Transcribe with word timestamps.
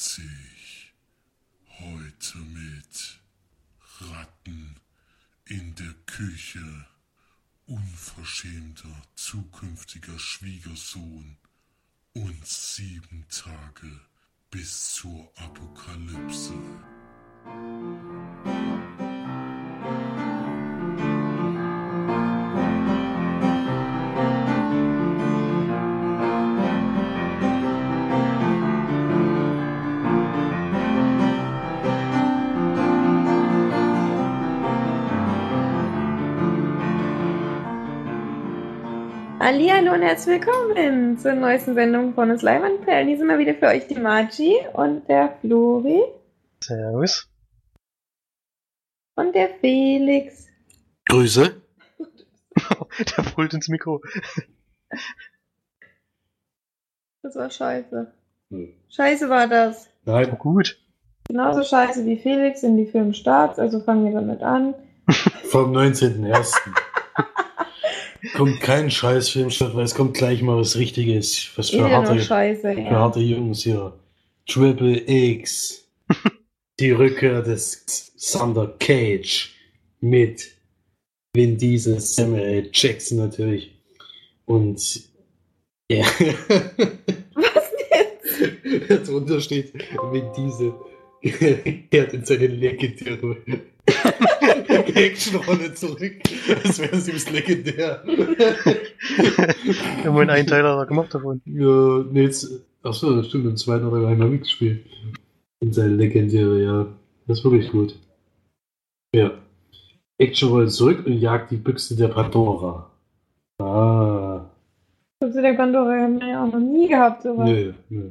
sich 0.00 0.94
heute 1.78 2.38
mit 2.38 3.20
Ratten 4.00 4.76
in 5.44 5.74
der 5.74 5.92
Küche, 6.06 6.86
unverschämter 7.66 9.02
zukünftiger 9.14 10.18
Schwiegersohn 10.18 11.36
und 12.14 12.46
sieben 12.46 13.26
Tage 13.28 14.00
bis 14.50 14.94
zur 14.94 15.30
Apokalypse. 15.36 16.54
Hallo 39.52 39.94
und 39.94 40.02
herzlich 40.02 40.40
willkommen 40.40 41.18
zur 41.18 41.32
neuesten 41.32 41.74
Sendung 41.74 42.14
von 42.14 42.30
uns 42.30 42.42
Leimanperlen. 42.42 43.08
Hier 43.08 43.18
sind 43.18 43.26
wir 43.26 43.36
wieder 43.36 43.54
für 43.54 43.66
euch 43.66 43.84
die 43.88 43.96
Margie 43.98 44.54
und 44.74 45.08
der 45.08 45.36
Flori 45.40 46.04
Servus. 46.62 47.28
und 49.16 49.34
der 49.34 49.48
Felix. 49.60 50.46
Grüße. 51.06 51.60
Der 53.16 53.22
brüllt 53.24 53.52
ins 53.52 53.66
Mikro. 53.66 54.00
Das 57.24 57.34
war 57.34 57.50
scheiße. 57.50 58.14
Hm. 58.50 58.72
Scheiße 58.88 59.28
war 59.28 59.48
das. 59.48 59.90
Nein, 60.04 60.38
Gut. 60.38 60.80
Genauso 61.26 61.64
scheiße 61.64 62.06
wie 62.06 62.18
Felix 62.18 62.60
sind 62.60 62.76
die 62.76 62.86
Filmstarts, 62.86 63.58
also 63.58 63.80
fangen 63.80 64.04
wir 64.04 64.12
damit 64.12 64.42
an. 64.44 64.76
vom 65.50 65.72
19.01. 65.76 66.89
kommt 68.34 68.60
kein 68.60 68.90
Scheißfilm 68.90 69.50
statt, 69.50 69.74
weil 69.74 69.84
es 69.84 69.94
kommt 69.94 70.14
gleich 70.14 70.42
mal 70.42 70.56
was 70.58 70.76
Richtiges. 70.76 71.50
Was 71.56 71.70
für 71.70 71.88
harte, 71.90 72.20
scheiße. 72.20 72.74
für 72.74 72.80
Ja. 72.80 72.90
harte 72.90 73.20
Jungs 73.20 73.62
hier. 73.62 73.92
Triple 74.46 75.02
X. 75.06 75.86
Die 76.80 76.90
Rückkehr 76.92 77.42
des 77.42 78.12
Thunder 78.32 78.74
Cage 78.78 79.54
mit 80.00 80.50
Vin 81.34 81.58
Diesel, 81.58 82.00
Samuel. 82.00 82.70
Jackson 82.72 83.18
natürlich. 83.18 83.72
Und 84.46 84.80
ja. 85.90 86.04
Was 87.34 87.70
jetzt? 88.88 89.08
Darunter 89.08 89.40
steht 89.40 89.72
Vin 89.74 90.24
Diesel 90.36 90.72
kehrt 91.90 92.14
in 92.14 92.24
seine 92.24 92.46
legendäre 92.46 93.36
Actionrolle 94.94 95.74
zurück. 95.74 96.14
Das 96.62 96.78
wäre 96.78 96.96
süß 96.96 97.30
legendär. 97.32 98.02
Immerhin 100.04 100.30
einen 100.30 100.46
Teil 100.46 100.64
hat 100.64 100.78
er 100.78 100.86
gemacht 100.86 101.14
davon. 101.14 101.40
Ja, 101.44 102.04
nee, 102.10 102.22
jetzt, 102.22 102.48
achso, 102.82 103.16
das 103.16 103.28
stimmt, 103.28 103.46
im 103.46 103.56
zweiten 103.56 103.86
hat 103.86 103.92
er 103.92 104.08
einmal 104.08 104.30
mitgespielt. 104.30 104.84
In 105.60 105.72
seine 105.72 105.94
legendäre, 105.94 106.62
ja. 106.62 106.86
Das 107.26 107.38
ist 107.38 107.44
wirklich 107.44 107.70
gut. 107.70 107.94
Ja. 109.14 109.32
Action 110.18 110.50
rollt 110.50 110.72
zurück 110.72 111.06
und 111.06 111.18
jagt 111.18 111.50
die 111.50 111.56
Büchse 111.56 111.96
der 111.96 112.08
Pandora. 112.08 112.90
Ah. 113.58 114.46
Zu 115.20 115.42
der 115.42 115.54
Pandora 115.54 116.00
haben 116.00 116.20
wir 116.20 116.28
ja 116.28 116.44
auch 116.44 116.52
noch 116.52 116.60
nie 116.60 116.88
gehabt, 116.88 117.22
sowas. 117.22 117.48
Nö, 117.48 117.72
nö. 117.88 118.10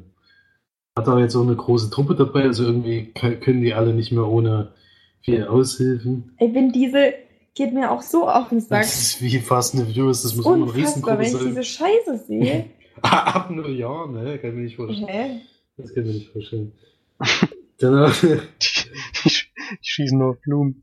Hat 0.99 1.07
aber 1.07 1.21
jetzt 1.21 1.35
auch 1.35 1.43
eine 1.43 1.55
große 1.55 1.89
Truppe 1.91 2.15
dabei, 2.15 2.43
also 2.43 2.63
irgendwie 2.65 3.11
können 3.13 3.61
die 3.61 3.73
alle 3.73 3.93
nicht 3.93 4.11
mehr 4.11 4.27
ohne 4.27 4.73
viel 5.21 5.45
Aushilfen. 5.45 6.33
Ey, 6.37 6.53
Vin 6.53 6.71
Diesel 6.71 7.13
geht 7.55 7.73
mir 7.73 7.91
auch 7.91 8.01
so 8.01 8.27
auf 8.27 8.49
den 8.49 8.59
Sack. 8.59 8.81
Das 8.81 8.99
ist 8.99 9.21
wie 9.21 9.37
Fast 9.39 9.75
and 9.75 9.85
Furious, 9.87 10.23
das 10.23 10.35
muss 10.35 10.45
immer 10.45 10.55
Unfassbar, 10.55 10.75
Riesengruppe 10.81 11.17
wenn 11.19 11.25
ich 11.25 11.31
sein. 11.31 11.47
diese 11.47 11.63
Scheiße 11.63 12.17
sehe. 12.27 12.65
Ab 13.01 13.49
null 13.49 13.69
Jahren, 13.71 14.13
ne? 14.13 14.37
Kann 14.39 14.49
ich 14.51 14.55
mir 14.55 14.61
nicht 14.63 14.75
vorstellen. 14.75 15.07
Hä? 15.07 15.39
Das 15.77 15.93
kann 15.93 16.03
ich 16.03 16.09
mir 16.09 16.15
nicht 16.15 16.29
vorstellen. 16.31 16.71
Danach, 17.77 18.19
Die, 18.19 18.27
die, 18.27 19.29
sch- 19.29 19.45
die 19.71 19.77
schießen 19.81 20.17
nur 20.19 20.31
auf 20.31 20.41
Blumen. 20.41 20.81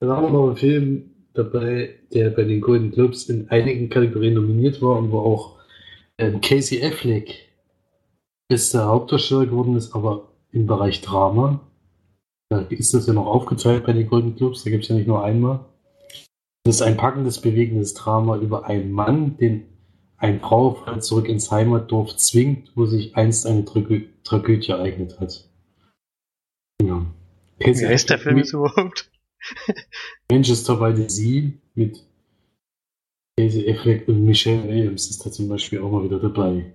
dann 0.00 0.10
haben 0.10 0.24
wir 0.26 0.30
noch 0.30 0.46
einen 0.48 0.56
Film 0.56 1.10
dabei, 1.32 1.94
der 2.12 2.30
bei 2.30 2.42
den 2.44 2.60
Golden 2.60 2.90
Globes 2.90 3.28
in 3.30 3.48
einigen 3.50 3.88
Kategorien 3.88 4.34
nominiert 4.34 4.82
war 4.82 4.98
und 4.98 5.10
wo 5.10 5.20
auch 5.20 5.58
ähm, 6.18 6.40
Casey 6.42 6.82
Affleck 6.84 7.49
bester 8.50 8.86
Hauptdarsteller 8.86 9.46
geworden 9.46 9.76
ist, 9.76 9.94
aber 9.94 10.28
im 10.50 10.66
Bereich 10.66 11.00
Drama. 11.00 11.60
Da 12.50 12.62
ist 12.62 12.92
das 12.92 13.06
ja 13.06 13.12
noch 13.12 13.26
aufgeteilt 13.26 13.86
bei 13.86 13.92
den 13.92 14.08
Golden 14.08 14.34
Globes, 14.34 14.64
da 14.64 14.70
gibt 14.70 14.82
es 14.82 14.88
ja 14.88 14.96
nicht 14.96 15.06
nur 15.06 15.24
einmal. 15.24 15.64
Das 16.64 16.74
ist 16.74 16.82
ein 16.82 16.96
packendes, 16.96 17.40
bewegendes 17.40 17.94
Drama 17.94 18.36
über 18.36 18.66
einen 18.66 18.90
Mann, 18.90 19.36
den 19.36 19.66
ein 20.16 20.42
Trauerfall 20.42 21.00
zurück 21.00 21.28
ins 21.28 21.50
Heimatdorf 21.50 22.16
zwingt, 22.16 22.72
wo 22.74 22.86
sich 22.86 23.16
einst 23.16 23.46
eine 23.46 23.64
Tragö 23.64 24.02
Tragödie 24.24 24.72
ereignet 24.72 25.20
hat. 25.20 25.48
Ja. 26.82 27.06
Wie 27.58 27.86
heißt 27.86 28.10
der 28.10 28.18
Film 28.18 28.38
jetzt 28.38 28.52
überhaupt? 28.52 29.10
Manchester 30.30 30.76
by 30.76 30.94
the 30.94 31.08
Sea 31.08 31.52
mit 31.74 32.04
Casey 33.38 33.70
Affleck 33.70 34.08
und 34.08 34.24
Michelle 34.24 34.64
Williams 34.64 35.08
ist 35.08 35.24
da 35.24 35.30
zum 35.30 35.48
Beispiel 35.48 35.80
auch 35.80 35.90
mal 35.90 36.04
wieder 36.04 36.18
dabei. 36.18 36.74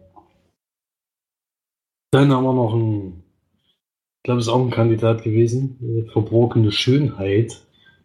Dann 2.15 2.31
haben 2.31 2.45
wir 2.45 2.53
noch 2.53 2.73
einen, 2.73 3.23
ich 3.59 4.23
glaube, 4.23 4.39
es 4.39 4.47
ist 4.47 4.53
auch 4.53 4.63
ein 4.63 4.71
Kandidat 4.71 5.23
gewesen, 5.23 6.07
Verborgene 6.13 6.71
Schönheit. 6.71 7.61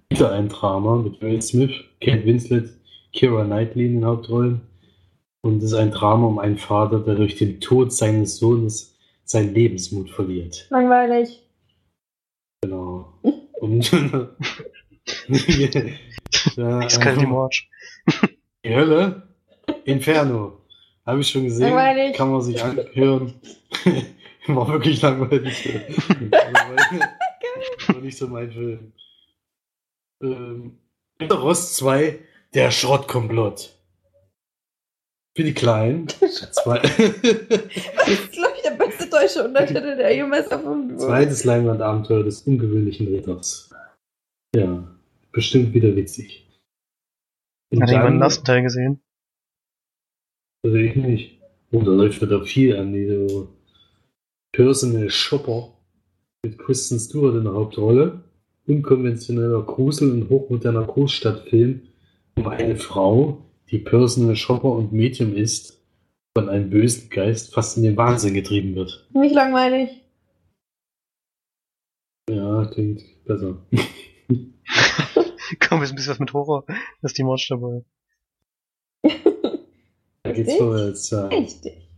Wieder 0.09 0.33
ein 0.33 0.49
Drama 0.49 0.97
mit 0.97 1.23
Will 1.23 1.41
Smith, 1.41 1.71
Kate 2.01 2.25
Winslet, 2.25 2.71
Keira 3.17 3.45
Knightley 3.45 3.87
in 3.87 3.93
den 4.01 4.05
Hauptrollen. 4.05 4.63
Und 5.43 5.59
es 5.59 5.71
ist 5.71 5.75
ein 5.75 5.93
Drama 5.93 6.27
um 6.27 6.41
einen 6.41 6.59
Vater, 6.59 6.99
der 6.99 7.15
durch 7.15 7.37
den 7.37 7.61
Tod 7.61 7.93
seines 7.93 8.39
Sohnes 8.39 8.99
seinen 9.23 9.55
Lebensmut 9.55 10.11
verliert. 10.11 10.67
Langweilig. 10.71 11.45
Genau. 12.63 13.15
Und 13.61 13.93
ja, 16.57 16.81
Ist 16.85 17.01
kein 17.01 17.29
March. 17.29 17.71
Die 18.65 18.75
Hölle? 18.75 19.23
Inferno. 19.85 20.60
Habe 21.07 21.21
ich 21.21 21.29
schon 21.29 21.45
gesehen. 21.45 21.69
Langweilig. 21.75 22.17
Kann 22.17 22.31
man 22.31 22.43
sich 22.43 22.63
anhören. 22.63 23.35
War 24.47 24.69
wirklich 24.69 25.01
langweilig. 25.03 25.69
War 27.89 28.01
nicht 28.01 28.19
so 28.19 28.27
mein 28.29 28.51
Film. 28.51 28.93
Ähm, 30.23 30.79
Rost 31.31 31.77
2, 31.77 32.19
der 32.55 32.71
Schrottkomplott. 32.71 33.77
Für 35.37 35.45
die 35.45 35.55
Kleinen. 35.55 36.09
Zwei, 36.53 36.79
Das 36.79 36.99
ist, 38.09 38.33
glaube 38.33 38.53
ich, 38.57 38.63
der 38.63 38.73
beste 38.77 39.09
deutsche 39.09 39.45
Untertitel, 39.45 39.97
der 39.97 40.15
jemals 40.15 40.49
erfunden 40.49 40.95
wurde. 40.95 41.07
zweites 41.07 41.45
Leinwandabenteuer 41.45 42.25
des 42.25 42.43
ungewöhnlichen 42.43 43.07
Ritters. 43.09 43.71
Ja, 44.55 44.85
bestimmt 45.33 45.73
wieder 45.73 45.95
witzig. 45.95 46.47
Hat 47.81 47.89
jemand 47.89 48.15
den 48.15 48.23
ersten 48.23 48.45
Teil 48.45 48.63
gesehen? 48.63 49.01
Also 50.63 50.77
ich 50.77 50.97
nicht. 50.97 51.41
Oh, 51.73 51.83
da 51.83 51.93
läuft 51.93 52.21
wieder 52.21 52.45
viel 52.45 52.77
an, 52.77 52.93
diese 52.93 53.49
Personal 54.53 55.11
Shopper 55.11 55.73
mit 56.43 56.59
Kristen 56.59 56.99
Stewart 56.99 57.37
in 57.37 57.45
der 57.45 57.55
Hauptrolle. 57.55 58.25
Unkonventioneller 58.67 59.63
Grusel- 59.63 60.13
und 60.13 60.29
hochmoderner 60.29 60.85
Großstadtfilm 60.85 61.83
um 62.37 62.47
eine 62.47 62.77
Frau, 62.77 63.45
die 63.71 63.79
Personal 63.79 64.37
Shopper 64.37 64.71
und 64.71 64.93
Medium 64.93 65.35
ist, 65.35 65.83
von 66.37 66.49
einem 66.49 66.71
bösen 66.71 67.11
Geist 67.11 67.53
fast 67.53 67.77
in 67.77 67.83
den 67.83 67.97
Wahnsinn 67.97 68.35
getrieben 68.35 68.75
wird. 68.75 69.09
Nicht 69.13 69.35
langweilig. 69.35 69.91
Ja, 72.31 72.65
klingt 72.67 73.03
besser. 73.25 73.59
Komm, 75.61 75.83
ist 75.83 75.91
ein 75.91 75.97
bisschen 75.97 76.13
was 76.13 76.21
mit 76.21 76.33
Horror. 76.33 76.65
Das 77.03 77.11
ist 77.11 77.19
die 77.19 77.25
March 77.25 77.49
dabei. 77.49 77.83
Da 80.31 80.37
geht's 80.37 80.55
vorwärts. 80.55 81.11
Ja. 81.11 81.27
Richtig. 81.27 81.91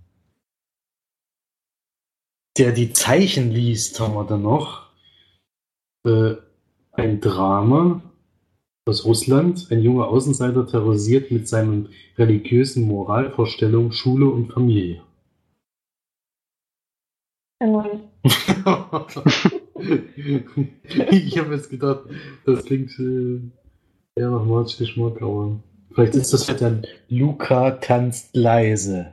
der 2.56 2.72
die 2.72 2.92
Zeichen 2.92 3.50
liest, 3.50 4.00
haben 4.00 4.14
wir 4.14 4.24
dann 4.24 4.42
noch. 4.42 4.90
Äh, 6.06 6.36
ein 6.92 7.20
Drama 7.20 8.02
aus 8.86 9.04
Russland. 9.04 9.68
Ein 9.70 9.82
junger 9.82 10.08
Außenseiter 10.08 10.66
terrorisiert 10.66 11.30
mit 11.30 11.46
seinen 11.46 11.90
religiösen 12.16 12.84
Moralvorstellungen 12.84 13.92
Schule 13.92 14.26
und 14.26 14.52
Familie. 14.52 15.02
Ich 21.10 21.38
habe 21.38 21.54
jetzt 21.54 21.70
gedacht, 21.70 22.04
das 22.46 22.64
klingt 22.64 22.96
äh, 23.00 23.40
eher 24.14 24.30
nach 24.30 24.44
March 24.44 24.78
Geschmack, 24.78 25.20
aber 25.20 25.58
vielleicht 25.94 26.14
ist 26.14 26.32
das 26.32 26.46
ja 26.46 26.54
dann 26.54 26.86
Luca 27.08 27.72
tanzt 27.72 28.34
leise. 28.36 29.12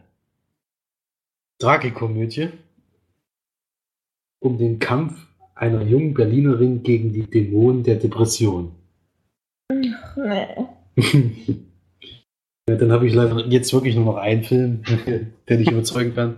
Tragikomödie. 1.59 2.49
um 4.41 4.57
den 4.57 4.79
Kampf 4.79 5.27
einer 5.55 5.81
jungen 5.81 6.13
Berlinerin 6.13 6.81
gegen 6.83 7.11
die 7.11 7.23
Dämonen 7.29 7.83
der 7.83 7.95
Depression. 7.97 8.71
Nee. 9.71 10.47
Ja, 12.69 12.75
Dann 12.75 12.91
habe 12.91 13.07
ich 13.07 13.15
leider 13.15 13.47
jetzt 13.47 13.73
wirklich 13.73 13.95
nur 13.95 14.05
noch 14.05 14.17
einen 14.17 14.43
Film, 14.43 14.83
der 15.49 15.57
dich 15.57 15.71
überzeugen 15.71 16.13
kann. 16.13 16.37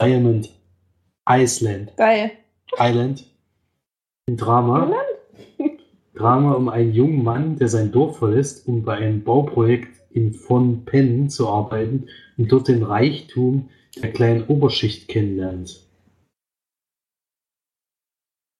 Diamond 0.00 0.48
Iceland. 1.28 1.94
Geil. 1.98 2.32
Island. 2.78 3.26
Ein 4.26 4.38
Drama. 4.38 4.90
Drama 6.20 6.52
um 6.52 6.68
einen 6.68 6.92
jungen 6.92 7.24
Mann, 7.24 7.56
der 7.56 7.68
sein 7.68 7.92
Dorf 7.92 8.18
verlässt, 8.18 8.68
um 8.68 8.82
bei 8.84 8.96
einem 8.96 9.24
Bauprojekt 9.24 10.00
in 10.10 10.34
Phnom 10.34 10.84
Penh 10.84 11.30
zu 11.30 11.48
arbeiten 11.48 12.08
und 12.36 12.52
dort 12.52 12.68
den 12.68 12.82
Reichtum 12.82 13.70
der 14.02 14.12
kleinen 14.12 14.44
Oberschicht 14.46 15.08
kennenlernt. 15.08 15.88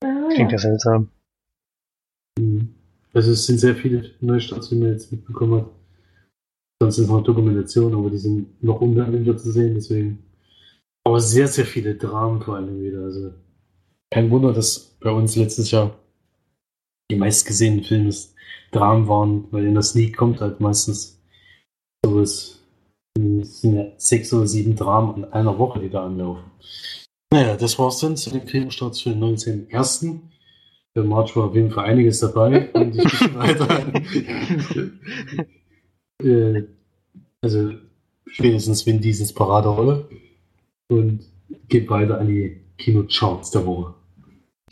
Ah, 0.03 0.29
Klingt 0.33 0.53
ja. 0.53 0.59
seltsam. 0.59 1.11
Mhm. 2.39 2.75
Also 3.13 3.33
es 3.33 3.45
sind 3.45 3.59
sehr 3.59 3.75
viele 3.75 4.11
Neustarts, 4.21 4.71
die 4.71 4.77
man 4.77 4.93
jetzt 4.93 5.13
mitbekommen 5.13 5.61
hat. 5.61 5.71
Sonst 6.81 6.97
sind 6.97 7.05
es 7.05 7.11
noch 7.11 7.23
Dokumentationen, 7.23 7.99
aber 7.99 8.09
die 8.09 8.19
sind 8.19 8.63
noch 8.63 8.81
unbändiger 8.81 9.37
zu 9.37 9.51
sehen, 9.53 9.75
deswegen. 9.75 10.25
Aber 11.05 11.21
sehr, 11.21 11.49
sehr 11.49 11.67
viele 11.67 11.97
Dramen 11.97 12.41
vor 12.41 12.57
allem 12.57 12.81
wieder. 12.81 13.03
Also 13.03 13.35
kein 14.11 14.31
Wunder, 14.31 14.53
dass 14.53 14.97
bei 15.01 15.11
uns 15.11 15.37
letztes 15.37 15.71
Jahr 15.71 15.99
die 17.11 17.17
meistgesehenen 17.17 17.85
Filme 17.85 18.15
Dramen 18.73 19.09
waren, 19.09 19.49
weil 19.51 19.67
in 19.67 19.75
der 19.75 19.83
Sneak 19.83 20.17
kommt 20.17 20.41
halt 20.41 20.61
meistens 20.61 21.21
sowas. 22.05 22.63
Es 23.19 23.61
sind 23.61 23.75
ja 23.75 23.87
sechs 23.97 24.33
oder 24.33 24.47
sieben 24.47 24.77
Dramen 24.77 25.25
an 25.25 25.33
einer 25.33 25.59
Woche, 25.59 25.81
die 25.81 25.91
da 25.91 26.07
anlaufen. 26.07 26.45
Naja, 27.33 27.57
das 27.57 27.79
war's 27.79 27.99
dann 27.99 28.17
zu 28.17 28.31
den 28.31 28.47
Filmstarts 28.47 29.03
für 29.03 29.11
den 29.11 29.23
19.01. 29.23 30.21
Für 30.95 31.05
March 31.05 31.37
war 31.37 31.45
auf 31.45 31.55
jeden 31.55 31.71
Fall 31.71 31.87
einiges 31.87 32.21
dabei 32.21 32.71
und 32.73 32.97
ich 32.97 33.21
bin 33.21 33.35
weiter. 33.37 33.93
äh, 36.25 36.65
also 37.41 37.73
spätestens 38.27 38.87
Vin 38.87 39.01
Diesels 39.01 39.33
Paraderolle 39.33 40.09
und 40.89 41.21
geht 41.69 41.89
weiter 41.89 42.19
an 42.19 42.29
die 42.29 42.61
Kinocharts 42.79 43.51
der 43.53 43.67
Woche. 43.67 43.95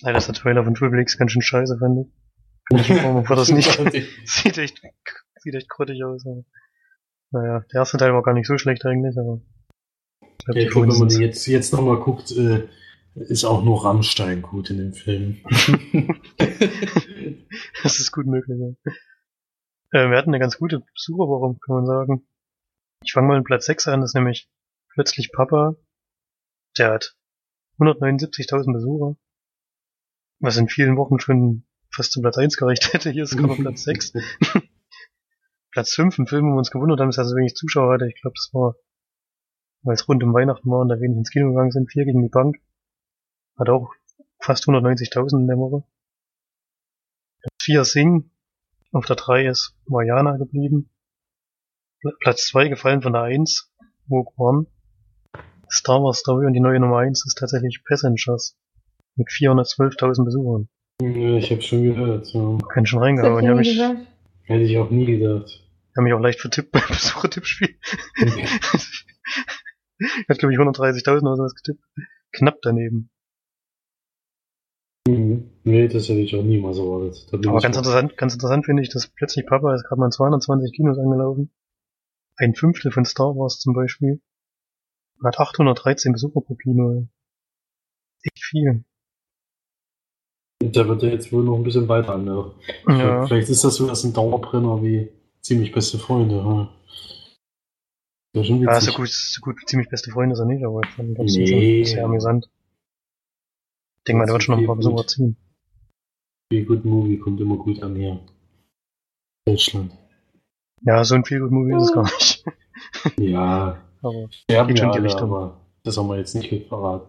Leider 0.01 0.19
ist 0.19 0.27
der 0.27 0.35
Trailer 0.35 0.65
von 0.65 0.75
Triple 0.75 1.01
X 1.01 1.19
ganz 1.19 1.33
schön 1.33 1.43
scheiße, 1.43 1.79
fand 1.79 2.07
ich. 2.07 2.18
War 2.71 3.37
das 3.37 3.51
nicht. 3.51 3.71
sieht 4.25 4.59
echt, 4.59 4.83
sieht 5.37 5.55
echt 5.55 5.69
grottig 5.69 6.05
aus. 6.05 6.27
Aber. 6.27 6.45
Naja, 7.31 7.61
der 7.73 7.81
erste 7.81 7.99
Teil 7.99 8.15
war 8.15 8.23
gar 8.23 8.35
nicht 8.35 8.47
so 8.47 8.59
schlecht 8.59 8.85
eigentlich, 8.87 9.17
aber. 9.19 9.41
Ja, 10.47 10.55
ich 10.55 10.71
glaube, 10.71 10.89
wenn 10.89 10.99
man 10.99 11.09
jetzt, 11.09 11.47
jetzt 11.47 11.73
nochmal 11.73 11.99
guckt, 11.99 12.31
äh, 12.33 12.69
ist 13.15 13.45
auch 13.45 13.63
nur 13.63 13.85
Rammstein 13.85 14.43
gut 14.43 14.71
in 14.71 14.79
dem 14.79 14.93
Film. 14.93 15.43
das 17.83 17.99
ist 17.99 18.13
gut 18.13 18.27
möglich, 18.27 18.59
ja. 18.59 18.93
Äh, 19.91 20.11
wir 20.11 20.19
hatten 20.19 20.31
eine 20.31 20.39
ganz 20.39 20.59
gute 20.59 20.81
Besucherwoche, 20.81 21.59
kann 21.65 21.77
man 21.77 21.87
sagen. 21.87 22.29
Ich 23.03 23.13
fange 23.13 23.29
mal 23.29 23.39
mit 23.39 23.47
Platz 23.47 23.67
6 23.67 23.89
an, 23.89 24.01
das 24.01 24.11
ist 24.11 24.15
nämlich 24.15 24.49
plötzlich 24.93 25.33
Papa. 25.33 25.77
Der 26.77 26.93
hat 26.93 27.17
179.000 27.79 28.73
Besucher. 28.73 29.17
Was 30.41 30.57
in 30.57 30.69
vielen 30.69 30.97
Wochen 30.97 31.19
schon 31.19 31.68
fast 31.99 32.13
zu 32.13 32.21
Platz 32.23 32.39
1 32.39 32.57
gereicht 32.57 32.93
hätte. 32.95 33.11
Hier 33.11 33.25
ist 33.25 33.37
gerade 33.37 33.55
Platz 33.61 33.83
6. 33.85 34.13
Platz 35.73 35.93
5, 35.95 36.19
ein 36.19 36.27
Film, 36.27 36.47
wo 36.47 36.55
wir 36.55 36.59
uns 36.59 36.71
gewundert 36.71 37.01
haben, 37.01 37.09
dass 37.09 37.19
er 37.19 37.25
so 37.27 37.37
wenig 37.37 37.55
Zuschauer 37.55 37.93
hatte. 37.93 38.09
Ich 38.09 38.21
glaube, 38.21 38.35
das 38.37 38.51
war, 38.55 38.75
weil 39.83 39.95
es 39.95 40.09
rund 40.09 40.23
um 40.23 40.33
Weihnachten 40.33 40.71
war 40.71 40.81
und 40.81 40.89
da 40.89 40.99
wenig 41.01 41.19
ins 41.19 41.31
Kino 41.31 41.51
gegangen 41.51 41.71
sind. 41.73 41.91
Vier 41.93 42.05
gegen 42.05 42.23
die 42.23 42.29
Bank. 42.31 42.57
Hat 43.59 43.69
auch 43.69 43.93
fast 44.41 44.65
190.000 44.65 45.41
in 45.41 45.47
der 45.47 45.57
Woche. 45.59 45.85
Platz 47.43 47.55
4 47.63 47.85
Sing. 47.85 48.31
Auf 48.93 49.05
der 49.05 49.17
3 49.17 49.47
ist 49.47 49.77
Mariana 49.87 50.37
geblieben. 50.39 50.91
Pl- 52.03 52.17
Platz 52.21 52.47
2 52.49 52.69
gefallen 52.69 53.03
von 53.03 53.13
der 53.13 53.23
1. 53.23 53.71
Rogue 54.11 54.33
One. 54.37 54.67
Star 55.71 56.03
Wars 56.03 56.21
Story 56.21 56.47
und 56.47 56.55
die 56.55 56.61
neue 56.61 56.81
Nummer 56.81 56.99
1 57.01 57.27
ist 57.27 57.37
tatsächlich 57.39 57.83
Passengers. 57.85 58.57
Mit 59.17 59.29
412.000 59.29 60.25
Besuchern. 60.25 60.69
Ja, 61.01 61.37
ich 61.37 61.51
habe 61.51 61.63
schon 61.63 61.85
gehört. 61.85 62.27
So. 62.27 62.59
Kann 62.59 62.87
schon 62.87 63.01
reingehauen. 63.01 63.43
ich 63.43 63.51
nie 63.51 63.57
mich, 63.57 63.69
gesagt. 63.71 64.01
Hätte 64.45 64.63
ich 64.63 64.79
auch 64.79 64.91
nie 64.91 65.07
gedacht. 65.07 65.63
haben 65.97 66.05
mich 66.05 66.13
auch 66.13 66.21
leicht 66.21 66.41
vertippt 66.41 66.73
beim 66.73 66.83
Besuchertippspiel. 66.89 67.77
Hat, 70.29 70.39
glaube 70.39 70.53
ich, 70.53 70.59
130.000 70.59 71.21
oder 71.23 71.37
sowas 71.37 71.55
getippt. 71.55 71.83
Knapp 72.33 72.59
daneben. 72.63 73.11
Mhm. 75.09 75.51
Nee, 75.65 75.89
das 75.89 76.09
hätte 76.09 76.21
ich 76.21 76.35
auch 76.37 76.43
niemals 76.43 76.79
erwartet. 76.79 77.27
Da 77.31 77.37
bin 77.37 77.49
Aber 77.49 77.59
ich 77.59 77.63
ganz 77.63 77.77
interessant, 77.77 78.17
ganz 78.17 78.35
interessant 78.35 78.67
finde 78.67 78.83
ich, 78.83 78.91
dass 78.91 79.07
plötzlich 79.09 79.47
Papa 79.47 79.75
ist 79.75 79.85
gerade 79.85 80.01
mal 80.01 80.07
in 80.07 80.13
220 80.13 80.73
Kinos 80.73 80.99
angelaufen. 80.99 81.51
Ein 82.37 82.55
Fünftel 82.55 82.93
von 82.93 83.05
Star 83.05 83.35
Wars 83.37 83.59
zum 83.59 83.75
Beispiel. 83.75 84.21
Hat 85.25 85.39
813 85.39 86.13
Besucher 86.13 86.41
pro 86.41 86.55
Kino. 86.55 87.09
Echt 88.23 88.45
viel. 88.45 88.85
Da 90.61 90.89
wird 90.89 91.03
er 91.05 91.11
jetzt 91.13 91.33
wohl 91.33 91.45
noch 91.45 91.57
ein 91.57 91.63
bisschen 91.63 91.89
weiter 91.89 92.15
anlaufen. 92.15 92.53
Ja. 92.89 93.27
Vielleicht 93.27 93.49
ist 93.49 93.63
das 93.65 93.77
so 93.77 93.87
das 93.87 94.03
ein 94.05 94.13
Dauerbrenner 94.13 94.83
wie 94.83 95.09
ziemlich 95.41 95.73
beste 95.73 95.99
Freunde. 95.99 96.45
Hm. 96.45 96.69
Ist 98.35 98.47
schon 98.49 98.61
Ja, 98.63 98.81
so 98.81 98.93
gut, 98.93 99.09
so 99.09 99.41
gut, 99.41 99.57
ziemlich 99.67 99.89
beste 99.89 100.11
Freunde 100.11 100.33
ist 100.35 100.41
er 100.41 100.47
nicht, 100.47 100.65
aber 100.65 100.81
ich 100.83 100.91
fand 100.91 101.17
das 101.19 101.33
Nee. 101.35 101.85
sehr 101.85 102.05
amüsant. 102.05 102.51
Ich 103.99 104.05
denke 104.09 104.19
mal, 104.19 104.25
der 104.27 104.35
wird 104.35 104.43
schon 104.43 104.55
noch 104.57 104.61
ein 104.63 104.67
paar 104.67 104.77
Besucher 104.77 105.07
ziehen. 105.07 105.37
Feel 106.53 106.65
Good 106.65 106.85
Movie 106.85 107.19
kommt 107.19 107.41
immer 107.41 107.57
gut 107.57 107.83
an 107.83 107.95
hier. 107.95 108.21
Deutschland. 109.47 109.93
Ja, 110.83 111.05
so 111.05 111.15
ein 111.15 111.25
viel 111.25 111.41
Movie 111.41 111.77
ist 111.77 111.85
es 111.85 111.93
gar 111.93 112.03
nicht. 112.05 112.45
Ja, 113.19 113.83
Aber 114.03 114.29
sterben 114.31 114.69
Geht 114.69 114.79
schon 114.79 114.89
ja 114.89 114.93
die 114.93 114.99
alle, 114.99 115.07
Richtung. 115.09 115.33
aber 115.35 115.61
das 115.83 115.97
haben 115.97 116.09
wir 116.09 116.17
jetzt 116.19 116.35
nicht 116.35 116.51
mit 116.53 116.67
verraten. 116.69 117.09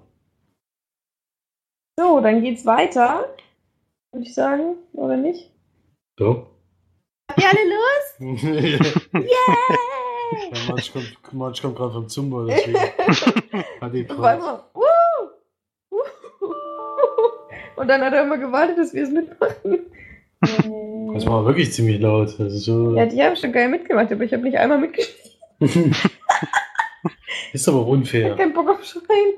So, 2.00 2.20
dann 2.22 2.42
geht's 2.42 2.66
weiter. 2.66 3.36
Würde 4.12 4.26
ich 4.26 4.34
sagen, 4.34 4.76
oder 4.94 5.18
nicht? 5.18 5.52
So. 6.18 6.48
Habt 7.30 7.42
ihr 7.42 7.48
alle 7.50 7.66
Lust? 7.70 8.44
ja, 9.14 9.20
Yay! 9.20 10.68
March 10.68 10.92
kommt, 10.94 11.34
March 11.34 11.62
kommt 11.62 11.76
gerade 11.76 11.94
vom 11.94 12.08
Zumba, 12.10 12.46
deswegen 12.50 12.78
hat 13.82 13.94
die 13.94 14.06
gerade. 14.06 14.64
Und 17.76 17.88
dann 17.88 18.02
hat 18.02 18.14
er 18.14 18.24
immer 18.24 18.38
gewartet, 18.38 18.78
dass 18.78 18.94
wir 18.94 19.04
es 19.04 19.10
mitmachen. 19.12 19.86
Das 21.12 21.26
war 21.26 21.44
wirklich 21.46 21.74
ziemlich 21.74 22.00
laut. 22.00 22.40
Also 22.40 22.50
so. 22.50 22.96
Ja, 22.96 23.06
die 23.06 23.22
haben 23.22 23.36
schon 23.36 23.52
geil 23.52 23.68
mitgemacht, 23.68 24.10
aber 24.12 24.24
ich 24.24 24.32
habe 24.32 24.44
nicht 24.44 24.58
einmal 24.58 24.78
mitgespielt. 24.78 25.34
ist 27.52 27.68
aber 27.68 27.82
Ich 27.82 27.88
unfair. 27.88 28.30
hab 28.32 28.38
keinen 28.38 28.54
Bock 28.54 28.70
auf 28.70 28.84
Schreien. 28.86 29.34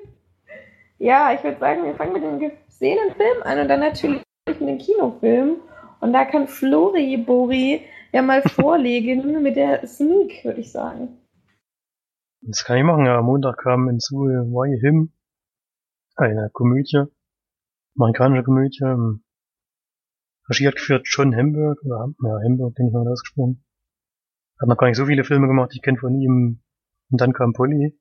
Ja, 1.00 1.34
ich 1.34 1.42
würde 1.44 1.58
sagen, 1.60 1.86
wir 1.86 1.96
fangen 1.96 2.14
mit 2.14 2.22
dem 2.24 2.40
gesehenen 2.68 3.16
Film 3.16 3.42
an 3.44 3.58
und 3.60 3.68
dann 3.70 3.80
natürlich 3.80 4.22
mit 4.48 4.60
dem 4.60 4.78
Kinofilm. 4.78 5.58
Und 6.00 6.14
da 6.14 6.26
kann 6.26 6.48
Flori 6.48 7.18
Bori 7.18 7.86
ja 8.12 8.22
mal 8.22 8.42
vorlegen 8.48 9.42
mit 9.42 9.56
der 9.56 9.86
Sneak, 9.88 10.44
würde 10.44 10.62
ich 10.62 10.72
sagen. 10.72 11.20
das 12.42 12.66
kann 12.66 12.78
ich 12.78 12.84
machen. 12.84 13.06
Ja, 13.06 13.20
am 13.20 13.26
Montag 13.26 13.58
kam 13.58 13.90
in 13.90 14.00
Suhl 14.00 14.32
Why 14.48 14.80
Him, 14.80 15.14
eine 16.16 16.50
Komödie, 16.54 17.04
amerikanische 17.98 18.44
Komödie, 18.44 18.84
ähm, 18.84 19.24
Regie 20.50 20.68
hat 20.68 20.76
geführt 20.76 21.04
John 21.06 21.36
Hamburg, 21.36 21.80
oder 21.86 22.14
ja, 22.24 22.40
Hamburg, 22.44 22.76
den 22.76 22.88
ich 22.88 22.94
mal 22.94 23.08
ausgesprochen. 23.08 23.64
Hat 24.60 24.68
noch 24.68 24.78
gar 24.78 24.88
nicht 24.88 24.98
so 24.98 25.06
viele 25.06 25.24
Filme 25.24 25.48
gemacht, 25.48 25.72
die 25.72 25.78
ich 25.78 25.82
kenne 25.82 25.98
von 25.98 26.20
ihm. 26.20 26.62
Und 27.10 27.22
dann 27.22 27.34
kam 27.34 27.54
Polly, 27.54 27.98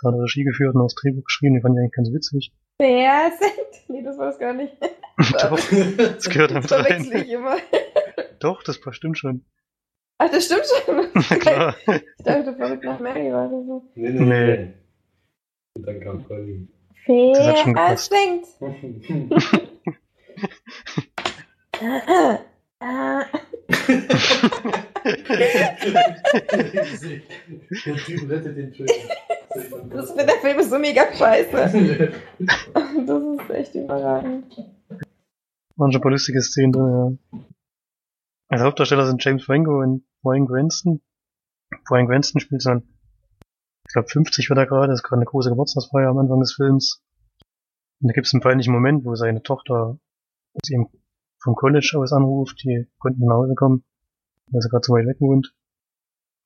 da 0.00 0.08
hat 0.08 0.14
er 0.14 0.22
Regie 0.22 0.44
geführt 0.44 0.74
und 0.74 0.80
auch 0.80 0.86
das 0.86 0.94
Drehbuch 0.94 1.24
geschrieben, 1.24 1.54
die 1.54 1.60
fand 1.60 1.76
ich 1.76 1.80
eigentlich 1.80 1.92
ganz 1.92 2.12
witzig. 2.12 2.54
Wer 2.78 3.30
sind? 3.38 3.50
Nee, 3.88 4.02
das 4.02 4.16
war 4.16 4.30
es 4.30 4.38
gar 4.38 4.54
nicht. 4.54 4.74
Doch, 5.42 5.58
das 5.96 6.28
gehört 6.28 6.50
damit 6.50 6.70
Das 6.70 6.90
rein. 6.90 7.10
ich 7.12 7.30
immer. 7.30 7.56
Doch, 8.40 8.62
das 8.62 8.80
stimmt 8.92 9.18
schon. 9.18 9.44
Ach, 10.18 10.30
das 10.30 10.46
stimmt 10.46 10.64
schon. 10.66 11.06
Na 11.30 11.36
klar. 11.36 11.76
Ich 11.86 12.24
dachte, 12.24 12.54
verrückt 12.56 12.84
nach 12.84 13.00
Mary 13.00 13.32
war 13.32 13.48
das 13.48 13.66
so. 13.66 13.82
Nee, 13.94 14.10
Nee. 14.10 14.74
Und 15.76 15.86
dann 15.86 16.00
kam 16.00 16.24
Polly. 16.24 16.68
Das 17.06 17.46
hat 17.46 17.58
schon. 17.58 17.74
Der 27.86 27.96
Typ 27.96 28.30
rettet 28.30 28.56
den 28.56 28.72
Film. 28.72 28.88
Das, 29.90 30.14
der 30.14 30.28
Film 30.40 30.58
ist 30.58 30.70
so 30.70 30.78
mega 30.78 31.02
scheiße. 31.12 32.12
Das 32.38 33.22
ist 33.22 33.50
echt 33.50 33.74
überragend. 33.74 34.44
Waren 35.76 35.92
schon 35.92 36.00
ein 36.00 36.02
paar 36.02 36.12
lustige 36.12 36.40
Szenen 36.40 36.72
drin, 36.72 37.18
ja. 37.32 37.38
Als 38.48 38.62
Hauptdarsteller 38.62 39.06
sind 39.06 39.24
James 39.24 39.44
Franco 39.44 39.80
und 39.80 40.04
Brian 40.22 40.46
Cranston. 40.46 41.00
Brian 41.88 42.06
Cranston 42.06 42.40
spielt 42.40 42.62
so 42.62 42.70
ein, 42.70 42.88
ich 43.86 43.92
glaube 43.92 44.08
50 44.08 44.48
wird 44.48 44.58
er 44.58 44.66
gerade, 44.66 44.92
ist 44.92 45.02
gerade 45.02 45.20
eine 45.20 45.26
große 45.26 45.50
Geburtstagsfeier 45.50 46.10
am 46.10 46.18
Anfang 46.18 46.40
des 46.40 46.54
Films. 46.54 47.02
Und 48.00 48.08
da 48.08 48.12
gibt 48.12 48.26
es 48.26 48.34
einen 48.34 48.42
peinlichen 48.42 48.72
Moment, 48.72 49.04
wo 49.04 49.14
seine 49.14 49.42
Tochter 49.42 49.98
aus 50.54 50.70
ihm 50.70 50.88
vom 51.42 51.54
College 51.54 51.94
aus 51.98 52.12
anruft, 52.12 52.62
die 52.62 52.86
konnten 52.98 53.26
nach 53.26 53.34
Hause 53.34 53.54
kommen, 53.54 53.84
weil 54.50 54.62
sie 54.62 54.68
gerade 54.68 54.84
so 54.84 54.94
weit 54.94 55.06
weg 55.06 55.20
wohnt. 55.20 55.54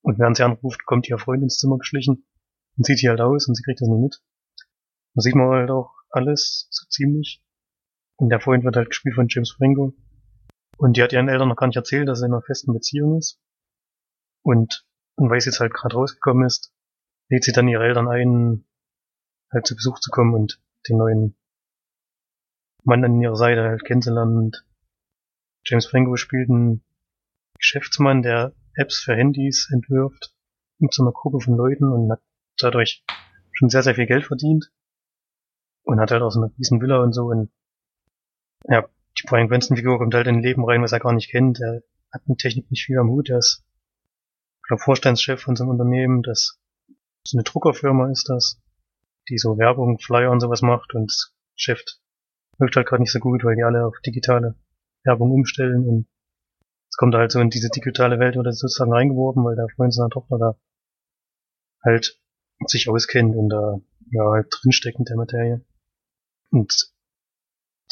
Und 0.02 0.18
während 0.18 0.36
sie 0.36 0.44
anruft, 0.44 0.86
kommt 0.86 1.08
ihr 1.08 1.18
Freund 1.18 1.42
ins 1.42 1.58
Zimmer 1.58 1.78
geschlichen 1.78 2.24
und 2.76 2.86
sieht 2.86 2.98
sie 2.98 3.08
halt 3.08 3.20
aus 3.20 3.48
und 3.48 3.54
sie 3.54 3.62
kriegt 3.62 3.80
das 3.80 3.88
nicht 3.88 4.00
mit. 4.00 4.22
Da 5.14 5.20
sieht 5.20 5.34
man 5.34 5.48
halt 5.48 5.70
auch 5.70 5.92
alles 6.10 6.68
so 6.70 6.86
ziemlich. 6.88 7.42
Und 8.18 8.30
der 8.30 8.40
Freund 8.40 8.64
wird 8.64 8.76
halt 8.76 8.90
gespielt 8.90 9.14
von 9.14 9.28
James 9.28 9.52
Franco. 9.52 9.94
Und 10.76 10.96
die 10.96 11.02
hat 11.02 11.12
ihren 11.12 11.28
Eltern 11.28 11.48
noch 11.48 11.56
gar 11.56 11.68
nicht 11.68 11.76
erzählt, 11.76 12.08
dass 12.08 12.20
er 12.20 12.26
in 12.26 12.32
einer 12.32 12.42
festen 12.42 12.72
Beziehung 12.72 13.16
ist. 13.16 13.40
Und, 14.42 14.86
und 15.16 15.30
weil 15.30 15.40
sie 15.40 15.50
jetzt 15.50 15.60
halt 15.60 15.72
gerade 15.72 15.94
rausgekommen 15.94 16.46
ist, 16.46 16.72
lädt 17.28 17.44
sie 17.44 17.52
dann 17.52 17.68
ihre 17.68 17.84
Eltern 17.84 18.08
ein, 18.08 18.64
halt 19.52 19.66
zu 19.66 19.74
Besuch 19.74 19.98
zu 20.00 20.10
kommen 20.10 20.34
und 20.34 20.60
den 20.88 20.98
neuen 20.98 21.36
Mann 22.84 23.04
an 23.04 23.20
ihrer 23.20 23.36
Seite 23.36 23.62
halt 23.62 23.84
kennenzulernen. 23.84 24.36
Und 24.36 24.66
James 25.64 25.86
Franco 25.86 26.16
spielt 26.16 26.50
einen 26.50 26.82
Geschäftsmann, 27.58 28.22
der 28.22 28.54
Apps 28.74 29.00
für 29.00 29.14
Handys 29.14 29.68
entwirft 29.72 30.34
mit 30.78 30.94
so 30.94 31.02
einer 31.02 31.12
Gruppe 31.12 31.40
von 31.40 31.56
Leuten 31.56 31.92
und 31.92 32.10
hat 32.10 32.22
dadurch 32.56 33.04
schon 33.52 33.68
sehr, 33.68 33.82
sehr 33.82 33.94
viel 33.94 34.06
Geld 34.06 34.24
verdient. 34.24 34.70
Und 35.82 36.00
hat 36.00 36.10
halt 36.10 36.22
auch 36.22 36.30
so 36.30 36.40
eine 36.40 36.52
riesen 36.56 36.80
Villa 36.80 37.02
und 37.02 37.12
so. 37.12 37.26
Und 37.26 37.50
ja, 38.66 38.88
die 39.18 39.26
Brian 39.26 39.48
Cranston-Figur 39.48 39.98
kommt 39.98 40.14
halt 40.14 40.26
in 40.26 40.36
ein 40.36 40.42
Leben 40.42 40.64
rein, 40.64 40.82
was 40.82 40.92
er 40.92 41.00
gar 41.00 41.12
nicht 41.12 41.30
kennt. 41.30 41.60
Er 41.60 41.82
hat 42.12 42.26
mit 42.28 42.38
Technik 42.38 42.70
nicht 42.70 42.84
viel 42.84 42.98
am 42.98 43.10
Hut. 43.10 43.28
Er 43.30 43.38
ist, 43.38 43.64
glaube, 44.68 44.82
Vorstandschef 44.82 45.40
von 45.40 45.56
so 45.56 45.64
einem 45.64 45.72
Unternehmen, 45.72 46.22
das 46.22 46.60
so 47.26 47.36
eine 47.36 47.44
Druckerfirma 47.44 48.10
ist 48.10 48.28
das, 48.28 48.60
die 49.28 49.38
so 49.38 49.58
Werbung, 49.58 49.98
Flyer 49.98 50.30
und 50.30 50.40
sowas 50.40 50.62
macht 50.62 50.94
und 50.94 51.12
Geschäft 51.54 52.00
läuft 52.58 52.76
halt 52.76 52.86
gerade 52.86 53.02
nicht 53.02 53.12
so 53.12 53.18
gut, 53.18 53.44
weil 53.44 53.56
die 53.56 53.64
alle 53.64 53.86
auf 53.86 53.98
digitale 54.04 54.54
Werbung 55.04 55.30
umstellen 55.32 55.86
und 55.86 56.06
es 56.90 56.96
kommt 56.96 57.14
halt 57.14 57.30
so 57.32 57.40
in 57.40 57.50
diese 57.50 57.68
digitale 57.68 58.18
Welt 58.18 58.36
oder 58.36 58.52
sozusagen 58.52 58.92
reingeworfen, 58.92 59.44
weil 59.44 59.56
der 59.56 59.68
Freund 59.76 59.94
seiner 59.94 60.10
Tochter 60.10 60.38
da 60.38 60.58
halt 61.82 62.20
sich 62.66 62.88
auskennt 62.88 63.36
und 63.36 63.48
da 63.48 63.80
ja 64.10 64.30
halt 64.30 64.46
drinsteckt 64.50 64.98
in 64.98 65.04
der 65.04 65.16
Materie. 65.16 65.64
Und 66.50 66.90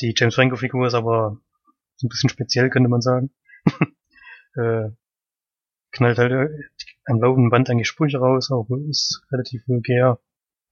die 0.00 0.14
James 0.16 0.34
Franco 0.34 0.56
Figur 0.56 0.86
ist 0.86 0.94
aber 0.94 1.38
so 1.96 2.06
ein 2.06 2.08
bisschen 2.08 2.30
speziell, 2.30 2.70
könnte 2.70 2.88
man 2.88 3.00
sagen. 3.00 3.30
äh, 4.54 4.90
knallt 5.92 6.18
halt 6.18 6.32
äh, 6.32 6.48
am 7.06 7.20
laufenden 7.20 7.50
Band 7.50 7.70
eigentlich 7.70 7.88
Sprüche 7.88 8.18
raus, 8.18 8.50
auch 8.50 8.68
ist 8.88 9.22
relativ 9.30 9.66
vulgär, 9.66 10.20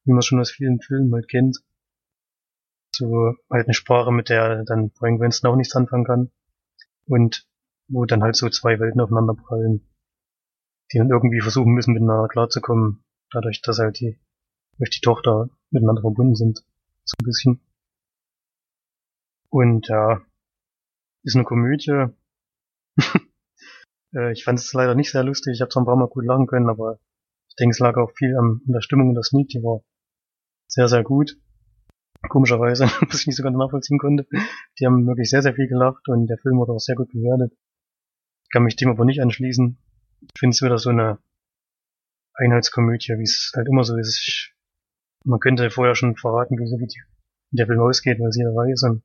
wie 0.05 0.13
man 0.13 0.23
schon 0.23 0.41
aus 0.41 0.51
vielen 0.51 0.81
Filmen 0.81 1.13
halt 1.15 1.29
kennt. 1.29 1.59
So 2.95 3.35
halt 3.51 3.67
eine 3.67 3.75
Sprache, 3.75 4.13
mit 4.13 4.29
der 4.29 4.65
dann 4.65 4.91
Brian 4.91 5.19
Winston 5.19 5.51
auch 5.51 5.57
nichts 5.57 5.75
anfangen 5.75 6.05
kann. 6.05 6.31
Und 7.07 7.47
wo 7.89 8.05
dann 8.05 8.23
halt 8.23 8.37
so 8.37 8.49
zwei 8.49 8.79
Welten 8.79 9.01
aufeinander 9.01 9.35
prallen, 9.35 9.87
die 10.93 10.99
dann 10.99 11.11
irgendwie 11.11 11.41
versuchen 11.41 11.73
müssen, 11.73 11.93
miteinander 11.93 12.29
klarzukommen, 12.29 13.05
dadurch, 13.31 13.61
dass 13.63 13.79
halt 13.79 13.99
die, 14.01 14.19
durch 14.79 14.91
die 14.91 15.01
Tochter 15.01 15.51
miteinander 15.71 16.03
verbunden 16.03 16.35
sind. 16.35 16.65
So 17.05 17.15
ein 17.21 17.25
bisschen. 17.25 17.61
Und 19.55 19.87
ja, 19.87 20.21
ist 21.23 21.37
eine 21.37 21.45
Komödie. 21.45 22.07
Äh, 24.17 24.31
ich 24.31 24.45
fand 24.45 24.61
es 24.61 24.73
leider 24.73 24.95
nicht 24.95 25.11
sehr 25.11 25.25
lustig. 25.25 25.55
Ich 25.55 25.61
habe 25.61 25.71
zwar 25.71 25.83
ein 25.83 25.87
paar 25.87 25.97
Mal 25.97 26.07
gut 26.07 26.25
lachen 26.25 26.47
können, 26.47 26.69
aber 26.69 27.01
ich 27.49 27.57
denke, 27.57 27.73
es 27.73 27.81
lag 27.81 27.97
auch 27.97 28.13
viel 28.13 28.39
an, 28.39 28.61
der 28.65 28.81
Stimmung 28.81 29.09
in 29.09 29.17
das 29.17 29.33
Lied. 29.33 29.53
Die 29.53 29.61
war 29.61 29.83
sehr, 30.69 30.87
sehr 30.87 31.03
gut. 31.03 31.37
Komischerweise, 32.29 32.85
was 33.09 33.23
ich 33.23 33.27
nicht 33.27 33.35
so 33.35 33.43
ganz 33.43 33.57
nachvollziehen 33.57 33.99
konnte. 33.99 34.25
Die 34.79 34.87
haben 34.87 35.05
wirklich 35.09 35.29
sehr, 35.29 35.43
sehr 35.43 35.57
viel 35.57 35.67
gelacht 35.67 36.07
und 36.07 36.29
der 36.29 36.39
Film 36.39 36.59
wurde 36.59 36.71
auch 36.71 36.79
sehr 36.79 36.95
gut 36.95 37.11
bewertet. 37.11 37.59
Ich 38.45 38.51
kann 38.53 38.63
mich 38.63 38.77
dem 38.77 38.91
aber 38.91 39.05
nicht 39.05 39.21
anschließen. 39.21 39.77
Ich 40.21 40.39
finde 40.39 40.55
es 40.55 40.63
wieder 40.63 40.79
so 40.79 40.91
eine 40.91 41.19
Einheitskomödie, 42.35 43.19
wie 43.19 43.25
es 43.25 43.51
halt 43.57 43.67
immer 43.67 43.83
so 43.83 43.97
ist. 43.97 44.17
Ich, 44.17 44.55
man 45.25 45.41
könnte 45.41 45.71
vorher 45.71 45.97
schon 45.97 46.15
verraten, 46.15 46.57
wie, 46.57 46.63
wie 46.63 46.89
der 47.51 47.67
Film 47.67 47.81
ausgeht, 47.81 48.21
weil 48.21 48.29
es 48.29 48.37
jeder 48.37 48.55
weiß. 48.55 48.85
Und 48.85 49.03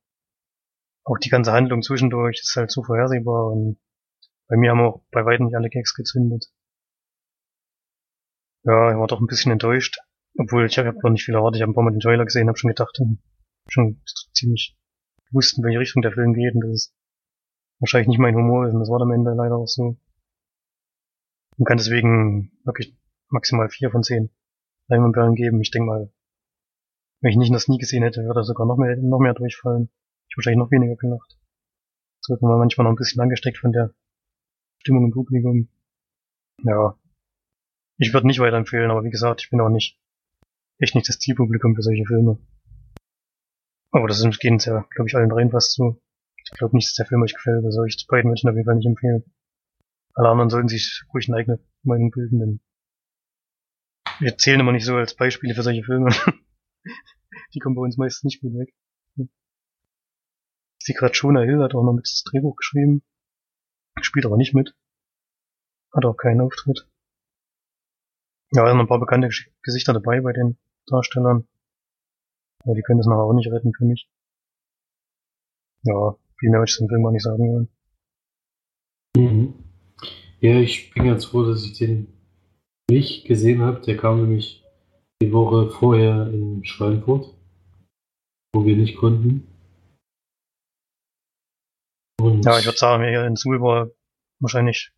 auch 1.10 1.18
die 1.18 1.30
ganze 1.30 1.52
Handlung 1.52 1.82
zwischendurch 1.82 2.40
ist 2.42 2.56
halt 2.56 2.72
so 2.72 2.84
vorhersehbar 2.84 3.48
und 3.52 3.80
bei 4.48 4.58
mir 4.58 4.72
haben 4.72 4.82
auch 4.82 5.04
bei 5.12 5.26
weitem 5.26 5.48
nicht 5.48 5.56
alle 5.56 5.70
Gags 5.70 5.96
gezündet. 5.96 6.52
Ja, 8.64 8.92
ich 8.92 8.98
war 8.98 9.08
doch 9.08 9.20
ein 9.20 9.28
bisschen 9.28 9.52
enttäuscht. 9.52 9.98
Obwohl, 10.38 10.66
ich 10.66 10.78
habe 10.78 10.94
noch 11.02 11.10
nicht 11.10 11.26
viel 11.26 11.36
erwartet. 11.36 11.58
Ich 11.58 11.62
habe 11.62 11.72
ein 11.72 11.76
paar 11.76 11.84
Mal 11.84 11.92
den 11.92 12.00
Trailer 12.00 12.26
gesehen, 12.26 12.48
habe 12.48 12.58
schon 12.58 12.70
gedacht, 12.70 12.98
schon 13.70 14.02
ziemlich 14.34 14.78
gewusst, 15.28 15.58
in 15.58 15.64
welche 15.64 15.80
Richtung 15.80 16.02
der 16.02 16.12
Film 16.12 16.34
geht. 16.34 16.54
Und 16.56 16.62
das 16.62 16.72
ist 16.72 16.96
wahrscheinlich 17.80 18.10
nicht 18.10 18.20
mein 18.20 18.36
Humor 18.36 18.68
ist. 18.68 18.74
Und 18.74 18.80
das 18.80 18.90
war 18.90 19.02
am 19.02 19.12
Ende 19.12 19.34
leider 19.34 19.56
auch 19.56 19.68
so. 19.68 19.98
Und 21.58 21.66
kann 21.66 21.78
deswegen 21.78 22.52
wirklich 22.64 22.96
maximal 23.30 23.70
vier 23.70 23.92
von 23.92 24.04
zehn 24.04 24.30
Leinwandperlen 24.88 25.36
geben. 25.36 25.62
Ich 25.62 25.72
denke 25.72 25.88
mal, 25.88 26.12
wenn 27.22 27.32
ich 27.32 27.38
nicht 27.38 27.54
das 27.54 27.68
nie 27.68 27.78
gesehen 27.78 28.04
hätte, 28.04 28.24
würde 28.24 28.42
er 28.42 28.44
sogar 28.44 28.66
noch 28.66 28.78
mehr, 28.78 28.96
noch 28.98 29.20
mehr 29.20 29.34
durchfallen. 29.34 29.90
Ich 30.30 30.38
wahrscheinlich 30.38 30.60
noch 30.60 30.72
weniger 30.72 30.96
gelacht. 30.96 31.38
Das 32.22 32.30
wird 32.30 32.42
man 32.42 32.58
manchmal 32.58 32.86
noch 32.86 32.92
ein 32.92 32.98
bisschen 32.98 33.22
angesteckt 33.22 33.58
von 33.58 33.72
der 33.72 33.94
Stimmung 34.80 35.06
im 35.06 35.12
Publikum. 35.12 35.70
Ja. 36.64 36.98
Ich 37.98 38.14
würde 38.14 38.28
nicht 38.28 38.40
weiterempfehlen, 38.40 38.92
aber 38.92 39.04
wie 39.04 39.10
gesagt, 39.10 39.42
ich 39.42 39.50
bin 39.50 39.60
auch 39.60 39.70
nicht, 39.70 40.00
echt 40.78 40.96
nicht 40.96 41.10
das 41.10 41.20
Zielpublikum 41.20 41.76
für 41.76 41.82
solche 41.82 42.06
Filme. 42.06 42.40
Aber 43.92 44.08
das 44.08 44.24
ist, 44.24 44.40
geht 44.40 44.52
uns 44.52 44.66
ja, 44.66 44.86
glaube 44.92 45.10
ich, 45.10 45.16
allen 45.16 45.30
dreien 45.30 45.52
fast 45.52 45.74
so. 45.74 46.02
Ich 46.38 46.52
glaube 46.52 46.76
nicht, 46.76 46.88
dass 46.88 46.96
der 46.96 47.06
Film 47.06 47.22
euch 47.24 47.34
gefällt, 47.34 47.66
also 47.66 47.84
ich 47.84 48.06
beiden 48.08 48.30
Menschen 48.30 48.50
auf 48.50 48.56
jeden 48.56 48.66
Fall 48.66 48.76
nicht 48.76 48.88
empfehlen. 48.88 49.24
Alle 50.14 50.30
anderen 50.30 50.50
sollten 50.50 50.68
sich 50.68 51.04
ruhig 51.14 51.28
eine 51.28 51.38
eigene 51.38 51.60
Meinung 51.84 52.12
bilden, 52.12 52.40
denn 52.40 52.60
wir 54.20 54.38
zählen 54.38 54.60
immer 54.60 54.72
nicht 54.72 54.86
so 54.86 54.96
als 54.96 55.16
Beispiele 55.16 55.56
für 55.56 55.64
solche 55.64 55.84
Filme. 55.84 56.10
Die 57.54 57.60
kommen 57.60 57.76
bei 57.76 57.82
uns 57.82 57.98
meistens 57.98 58.24
nicht 58.24 58.42
gut 58.42 58.54
weg. 58.54 58.74
Gerade, 60.94 61.14
Jonah 61.14 61.42
Hill 61.42 61.62
hat 61.62 61.76
auch 61.76 61.84
noch 61.84 61.94
mit 61.94 62.06
das 62.06 62.24
Drehbuch 62.24 62.56
geschrieben. 62.56 63.04
Spielt 64.02 64.26
aber 64.26 64.38
nicht 64.38 64.54
mit. 64.54 64.76
Hat 65.94 66.06
auch 66.06 66.16
keinen 66.16 66.42
Auftritt. 66.42 66.88
Ja, 68.52 68.68
sind 68.68 68.80
ein 68.80 68.88
paar 68.88 69.00
bekannte 69.00 69.30
Gesichter 69.62 69.94
dabei 69.94 70.22
bei 70.22 70.34
den 70.34 70.58
Darstellern. 70.88 71.48
Aber 72.64 72.76
die 72.76 72.82
können 72.82 73.00
das 73.00 73.08
nachher 73.08 73.24
auch 73.24 73.34
nicht 73.34 73.52
retten 73.52 73.74
für 73.74 73.86
mich. 73.86 74.10
Ja, 75.84 76.16
viel 76.40 76.50
mehr 76.50 76.60
möchte 76.60 76.74
ich 76.74 76.78
zum 76.78 76.90
Film 76.90 77.06
auch 77.06 77.12
nicht 77.12 77.24
sagen 77.24 77.48
wollen. 77.48 77.70
Mhm. 79.16 79.54
Ja, 80.42 80.60
ich 80.60 80.94
bin 80.94 81.06
ganz 81.06 81.26
froh, 81.26 81.44
dass 81.44 81.64
ich 81.64 81.78
den 81.78 82.08
nicht 82.90 83.26
gesehen 83.26 83.62
habe. 83.62 83.82
Der 83.82 83.98
kam 83.98 84.22
nämlich 84.22 84.64
die 85.22 85.32
Woche 85.34 85.70
vorher 85.70 86.28
in 86.28 86.64
Schweinfurt, 86.64 87.36
wo 88.54 88.66
wir 88.66 88.76
nicht 88.76 88.98
konnten. 88.98 89.49
Und 92.40 92.46
ja, 92.46 92.58
ich 92.58 92.66
würde 92.66 92.78
sagen, 92.78 93.04
hier 93.04 93.26
in 93.26 93.36
Suhl 93.36 93.60
war 93.60 93.90
wahrscheinlich 94.40 94.94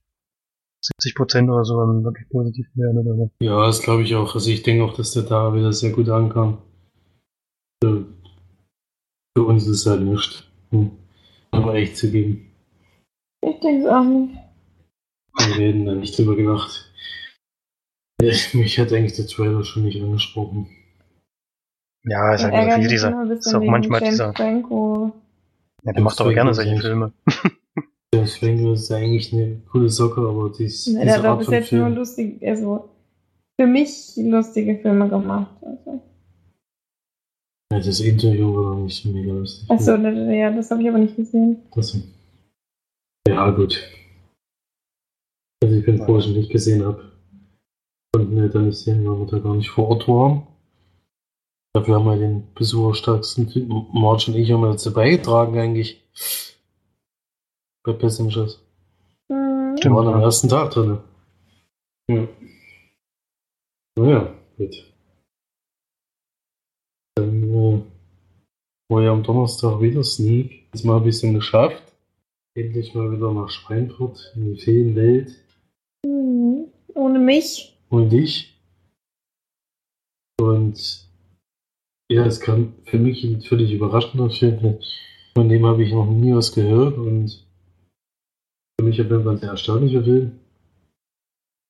70 0.83 1.15
Prozent 1.15 1.49
oder 1.49 1.65
so 1.65 1.79
haben 1.79 2.03
wirklich 2.03 2.29
positiv 2.29 2.67
werden 2.75 2.99
oder 2.99 3.15
so. 3.15 3.31
Ja, 3.39 3.65
das 3.65 3.81
glaube 3.81 4.03
ich 4.03 4.15
auch. 4.15 4.35
Also 4.35 4.51
ich 4.51 4.61
denke 4.61 4.83
auch, 4.83 4.93
dass 4.95 5.13
der 5.13 5.23
da 5.23 5.53
wieder 5.55 5.73
sehr 5.73 5.89
gut 5.91 6.07
ankam. 6.09 6.59
Für, 7.83 8.05
für 9.35 9.43
uns 9.43 9.63
ist 9.63 9.81
es 9.81 9.85
halt 9.87 10.01
nichts. 10.01 10.43
Hm. 10.69 10.91
Aber 11.49 11.73
echt 11.73 11.97
zu 11.97 12.11
geben. 12.11 12.51
Ich 13.43 13.59
denke 13.59 13.87
es 13.87 13.91
auch 13.91 14.03
nicht. 14.03 14.37
Wir 15.39 15.57
reden 15.57 15.85
da 15.87 15.95
nicht 15.95 16.15
drüber 16.15 16.35
gelacht. 16.35 16.93
Mich 18.21 18.77
hat 18.77 18.93
eigentlich 18.93 19.15
der 19.15 19.25
Trailer 19.25 19.63
schon 19.63 19.83
nicht 19.83 19.99
angesprochen. 19.99 20.69
Ja, 22.03 22.35
ist 22.35 22.43
halt 22.43 22.73
viel 22.73 22.87
dieser. 22.87 23.31
Ist 23.31 23.53
auch 23.55 23.63
manchmal 23.63 24.01
dieser. 24.01 24.31
Franco. 24.33 25.11
Ja, 25.83 25.93
der 25.93 26.01
macht 26.01 26.19
aber 26.21 26.33
gerne 26.33 26.53
solche 26.53 26.77
Filme. 26.77 27.13
James 28.13 28.35
Franco 28.35 28.73
ist 28.73 28.91
eigentlich 28.91 29.33
eine 29.33 29.61
coole 29.71 29.89
Socke, 29.89 30.21
aber 30.21 30.49
die 30.49 30.65
ist. 30.65 30.87
Ja, 30.87 31.03
der 31.03 31.17
hat 31.17 31.25
doch 31.25 31.37
bis 31.39 31.47
jetzt 31.47 31.69
Film. 31.69 31.81
nur 31.81 31.89
lustige, 31.91 32.47
also 32.47 32.89
für 33.59 33.67
mich 33.67 34.13
lustige 34.17 34.77
Filme 34.79 35.09
gemacht. 35.09 35.51
Also. 35.61 36.01
Ja, 37.71 37.79
das 37.79 37.99
Interview 38.01 38.53
war 38.53 38.75
noch 38.75 38.83
nicht 38.83 39.01
so 39.01 39.09
mega 39.09 39.31
lustig. 39.31 39.69
Achso, 39.71 39.97
ne, 39.97 40.37
ja, 40.37 40.51
das 40.51 40.69
habe 40.71 40.81
ich 40.81 40.89
aber 40.89 40.97
nicht 40.97 41.15
gesehen. 41.15 41.63
Das, 41.73 41.97
ja, 43.27 43.49
gut. 43.51 43.81
Also 45.63 45.75
ich 45.75 45.85
bin 45.85 45.97
froh, 45.99 46.15
dass 46.15 46.25
ich 46.25 46.31
ihn 46.31 46.37
nicht 46.39 46.51
gesehen 46.51 46.83
habe. 46.83 47.11
Konnten 48.13 48.35
wir 48.35 48.49
da 48.49 48.59
nicht 48.59 48.77
sehen, 48.77 49.07
weil 49.07 49.19
wir 49.19 49.25
da 49.25 49.39
gar 49.39 49.55
nicht 49.55 49.69
vor 49.69 49.87
Ort 49.87 50.07
waren. 50.09 50.47
Dafür 51.73 51.95
haben 51.95 52.05
wir 52.05 52.17
den 52.17 52.53
besucherstärksten 52.53 53.49
Film. 53.49 53.87
Marge 53.93 54.31
und 54.31 54.37
ich 54.37 54.51
haben 54.51 54.63
dazu 54.63 54.93
beigetragen 54.93 55.57
eigentlich. 55.57 56.03
Bei 57.83 57.93
Passengers. 57.93 58.61
Mhm. 59.29 59.77
Wir 59.81 59.91
waren 59.91 60.13
am 60.13 60.21
ersten 60.21 60.49
Tag 60.49 60.71
drin. 60.71 60.99
Ja. 62.09 62.27
Naja, 63.97 64.33
gut. 64.57 64.93
Dann 67.15 67.43
äh, 67.43 67.81
war 68.89 69.01
ja 69.01 69.11
am 69.11 69.23
Donnerstag 69.23 69.79
wieder 69.81 70.03
Sneak. 70.03 70.67
Ist 70.73 70.83
mal 70.83 70.97
ein 70.97 71.03
bisschen 71.03 71.33
geschafft. 71.33 71.83
Endlich 72.53 72.93
mal 72.93 73.11
wieder 73.11 73.31
nach 73.33 73.49
Schweinfurt 73.49 74.33
in 74.35 74.53
die 74.53 74.61
Feenwelt. 74.61 75.33
Mhm. 76.05 76.67
Ohne 76.93 77.19
mich. 77.19 77.77
Und 77.89 78.09
dich. 78.09 78.59
Und 80.39 81.10
ja, 82.11 82.25
es 82.25 82.39
kam 82.39 82.73
für 82.83 82.99
mich 82.99 83.23
ein 83.23 83.41
völlig 83.41 83.71
überraschender 83.71 84.29
Film. 84.29 84.79
Von 85.33 85.47
dem 85.47 85.65
habe 85.65 85.83
ich 85.83 85.93
noch 85.93 86.05
nie 86.05 86.33
was 86.33 86.51
gehört 86.51 86.97
und 86.97 87.47
für 88.77 88.85
mich 88.85 88.99
auf 89.01 89.09
jeden 89.09 89.23
Fall 89.23 89.33
ein 89.33 89.39
sehr 89.39 89.49
erstaunlicher 89.49 90.03
Film. 90.03 90.39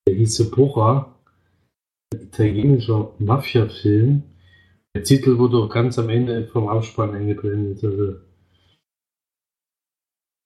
Der 0.08 0.16
hieß 0.16 0.40
ein 0.40 0.52
italienischer 2.14 3.14
Mafia-Film. 3.20 4.24
Der 4.96 5.04
Titel 5.04 5.38
wurde 5.38 5.58
auch 5.58 5.70
ganz 5.70 6.00
am 6.00 6.10
Ende 6.10 6.48
vom 6.48 6.68
Abspann 6.68 7.12
eingeblendet. 7.12 7.84
Also, 7.84 8.16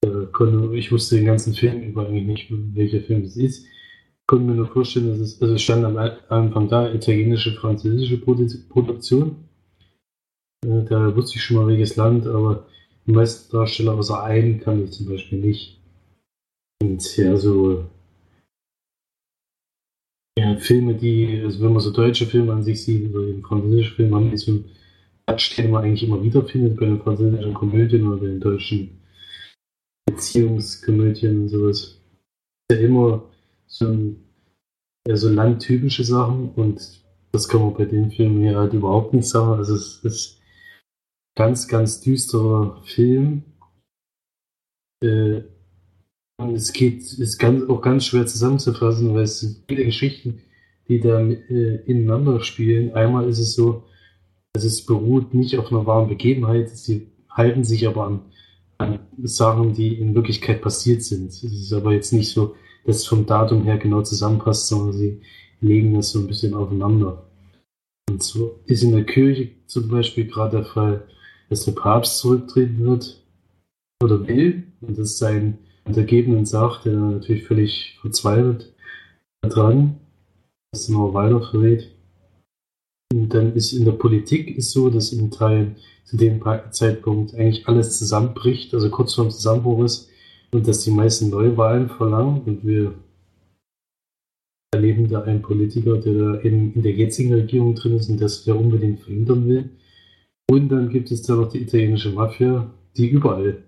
äh, 0.06 0.78
ich 0.78 0.92
wusste 0.92 1.16
den 1.16 1.26
ganzen 1.26 1.54
Film 1.54 1.82
über 1.82 2.06
eigentlich 2.06 2.50
nicht, 2.50 2.76
welcher 2.76 3.02
Film 3.02 3.24
es 3.24 3.38
ist. 3.38 3.66
Ich 3.66 4.28
konnte 4.28 4.46
mir 4.46 4.56
nur 4.56 4.68
vorstellen, 4.68 5.08
dass 5.10 5.20
es, 5.20 5.42
also 5.42 5.58
stand 5.58 5.86
am 5.86 5.98
Anfang 5.98 6.68
da, 6.68 6.92
italienische, 6.92 7.54
französische 7.54 8.16
Produ- 8.16 8.68
Produktion. 8.70 9.38
Da 10.64 11.16
wusste 11.16 11.38
ich 11.38 11.44
schon 11.44 11.58
mal 11.58 11.68
welches 11.68 11.96
Land, 11.96 12.28
aber 12.28 12.66
die 13.06 13.12
meisten 13.12 13.52
Darsteller 13.52 13.94
außer 13.94 14.24
einen 14.24 14.60
kann 14.60 14.84
ich 14.84 14.92
zum 14.92 15.08
Beispiel 15.08 15.40
nicht. 15.40 15.80
Und 16.82 17.18
ja, 17.18 17.38
so 17.38 17.86
ja, 20.38 20.58
Filme, 20.58 20.96
die, 20.96 21.42
also 21.44 21.62
wenn 21.64 21.74
man 21.74 21.82
so 21.82 21.92
deutsche 21.92 22.26
Filme 22.26 22.54
an 22.54 22.64
sich 22.64 22.84
sieht, 22.84 23.14
oder 23.14 23.26
eben 23.26 23.42
französische 23.42 23.96
Filme, 23.96 24.18
haben 24.18 24.32
die 24.32 24.38
so 24.38 24.52
einen 24.52 24.66
Touch, 25.28 25.56
den 25.56 25.72
man 25.72 25.84
eigentlich 25.84 26.04
immer 26.04 26.22
wiederfindet 26.22 26.78
bei 26.78 26.86
den 26.86 27.02
französischen 27.02 27.54
Komödien 27.54 28.08
oder 28.08 28.28
den 28.28 28.40
deutschen 28.40 29.02
Beziehungskomödien 30.06 31.44
und 31.44 31.50
sowas. 31.50 32.02
Ist 32.70 32.72
ja 32.72 32.78
immer 32.78 33.24
so, 33.68 33.88
ein, 33.88 34.18
ja, 35.08 35.16
so 35.16 35.30
landtypische 35.30 36.04
Sachen 36.04 36.50
und 36.56 36.82
das 37.32 37.48
kann 37.48 37.62
man 37.62 37.74
bei 37.74 37.86
den 37.86 38.12
Filmen 38.12 38.42
hier 38.42 38.58
halt 38.58 38.74
überhaupt 38.74 39.14
nicht 39.14 39.28
sagen. 39.28 39.54
Also 39.54 39.76
es 39.76 40.04
ist 40.04 40.42
ganz, 41.36 41.68
ganz 41.68 42.02
düsterer 42.02 42.82
Film. 42.86 43.44
Äh, 45.04 45.42
und 46.38 46.56
es 46.56 46.74
geht, 46.74 47.02
ist 47.02 47.38
ganz, 47.38 47.70
auch 47.70 47.82
ganz 47.82 48.06
schwer 48.06 48.26
zusammenzufassen, 48.26 49.14
weil 49.14 49.24
es 49.24 49.64
viele 49.68 49.86
Geschichten, 49.86 50.42
die 50.88 51.00
da 51.00 51.22
äh, 51.22 51.82
ineinander 51.86 52.42
spielen. 52.42 52.94
Einmal 52.94 53.30
ist 53.30 53.40
es 53.40 53.56
so, 53.56 53.84
dass 54.54 54.64
es 54.64 54.86
beruht 54.86 55.34
nicht 55.34 55.58
auf 55.58 55.72
einer 55.72 55.86
wahren 55.86 56.10
Begebenheit, 56.10 56.70
sie 56.70 57.08
halten 57.30 57.64
sich 57.64 57.88
aber 57.88 58.08
an, 58.08 58.20
an 58.78 59.00
Sachen, 59.24 59.74
die 59.74 59.96
in 59.96 60.16
Wirklichkeit 60.16 60.62
passiert 60.62 61.04
sind. 61.04 61.28
Es 61.28 61.44
ist 61.44 61.74
aber 61.74 61.94
jetzt 61.94 62.14
nicht 62.14 62.32
so, 62.32 62.56
dass 62.86 62.98
es 62.98 63.06
vom 63.06 63.26
Datum 63.26 63.64
her 63.64 63.78
genau 63.78 64.02
zusammenpasst, 64.02 64.68
sondern 64.68 64.94
sie 64.94 65.22
legen 65.60 65.94
das 65.96 66.12
so 66.12 66.20
ein 66.20 66.28
bisschen 66.28 66.54
aufeinander. 66.54 67.30
Und 68.10 68.22
so 68.22 68.60
ist 68.66 68.84
in 68.84 68.92
der 68.92 69.06
Kirche 69.06 69.52
zum 69.66 69.90
Beispiel 69.90 70.28
gerade 70.28 70.58
der 70.58 70.66
Fall, 70.66 71.08
dass 71.50 71.66
der 71.66 71.74
Papst 71.74 72.20
zurücktreten 72.20 72.84
wird 72.84 73.24
oder 74.04 74.28
will 74.28 74.64
und 74.82 74.98
das 74.98 75.18
seinen 75.18 75.60
Untergebenen 75.86 76.46
sagt, 76.46 76.86
der 76.86 76.94
natürlich 76.94 77.48
völlig 77.48 77.98
verzweifelt 78.02 78.74
dran, 79.42 79.98
das 80.72 80.90
immer 80.90 81.14
weiter 81.14 81.42
verrät. 81.42 81.92
Und 83.14 83.34
dann 83.34 83.54
ist 83.54 83.74
in 83.74 83.86
der 83.86 83.92
Politik 83.92 84.58
ist 84.58 84.72
so, 84.72 84.90
dass 84.90 85.14
in 85.14 85.30
Teilen 85.32 85.76
zu 86.04 86.18
dem 86.18 86.42
Zeitpunkt 86.72 87.34
eigentlich 87.36 87.68
alles 87.68 87.98
zusammenbricht, 87.98 88.74
also 88.74 88.90
kurz 88.90 89.14
vorm 89.14 89.32
Zusammenbruch 89.32 89.84
ist 89.86 90.10
und 90.52 90.68
dass 90.68 90.84
die 90.84 90.92
meisten 90.92 91.30
Neuwahlen 91.30 91.90
verlangen 91.90 92.42
und 92.42 92.66
wir 92.66 92.94
erleben 94.74 95.08
da 95.10 95.22
einen 95.22 95.42
Politiker, 95.42 95.98
der 95.98 96.14
da 96.14 96.36
in, 96.36 96.74
in 96.74 96.84
der 96.84 96.92
jetzigen 96.92 97.34
Regierung 97.34 97.76
drin 97.76 97.96
ist 97.96 98.10
und 98.10 98.22
das 98.22 98.44
der 98.44 98.60
unbedingt 98.60 99.00
verhindern 99.00 99.48
will. 99.48 99.70
Und 100.50 100.70
dann 100.70 100.90
gibt 100.90 101.12
es 101.12 101.24
da 101.24 101.36
noch 101.36 101.50
die 101.50 101.62
italienische 101.62 102.12
Mafia, 102.12 102.72
die 102.98 103.08
überall 103.08 103.64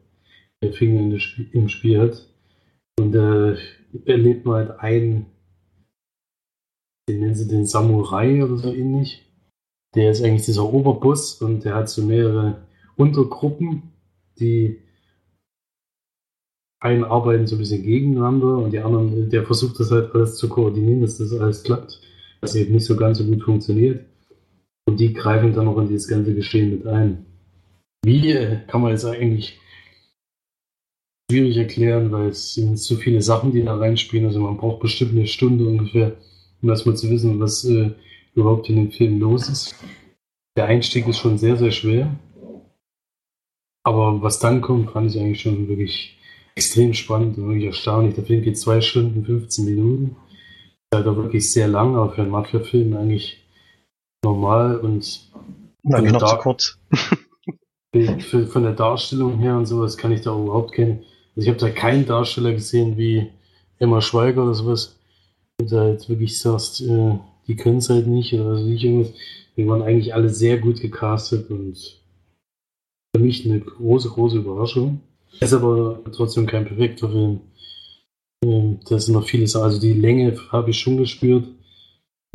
den 0.64 0.74
Finger 0.74 1.20
Spiel, 1.20 1.50
im 1.52 1.70
Spiel 1.70 2.00
hat. 2.00 2.28
Und 3.00 3.16
äh, 3.16 3.58
erlebt 4.06 4.46
man 4.46 4.56
halt 4.56 4.80
einen, 4.80 5.26
den 7.10 7.20
nennen 7.20 7.36
sie 7.36 7.48
den 7.48 7.66
Samurai 7.66 8.44
oder 8.44 8.58
so 8.58 8.74
ähnlich. 8.74 9.26
Der 9.96 10.12
ist 10.12 10.24
eigentlich 10.24 10.46
dieser 10.46 10.72
Oberboss 10.72 11.42
und 11.42 11.64
der 11.64 11.76
hat 11.76 11.90
so 11.90 12.04
mehrere 12.04 12.68
Untergruppen, 12.96 13.94
die 14.40 14.82
einen 16.80 17.04
arbeiten 17.04 17.48
so 17.48 17.56
ein 17.56 17.60
bisschen 17.60 17.84
gegeneinander 17.84 18.58
und 18.58 18.72
die 18.72 18.80
anderen, 18.80 19.30
der 19.30 19.46
versucht 19.46 19.80
das 19.80 19.90
halt 19.90 20.14
alles 20.14 20.36
zu 20.36 20.48
koordinieren, 20.48 21.02
dass 21.02 21.18
das 21.18 21.34
alles 21.34 21.64
klappt, 21.64 22.02
was 22.42 22.56
eben 22.56 22.74
nicht 22.74 22.86
so 22.86 22.96
ganz 22.96 23.18
so 23.18 23.26
gut 23.26 23.44
funktioniert. 23.44 24.06
Die 24.98 25.14
greifen 25.14 25.54
dann 25.54 25.66
noch 25.66 25.78
in 25.78 25.88
dieses 25.88 26.08
ganze 26.08 26.34
Geschehen 26.34 26.72
mit 26.72 26.88
ein. 26.88 27.26
Wie 28.04 28.32
äh, 28.32 28.60
kann 28.68 28.82
man 28.82 28.92
jetzt 28.92 29.06
eigentlich 29.06 29.60
schwierig 31.30 31.58
erklären, 31.58 32.12
weil 32.12 32.30
es 32.30 32.54
sind 32.54 32.80
so 32.80 32.96
viele 32.96 33.22
Sachen, 33.22 33.52
die 33.52 33.64
da 33.64 33.76
reinspielen. 33.76 34.28
Also 34.28 34.40
man 34.40 34.58
braucht 34.58 34.80
bestimmt 34.80 35.12
eine 35.12 35.28
Stunde 35.28 35.66
ungefähr, 35.66 36.16
um 36.62 36.70
erstmal 36.70 36.96
zu 36.96 37.10
wissen, 37.10 37.40
was 37.40 37.66
äh, 37.66 37.92
überhaupt 38.34 38.70
in 38.70 38.78
dem 38.78 38.92
Film 38.92 39.20
los 39.20 39.50
ist. 39.50 39.76
Der 40.56 40.66
Einstieg 40.66 41.08
ist 41.08 41.20
schon 41.20 41.38
sehr, 41.38 41.58
sehr 41.58 41.72
schwer. 41.72 42.16
Aber 43.84 44.22
was 44.22 44.40
dann 44.40 44.62
kommt, 44.62 44.92
fand 44.92 45.12
ich 45.12 45.20
eigentlich 45.20 45.42
schon 45.42 45.68
wirklich 45.68 46.18
extrem 46.56 46.94
spannend 46.94 47.38
und 47.38 47.48
wirklich 47.48 47.66
erstaunlich. 47.66 48.16
Der 48.16 48.26
Film 48.26 48.42
geht 48.42 48.58
zwei 48.58 48.82
Stunden, 48.82 49.24
15 49.24 49.66
Minuten. 49.66 50.16
Ist 50.92 50.96
halt 50.96 51.08
auch 51.08 51.16
wirklich 51.16 51.52
sehr 51.52 51.68
lang, 51.68 51.96
aber 51.96 52.14
für 52.14 52.22
einen 52.22 52.32
Mafia-Film 52.32 52.96
eigentlich 52.96 53.47
normal 54.24 54.78
und 54.80 55.30
Na, 55.84 56.02
da- 56.02 56.26
zu 56.26 56.38
kurz. 56.38 56.78
von 58.52 58.64
der 58.64 58.74
Darstellung 58.74 59.38
her 59.40 59.58
und 59.58 59.66
sowas 59.66 59.98
kann 59.98 60.12
ich 60.12 60.22
da 60.22 60.38
überhaupt 60.38 60.74
keinen. 60.74 61.04
Also 61.36 61.48
ich 61.48 61.50
habe 61.50 61.58
da 61.60 61.70
keinen 61.70 62.06
Darsteller 62.06 62.52
gesehen 62.54 62.98
wie 62.98 63.28
Emma 63.80 64.02
Schweiger 64.02 64.44
oder 64.44 64.54
sowas. 64.54 64.98
Und 65.60 65.72
da 65.72 65.88
jetzt 65.90 66.10
wirklich 66.10 66.38
sagst, 66.40 66.82
äh, 66.82 67.18
die 67.48 67.56
können 67.56 67.78
es 67.78 67.90
halt 67.90 68.08
nicht 68.08 68.34
oder 68.34 68.58
so 68.58 68.66
nicht 68.66 68.84
irgendwas. 68.84 69.14
Die 69.56 69.68
waren 69.68 69.82
eigentlich 69.82 70.14
alle 70.14 70.30
sehr 70.30 70.58
gut 70.60 70.82
gecastet 70.82 71.50
und 71.50 71.78
für 73.16 73.22
mich 73.22 73.46
eine 73.46 73.60
große, 73.60 74.10
große 74.10 74.38
Überraschung. 74.38 75.02
Ist 75.40 75.54
aber 75.54 76.00
trotzdem 76.12 76.46
kein 76.46 76.66
perfekter 76.66 77.10
Film. 77.10 77.40
Ähm, 78.44 78.80
da 78.88 79.00
sind 79.00 79.14
noch 79.16 79.28
viele 79.28 79.48
Sachen. 79.48 79.66
Also 79.66 79.80
die 79.80 79.94
Länge 79.94 80.36
habe 80.52 80.70
ich 80.70 80.80
schon 80.80 80.98
gespürt. 80.98 81.48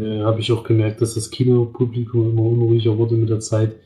Äh, 0.00 0.20
habe 0.20 0.40
ich 0.40 0.50
auch 0.52 0.64
gemerkt, 0.64 1.00
dass 1.00 1.14
das 1.14 1.30
Kinopublikum 1.30 2.30
immer 2.30 2.42
unruhiger 2.42 2.96
wurde 2.96 3.16
mit 3.16 3.28
der 3.28 3.40
Zeit 3.40 3.76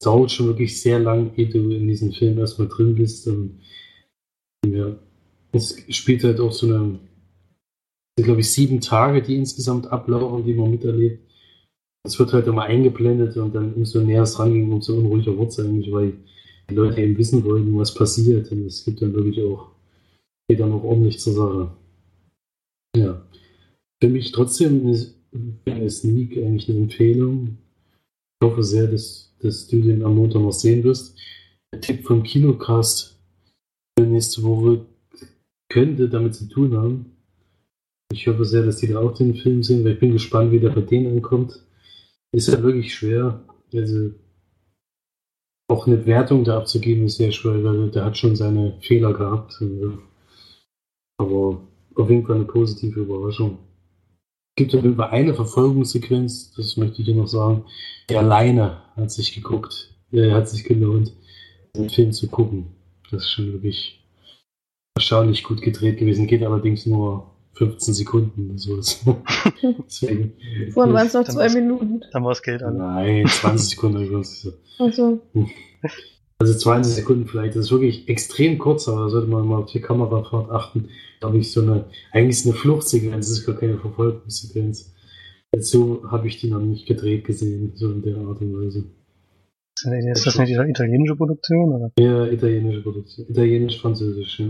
es 0.00 0.04
dauert 0.04 0.32
schon 0.32 0.46
wirklich 0.46 0.80
sehr 0.80 0.98
lang, 0.98 1.32
ehe 1.36 1.46
du 1.46 1.58
in 1.70 1.86
diesem 1.86 2.12
Film 2.12 2.38
erstmal 2.38 2.68
drin 2.68 2.94
bist. 2.94 3.28
Und, 3.28 3.60
ja, 4.66 4.96
es 5.52 5.76
spielt 5.90 6.24
halt 6.24 6.40
auch 6.40 6.52
so 6.52 6.66
eine, 6.66 6.98
sind, 8.16 8.24
glaube 8.24 8.40
ich, 8.40 8.50
sieben 8.50 8.80
Tage, 8.80 9.20
die 9.20 9.36
insgesamt 9.36 9.86
ablaufen, 9.88 10.46
die 10.46 10.54
man 10.54 10.70
miterlebt. 10.70 11.22
Es 12.06 12.18
wird 12.18 12.32
halt 12.32 12.46
immer 12.46 12.62
eingeblendet 12.62 13.36
und 13.36 13.54
dann 13.54 13.74
umso 13.74 14.00
näher 14.00 14.22
es 14.22 14.38
ranging, 14.38 14.72
umso 14.72 14.96
unruhiger 14.96 15.36
wird 15.36 15.50
es 15.50 15.60
eigentlich, 15.60 15.92
weil 15.92 16.14
die 16.70 16.74
Leute 16.74 17.02
eben 17.02 17.18
wissen 17.18 17.44
wollten, 17.44 17.76
was 17.76 17.92
passiert. 17.92 18.50
Und 18.52 18.64
es 18.64 18.82
gibt 18.82 19.02
dann 19.02 19.12
wirklich 19.12 19.44
auch, 19.44 19.72
geht 20.48 20.60
dann 20.60 20.72
auch 20.72 20.82
ordentlich 20.82 21.20
zur 21.20 21.34
Sache. 21.34 21.76
Ja. 22.96 23.22
Für 24.02 24.08
mich 24.08 24.32
trotzdem 24.32 24.88
ist 24.88 25.19
eine 25.66 25.90
Sneak 25.90 26.36
eigentlich 26.36 26.68
eine 26.68 26.78
Empfehlung. 26.78 27.58
Ich 28.40 28.46
hoffe 28.46 28.62
sehr, 28.62 28.86
dass, 28.86 29.34
dass 29.40 29.68
du 29.68 29.80
den 29.80 30.04
am 30.04 30.16
Montag 30.16 30.42
noch 30.42 30.52
sehen 30.52 30.82
wirst. 30.84 31.18
Der 31.72 31.80
Tipp 31.80 32.04
vom 32.04 32.22
Kinocast 32.22 33.18
für 33.98 34.04
nächste 34.04 34.42
Woche 34.42 34.86
könnte 35.68 36.08
damit 36.08 36.34
zu 36.34 36.48
tun 36.48 36.76
haben. 36.76 37.16
Ich 38.12 38.26
hoffe 38.26 38.44
sehr, 38.44 38.64
dass 38.64 38.78
die 38.78 38.88
da 38.88 38.98
auch 38.98 39.14
den 39.14 39.34
Film 39.34 39.62
sehen, 39.62 39.84
weil 39.84 39.92
ich 39.92 40.00
bin 40.00 40.12
gespannt, 40.12 40.50
wie 40.50 40.58
der 40.58 40.70
bei 40.70 40.80
denen 40.80 41.16
ankommt. 41.16 41.64
Ist 42.32 42.48
ja 42.48 42.62
wirklich 42.62 42.94
schwer. 42.94 43.44
Also 43.72 44.10
auch 45.68 45.86
eine 45.86 46.04
Wertung 46.06 46.42
da 46.42 46.58
abzugeben 46.58 47.06
ist 47.06 47.18
sehr 47.18 47.30
schwer, 47.30 47.62
weil 47.62 47.90
der 47.90 48.04
hat 48.04 48.18
schon 48.18 48.34
seine 48.34 48.76
Fehler 48.80 49.12
gehabt. 49.12 49.56
Also, 49.60 49.98
Aber 51.18 51.60
auf 51.94 52.10
jeden 52.10 52.26
Fall 52.26 52.36
eine 52.36 52.44
positive 52.44 53.00
Überraschung. 53.00 53.58
Es 54.60 54.64
gibt 54.64 54.74
auf 54.74 54.82
jeden 54.82 54.96
Fall 54.96 55.08
eine 55.08 55.32
Verfolgungssequenz, 55.32 56.52
das 56.54 56.76
möchte 56.76 57.00
ich 57.00 57.06
hier 57.06 57.14
noch 57.14 57.28
sagen. 57.28 57.64
Der 58.10 58.18
alleine 58.18 58.82
hat 58.94 59.10
sich 59.10 59.34
geguckt. 59.34 59.94
Er 60.12 60.34
hat 60.34 60.50
sich 60.50 60.64
gelohnt, 60.64 61.14
den 61.74 61.88
Film 61.88 62.12
zu 62.12 62.28
gucken. 62.28 62.66
Das 63.10 63.22
ist 63.22 63.30
schon 63.30 63.54
wirklich 63.54 64.04
erstaunlich 64.94 65.44
gut 65.44 65.62
gedreht 65.62 65.96
gewesen. 65.96 66.26
Geht 66.26 66.42
allerdings 66.42 66.84
nur 66.84 67.30
15 67.54 67.94
Sekunden 67.94 68.50
oder 68.50 68.58
sowas. 68.58 69.02
Deswegen. 69.86 70.34
Vorhin 70.72 70.92
waren 70.92 71.06
es 71.06 71.14
noch 71.14 71.24
zwei 71.24 71.48
Minuten. 71.48 72.02
Dann 72.12 72.22
war 72.22 72.32
das 72.32 72.42
Geld 72.42 72.62
alle. 72.62 72.76
Nein, 72.76 73.26
20 73.26 73.70
Sekunden. 73.70 74.14
Also, 74.78 75.22
Also 76.40 76.54
20 76.54 76.94
Sekunden 76.94 77.26
vielleicht. 77.26 77.54
Das 77.54 77.66
ist 77.66 77.70
wirklich 77.70 78.08
extrem 78.08 78.56
kurz, 78.56 78.88
aber 78.88 79.02
da 79.02 79.08
sollte 79.10 79.28
man 79.28 79.46
mal 79.46 79.58
auf 79.58 79.70
die 79.70 79.80
Kamerafahrt 79.80 80.50
achten. 80.50 80.88
Glaube 81.20 81.36
ich, 81.36 81.52
so 81.52 81.60
eine, 81.60 81.84
eigentlich 82.12 82.38
ist 82.38 82.46
eine 82.46 82.54
Fluchtsequenz, 82.54 83.28
das 83.28 83.38
ist 83.38 83.46
gar 83.46 83.56
keine 83.56 83.76
Verfolgungssequenz. 83.76 84.94
Jetzt 85.54 85.70
so 85.70 86.02
habe 86.10 86.28
ich 86.28 86.40
die 86.40 86.48
noch 86.48 86.60
nicht 86.60 86.86
gedreht 86.86 87.24
gesehen, 87.26 87.72
so 87.74 87.90
in 87.90 88.02
der 88.02 88.16
Art 88.16 88.40
und 88.40 88.54
Weise. 88.54 88.84
Ist 90.12 90.26
das 90.26 90.38
nicht 90.38 90.48
die 90.48 90.54
italienische 90.54 91.16
Produktion? 91.16 91.72
Oder? 91.74 91.92
Ja, 91.98 92.26
italienische 92.26 92.82
Produktion. 92.82 93.26
Italienisch-französisch, 93.28 94.40
ja. 94.40 94.48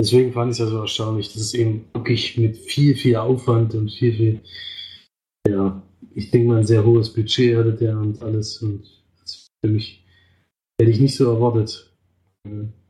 Deswegen 0.00 0.32
fand 0.32 0.52
ich 0.52 0.60
es 0.60 0.64
ja 0.64 0.66
so 0.66 0.78
erstaunlich, 0.78 1.32
dass 1.32 1.42
es 1.42 1.54
eben 1.54 1.86
wirklich 1.92 2.36
mit 2.38 2.56
viel, 2.56 2.94
viel 2.94 3.16
Aufwand 3.16 3.74
und 3.74 3.90
viel, 3.90 4.12
viel, 4.12 4.40
ja, 5.48 5.82
ich 6.14 6.30
denke 6.30 6.48
mal, 6.48 6.58
ein 6.58 6.66
sehr 6.66 6.84
hohes 6.84 7.12
Budget 7.12 7.56
hatte 7.56 7.72
der 7.72 7.98
und 7.98 8.22
alles. 8.22 8.62
Und 8.62 8.84
für 9.64 9.70
mich 9.70 10.03
hätte 10.80 10.90
ich 10.90 11.00
nicht 11.00 11.16
so 11.16 11.30
erwartet. 11.32 11.92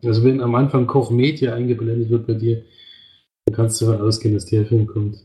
Also 0.04 0.24
wenn 0.24 0.40
am 0.40 0.54
Anfang 0.54 0.86
Koch 0.86 1.10
Media 1.10 1.54
eingeblendet 1.54 2.10
wird 2.10 2.26
bei 2.26 2.34
dir, 2.34 2.64
dann 3.46 3.54
kannst 3.54 3.80
du 3.80 3.86
davon 3.86 4.06
ausgehen, 4.06 4.34
dass 4.34 4.46
der 4.46 4.66
Film 4.66 4.86
kommt. 4.86 5.16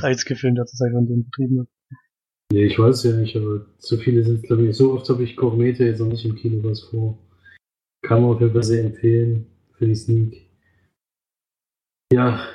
der 0.00 0.04
einzige 0.04 0.36
Film, 0.36 0.54
der 0.54 0.66
zurzeit 0.66 0.92
von 0.92 1.06
denen 1.06 1.24
betrieben 1.24 1.56
wird. 1.58 1.68
Nee, 2.52 2.66
ich 2.66 2.78
weiß 2.78 3.04
ja 3.04 3.12
nicht, 3.16 3.36
aber 3.36 3.66
so 3.78 3.96
viele 3.96 4.22
sind 4.24 4.42
glaube 4.42 4.66
ich, 4.66 4.76
so 4.76 4.92
oft 4.92 5.08
habe 5.08 5.24
ich 5.24 5.36
Koch 5.36 5.56
Media 5.56 5.86
jetzt 5.86 6.00
noch 6.00 6.08
nicht 6.08 6.24
im 6.24 6.36
Kino 6.36 6.62
was 6.62 6.80
vor. 6.82 7.18
Kann 8.02 8.22
man 8.22 8.32
auf 8.32 8.40
jeden 8.40 8.52
Fall 8.52 8.62
sehr 8.62 8.84
empfehlen 8.84 9.46
für 9.72 9.86
die 9.86 9.94
Sneak. 9.94 10.50
Ja, 12.12 12.46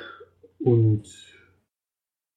und 0.58 1.04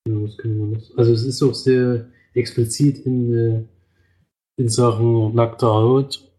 ja, 0.08 0.16
was 0.24 0.38
können 0.38 0.58
wir 0.58 0.78
noch? 0.78 0.98
Also 0.98 1.14
es 1.14 1.24
ist 1.24 1.42
auch 1.44 1.54
sehr 1.54 2.10
explizit 2.34 3.06
in, 3.06 3.34
äh, 3.34 3.64
in 4.58 4.70
Sachen 4.70 5.34
nackter 5.36 5.74
Haut. 5.74 6.30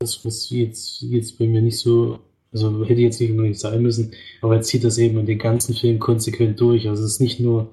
Das, 0.00 0.24
was 0.24 0.50
jetzt, 0.50 1.02
jetzt 1.02 1.38
bei 1.38 1.46
mir 1.46 1.62
nicht 1.62 1.78
so, 1.78 2.18
also 2.52 2.84
hätte 2.84 3.00
jetzt 3.00 3.20
nicht 3.20 3.30
unbedingt 3.30 3.58
sein 3.58 3.82
müssen, 3.82 4.12
aber 4.42 4.56
er 4.56 4.62
zieht 4.62 4.84
das 4.84 4.98
eben 4.98 5.18
in 5.18 5.26
den 5.26 5.38
ganzen 5.38 5.74
Film 5.74 5.98
konsequent 5.98 6.60
durch. 6.60 6.88
Also 6.88 7.04
es 7.04 7.12
ist 7.12 7.20
nicht 7.20 7.40
nur 7.40 7.72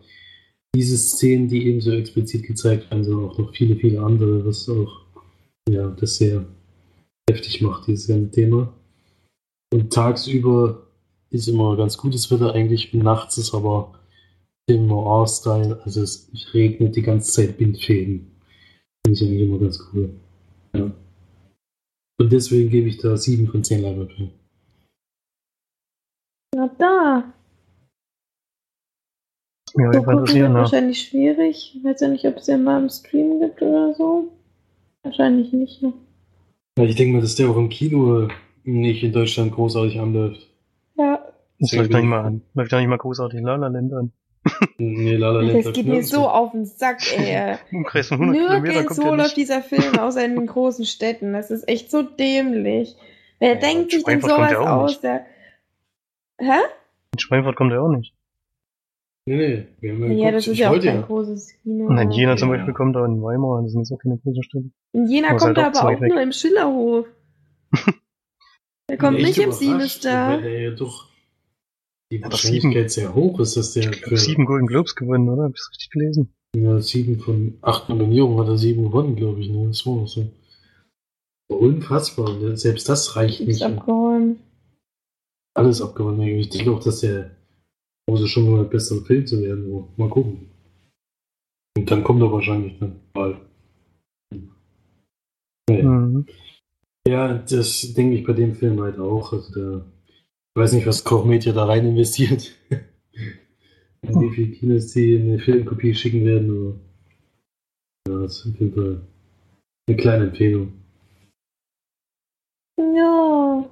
diese 0.74 0.98
Szenen, 0.98 1.48
die 1.50 1.68
eben 1.68 1.82
so 1.82 1.92
explizit 1.92 2.44
gezeigt 2.44 2.90
werden, 2.90 3.04
sondern 3.04 3.30
auch 3.30 3.38
noch 3.38 3.54
viele, 3.54 3.76
viele 3.76 4.02
andere, 4.02 4.46
was 4.46 4.70
auch 4.70 5.02
ja, 5.70 5.88
das 5.90 6.18
sehr 6.18 6.46
heftig 7.30 7.62
macht, 7.62 7.88
dieses 7.88 8.08
ganze 8.08 8.32
Thema. 8.32 8.74
Und 9.74 9.92
tagsüber 9.92 10.88
ist 11.30 11.48
immer 11.48 11.78
ganz 11.78 11.98
gutes 11.98 12.30
Wetter 12.32 12.54
eigentlich, 12.54 12.94
nachts 12.94 13.38
ist 13.38 13.54
aber 13.54 13.94
im 14.68 14.88
Noir-Style, 14.88 15.82
also 15.84 16.02
es 16.02 16.30
regnet 16.54 16.96
die 16.96 17.02
ganze 17.02 17.32
Zeit 17.32 17.58
Bindfäden. 17.58 18.31
Finde 19.06 19.20
ich 19.20 19.24
eigentlich 19.24 19.42
immer 19.42 19.60
ganz 19.60 19.80
cool. 19.94 20.10
Ja. 20.74 20.92
Und 22.20 22.32
deswegen 22.32 22.70
gebe 22.70 22.88
ich 22.88 22.98
da 22.98 23.18
7 23.18 23.48
von 23.48 23.64
10 23.64 23.82
Leinwandperlen. 23.82 24.32
na 26.56 26.68
da. 26.78 27.34
Ja, 29.74 29.94
So 29.94 30.00
ich 30.00 30.06
gucken 30.06 30.36
wird 30.36 30.54
wahrscheinlich 30.54 31.02
schwierig. 31.02 31.74
Ich 31.76 31.84
weiß 31.84 32.02
ja 32.02 32.10
nicht, 32.10 32.26
ob 32.26 32.38
es 32.38 32.46
den 32.46 32.64
mal 32.64 32.82
im 32.82 32.90
Stream 32.90 33.40
gibt 33.40 33.62
oder 33.62 33.94
so. 33.96 34.32
Wahrscheinlich 35.04 35.52
nicht. 35.54 35.82
Ne? 35.82 35.94
Ja, 36.78 36.84
ich 36.84 36.96
denke 36.96 37.16
mal, 37.16 37.22
dass 37.22 37.36
der 37.36 37.50
auch 37.50 37.58
im 37.58 37.70
Kino 37.70 38.28
nicht 38.64 39.02
in 39.04 39.14
Deutschland 39.14 39.54
großartig 39.54 40.00
anläuft. 40.00 40.48
Ja, 40.98 41.26
Das 41.60 41.72
läuft 41.72 41.90
gar 41.90 42.00
nicht 42.00 42.10
mal 42.10 42.24
an. 42.26 42.42
Läuft 42.54 42.70
gar 42.70 42.80
nicht 42.80 42.90
mal 42.90 42.98
großartig 42.98 43.42
La 43.42 43.56
La 43.56 43.68
Land 43.68 43.94
an. 43.94 44.12
Nee, 44.78 45.16
La 45.18 45.30
La 45.32 45.42
Land 45.42 45.66
das 45.66 45.74
geht 45.74 45.86
mir 45.86 45.92
nirgends. 45.92 46.10
so 46.10 46.28
auf 46.28 46.52
den 46.52 46.66
Sack, 46.66 47.00
ey. 47.18 47.58
Umkreis 47.72 48.08
von 48.08 48.22
100 48.22 48.36
Kilometer 48.36 48.74
kommt 48.74 48.76
Nirgendwo 48.76 49.04
der 49.04 49.12
läuft 49.18 49.38
nicht. 49.38 49.38
dieser 49.38 49.62
Film 49.62 50.00
außer 50.00 50.26
in 50.26 50.36
den 50.36 50.48
großen 50.48 50.86
Städten. 50.86 51.34
Das 51.34 51.52
ist 51.52 51.68
echt 51.68 51.92
so 51.92 52.02
dämlich. 52.02 52.96
Wer 53.40 53.54
Ja, 53.54 53.60
denkt 53.60 53.92
sich 53.92 54.04
denn 54.04 54.22
sowas 54.22 54.52
ja 54.52 54.60
aus? 54.60 54.90
nicht. 54.92 55.04
Der... 55.04 55.26
Hä? 56.40 56.60
In 57.14 57.20
Schweinfurt 57.20 57.56
kommt 57.56 57.72
er 57.72 57.84
auch 57.84 57.90
nicht. 57.90 58.14
Nee, 59.26 59.36
nee. 59.38 59.68
Wir 59.80 59.94
haben 59.94 60.12
ja, 60.18 60.26
Ja, 60.26 60.32
das 60.32 60.48
ist 60.48 60.54
ich 60.54 60.60
ja 60.60 60.72
auch 60.72 60.80
kein 60.82 61.04
großes 61.04 61.54
Kino. 61.62 61.86
Und 61.86 61.98
in 62.00 62.10
Jena 62.10 62.36
zum 62.38 62.50
Ja. 62.50 62.56
Beispiel 62.58 62.74
kommt 62.74 62.96
er 62.96 63.06
in 63.06 63.22
Weimar, 63.22 63.62
das 63.62 63.74
sind 63.74 63.82
jetzt 63.82 63.92
auch 63.92 64.00
keine 64.02 64.18
große 64.18 64.42
Städte. 64.44 64.72
In 64.94 65.08
Jena 65.08 65.30
kommt 65.36 65.42
halt 65.44 65.58
er 65.60 65.68
aber 65.68 65.84
auch 65.96 66.02
weg. 66.02 66.12
nur 66.12 66.22
im 66.22 66.32
Schillerhof. 66.32 67.06
Der 68.90 68.98
kommt 68.98 69.20
nicht 69.22 69.38
im 69.38 69.52
Sinister. 69.52 70.42
Er 70.42 70.62
ja 70.62 70.72
doch 70.72 71.08
die 72.12 72.22
Wahrscheinlichkeit 72.22 72.92
sehr 72.92 73.16
hoch 73.16 73.40
ist, 73.40 73.56
dass 73.56 73.74
der 73.74 73.90
Ich 73.92 74.02
glaube, 74.02 74.18
sieben 74.18 74.46
Golden 74.46 74.68
Globes 74.68 74.96
gewonnen, 74.96 75.30
oder? 75.30 75.44
Hab 75.44 75.52
ich 75.52 75.62
das 75.62 75.70
richtig 75.72 75.90
gelesen? 75.92 76.34
Ja, 76.56 76.82
sieben 76.82 77.20
von 77.20 77.58
acht 77.62 77.88
Nominierungen 77.88 78.40
hat 78.40 78.50
er 78.50 78.58
sieben 78.58 78.84
gewonnen, 78.84 79.16
glaube 79.16 79.40
ich. 79.40 79.50
Ne? 79.50 79.68
Das 79.68 79.86
war 79.86 79.96
noch 79.96 80.08
so. 80.08 80.30
Unfassbar. 81.50 82.58
Selbst 82.58 82.90
das 82.90 83.16
reicht 83.16 83.40
Ist 83.40 83.48
nicht. 83.48 83.64
abgeräumt. 83.64 84.40
Alles 85.54 85.82
abgewonnen. 85.82 86.22
Ich 86.22 86.50
denke 86.50 86.72
auch, 86.72 86.84
dass 86.84 87.02
der 87.02 87.32
also 88.10 88.28
schon 88.28 88.52
mal 88.52 88.66
bester 88.66 89.02
Film 89.02 89.26
zu 89.26 89.42
werden. 89.42 89.72
Aber 89.72 89.88
Mal 89.96 90.10
gucken. 90.10 90.50
Und 91.78 91.90
dann 91.90 92.04
kommt 92.04 92.22
er 92.22 92.32
wahrscheinlich 92.32 92.78
dann 92.80 93.00
bald. 93.14 93.38
Naja. 95.70 95.84
Mhm. 95.84 96.26
Ja, 97.08 97.38
das 97.38 97.94
denke 97.94 98.16
ich 98.16 98.26
bei 98.26 98.34
dem 98.34 98.54
Film 98.56 98.82
halt 98.82 99.00
auch. 99.00 99.32
Also 99.34 99.54
der, 99.54 99.86
ich 100.54 100.62
weiß 100.62 100.74
nicht, 100.74 100.86
was 100.86 101.06
Koch 101.06 101.24
Media 101.24 101.54
da 101.54 101.66
rein 101.66 101.86
investiert. 101.86 102.52
In 104.02 104.20
wie 104.20 104.36
viele 104.36 104.52
Kinos 104.52 104.92
die 104.94 105.18
eine 105.18 105.40
Filmkopie 105.40 105.96
schicken 105.96 106.26
werden. 106.26 106.50
Aber 106.50 106.80
ja, 108.08 108.22
das 108.24 108.38
ist 108.38 108.48
auf 108.48 108.60
jeden 108.60 108.74
Fall 108.74 109.02
eine 109.88 109.98
kleine 109.98 110.26
Empfehlung. 110.26 110.74
Ja. 112.78 113.70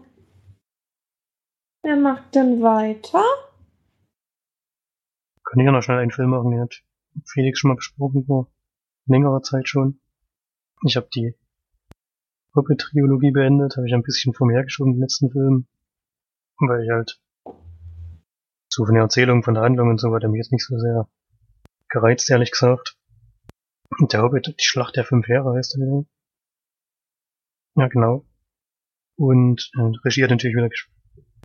Wer 1.83 1.95
macht 1.95 2.35
denn 2.35 2.61
weiter? 2.61 3.23
Kann 5.43 5.59
ich 5.59 5.65
ja 5.65 5.71
noch 5.71 5.81
schnell 5.81 5.97
einen 5.97 6.11
Film 6.11 6.29
machen, 6.29 6.51
den 6.51 6.61
hat 6.61 6.83
Felix 7.25 7.59
schon 7.59 7.69
mal 7.69 7.75
besprochen 7.75 8.25
vor 8.25 8.51
längerer 9.07 9.41
Zeit 9.41 9.67
schon. 9.67 9.99
Ich 10.85 10.95
habe 10.95 11.09
die 11.13 11.35
Hobbit-Trilogie 12.55 13.31
beendet, 13.31 13.75
habe 13.75 13.87
ich 13.87 13.93
ein 13.93 14.03
bisschen 14.03 14.33
vor 14.33 14.47
mir 14.47 14.53
hergeschoben, 14.53 14.93
den 14.93 15.01
letzten 15.01 15.31
Film. 15.31 15.67
Weil 16.59 16.83
ich 16.83 16.89
halt 16.89 17.21
so 18.69 18.85
von 18.85 18.93
der 18.93 19.03
Erzählung, 19.03 19.43
von 19.43 19.53
der 19.53 19.63
Handlung 19.63 19.89
und 19.89 19.99
so 19.99 20.11
weiter 20.11 20.27
mich 20.27 20.39
jetzt 20.39 20.51
nicht 20.51 20.65
so 20.65 20.77
sehr 20.77 21.09
gereizt, 21.89 22.29
ehrlich 22.29 22.51
gesagt. 22.51 22.97
Und 23.99 24.13
der 24.13 24.21
Hobbit, 24.21 24.47
die 24.47 24.63
Schlacht 24.63 24.95
der 24.95 25.05
fünf 25.05 25.27
Heere 25.27 25.55
heißt 25.55 25.75
der 25.75 25.85
wieder. 25.85 26.05
Ja, 27.75 27.87
genau. 27.87 28.25
Und, 29.17 29.71
und 29.75 30.03
Regie 30.05 30.23
hat 30.23 30.29
natürlich 30.29 30.55
wieder 30.55 30.69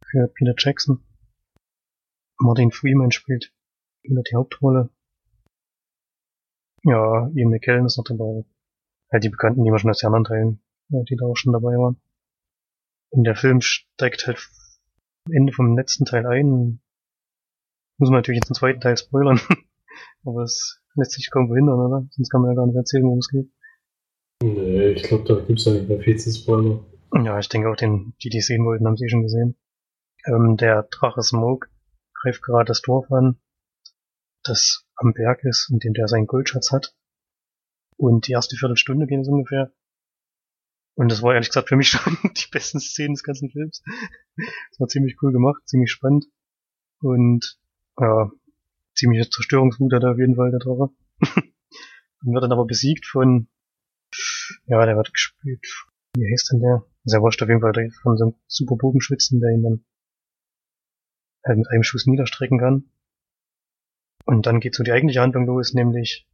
für 0.05 0.29
Peter 0.29 0.55
Jackson. 0.57 1.05
Martin 2.39 2.71
Freeman 2.71 3.11
spielt 3.11 3.53
wieder 4.03 4.23
die 4.23 4.37
Hauptrolle. 4.37 4.91
Ja, 6.83 7.31
Ian 7.35 7.51
McKellen 7.51 7.87
ist 7.87 7.97
noch 7.97 8.05
dabei. 8.05 8.45
Halt 9.11 9.25
die 9.25 9.31
Bekannten, 9.31 9.65
die 9.65 9.71
wir 9.71 9.79
schon 9.79 9.91
aus 9.91 9.99
den 9.99 10.09
anderen 10.09 10.25
Teilen, 10.25 10.61
ja, 10.89 11.03
die 11.03 11.17
da 11.17 11.25
auch 11.25 11.37
schon 11.37 11.53
dabei 11.53 11.77
waren. 11.79 12.01
Und 13.11 13.25
der 13.25 13.37
Film 13.37 13.61
steigt 13.61 14.27
halt 14.27 14.39
Ende 15.31 15.53
vom 15.53 15.77
letzten 15.77 16.05
Teil 16.05 16.27
ein. 16.27 16.81
Muss 17.99 18.11
man 18.11 18.19
natürlich 18.19 18.39
jetzt 18.39 18.51
den 18.51 18.55
zweiten 18.55 18.81
Teil 18.81 18.97
spoilern. 18.97 19.41
Aber 20.25 20.43
es 20.43 20.81
lässt 20.95 21.13
sich 21.13 21.31
kaum 21.31 21.49
verhindern, 21.49 21.79
oder? 21.79 22.07
Sonst 22.11 22.31
kann 22.31 22.43
man 22.43 22.51
ja 22.51 22.57
gar 22.57 22.67
nicht 22.67 22.77
erzählen, 22.77 23.05
worum 23.05 23.19
es 23.19 23.29
geht. 23.29 23.51
Nee, 24.43 24.89
ich 24.91 25.03
glaube, 25.05 25.25
da 25.25 25.41
gibt 25.41 25.59
es 25.59 25.65
ja 25.65 25.73
nicht 25.73 25.89
mehr 25.89 26.01
viel 26.01 26.19
zu 26.19 26.31
spoilern. 26.33 26.85
Ja, 27.25 27.39
ich 27.39 27.49
denke 27.49 27.71
auch, 27.71 27.77
den, 27.77 28.15
die, 28.23 28.29
die 28.29 28.39
es 28.39 28.47
sehen 28.47 28.65
wollten, 28.65 28.87
haben 28.87 28.97
sie 28.97 29.09
schon 29.09 29.23
gesehen. 29.23 29.57
Ähm, 30.27 30.57
der 30.57 30.83
Drache 30.91 31.23
Smoke 31.23 31.69
greift 32.15 32.43
gerade 32.43 32.67
das 32.67 32.83
Dorf 32.83 33.11
an, 33.13 33.39
das 34.43 34.87
am 34.97 35.13
Berg 35.13 35.45
ist, 35.45 35.71
in 35.71 35.79
dem 35.79 35.95
der 35.95 36.09
seinen 36.09 36.27
Goldschatz 36.27 36.73
hat. 36.73 36.95
Und 37.97 38.27
die 38.27 38.33
erste 38.33 38.57
Viertelstunde 38.57 39.07
geht 39.07 39.21
es 39.21 39.29
ungefähr. 39.29 39.73
Und 40.97 41.11
das 41.11 41.23
war 41.23 41.35
ehrlich 41.35 41.49
gesagt 41.49 41.69
für 41.69 41.77
mich 41.77 41.89
schon 41.91 42.17
die 42.25 42.51
besten 42.51 42.81
Szenen 42.81 43.15
des 43.15 43.23
ganzen 43.23 43.51
Films. 43.51 43.83
Das 44.37 44.81
war 44.81 44.89
ziemlich 44.89 45.17
cool 45.23 45.33
gemacht, 45.33 45.63
ziemlich 45.67 45.91
spannend. 45.91 46.27
Und 47.01 47.59
ja, 47.99 48.31
ziemliche 48.95 49.29
Zerstörungswut 49.29 49.93
hat 49.93 50.03
er 50.03 50.13
auf 50.13 50.19
jeden 50.19 50.37
Fall, 50.37 50.51
der 50.51 50.61
Drache. 50.61 50.91
Und 52.23 52.33
wird 52.33 52.45
dann 52.45 52.53
aber 52.53 52.65
besiegt 52.65 53.07
von, 53.07 53.49
ja, 54.67 54.85
der 54.87 54.97
wird 54.97 55.13
gespielt. 55.13 55.67
Wie 56.17 56.31
heißt 56.33 56.53
denn 56.53 56.61
der? 56.61 56.85
Sehr 57.05 57.21
wurscht 57.21 57.43
auf 57.43 57.49
jeden 57.49 57.61
Fall 57.61 57.73
von 58.03 58.17
so 58.17 58.25
einem 58.25 58.35
super 58.47 58.77
Bogenschützen, 58.77 59.41
der 59.41 59.51
ihn 59.51 59.63
dann 59.63 59.85
halt 61.45 61.59
mit 61.59 61.69
einem 61.69 61.83
Schuss 61.83 62.07
niederstrecken 62.07 62.59
kann. 62.59 62.91
Und 64.25 64.47
dann 64.47 64.61
geht 64.61 64.75
so 64.75 64.83
die 64.83 64.93
eigentliche 64.93 65.21
Handlung 65.21 65.45
los, 65.45 65.75
nämlich 65.75 66.27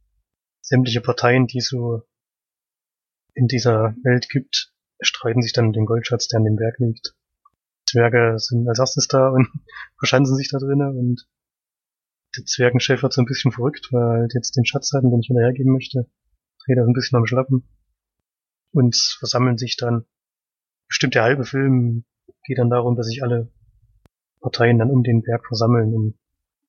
sämtliche 0.61 1.01
Parteien, 1.01 1.47
die 1.47 1.59
so 1.59 2.03
in 3.33 3.47
dieser 3.47 3.95
Welt 4.03 4.29
gibt, 4.29 4.73
streiten 5.01 5.41
sich 5.41 5.53
dann 5.53 5.73
den 5.73 5.85
Goldschatz, 5.85 6.27
der 6.27 6.39
an 6.39 6.45
dem 6.45 6.55
Berg 6.55 6.77
liegt. 6.79 7.15
Zwerge 7.89 8.35
sind 8.37 8.67
als 8.67 8.79
erstes 8.79 9.07
da 9.07 9.29
und 9.29 9.47
verschanzen 9.97 10.35
sich 10.35 10.49
da 10.49 10.57
drinnen 10.57 10.97
und 10.97 11.27
der 12.37 12.45
Zwergenchef 12.45 13.03
wird 13.03 13.13
so 13.13 13.21
ein 13.21 13.25
bisschen 13.25 13.51
verrückt, 13.51 13.89
weil 13.91 14.01
er 14.01 14.21
halt 14.21 14.33
jetzt 14.33 14.55
den 14.55 14.65
Schatz 14.65 14.93
hat, 14.93 15.03
den 15.03 15.19
ich 15.19 15.29
wieder 15.29 15.41
hergeben 15.41 15.73
möchte. 15.73 16.09
Dreht 16.63 16.77
er 16.77 16.85
so 16.85 16.89
ein 16.89 16.93
bisschen 16.93 17.17
am 17.17 17.25
Schlappen. 17.25 17.67
Und 18.71 18.95
versammeln 19.19 19.57
sich 19.57 19.75
dann. 19.75 20.05
Bestimmt 20.87 21.15
der 21.15 21.23
halbe 21.23 21.43
Film 21.43 22.05
geht 22.45 22.57
dann 22.57 22.69
darum, 22.69 22.95
dass 22.95 23.07
sich 23.07 23.21
alle 23.21 23.51
Parteien 24.39 24.79
dann 24.79 24.91
um 24.91 25.03
den 25.03 25.21
Berg 25.21 25.45
versammeln, 25.45 25.93
um 25.93 26.17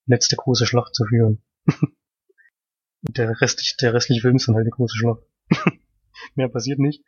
letzte 0.07 0.37
große 0.37 0.67
Schlacht 0.67 0.95
zu 0.95 1.05
führen. 1.05 1.43
Und 1.67 1.97
der 3.17 3.41
restliche, 3.41 3.77
der 3.81 3.95
restliche 3.95 4.21
Film 4.21 4.37
ist 4.37 4.49
dann 4.49 4.57
halt 4.57 4.65
eine 4.65 4.71
große 4.71 4.97
Schlacht. 4.97 5.23
Mehr 6.35 6.49
passiert 6.49 6.79
nicht. 6.79 7.05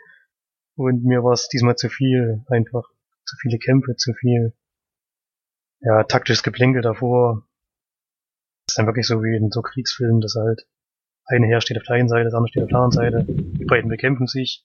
Und 0.77 1.05
mir 1.05 1.23
war 1.23 1.33
es 1.33 1.49
diesmal 1.49 1.77
zu 1.77 1.89
viel, 1.89 2.45
einfach 2.49 2.85
zu 3.25 3.37
viele 3.41 3.59
Kämpfe, 3.59 3.97
zu 3.97 4.13
viel 4.13 4.55
ja, 5.81 6.03
taktisches 6.05 6.43
Geplänkel 6.43 6.83
davor. 6.83 7.47
Das 8.67 8.73
ist 8.73 8.79
dann 8.79 8.87
wirklich 8.87 9.07
so 9.07 9.23
wie 9.23 9.37
in 9.37 9.51
so 9.51 9.63
Kriegsfilmen, 9.63 10.21
dass 10.21 10.35
halt 10.35 10.67
eine 11.27 11.47
Heer 11.47 11.61
steht 11.61 11.79
auf 11.79 11.85
der 11.85 11.97
einen 11.97 12.09
Seite, 12.09 12.25
das 12.25 12.35
andere 12.35 12.49
steht 12.49 12.63
auf 12.65 12.69
der 12.69 12.79
anderen 12.79 12.93
Seite. 12.93 13.25
Die 13.29 13.65
beiden 13.65 13.89
bekämpfen 13.89 14.27
sich, 14.27 14.65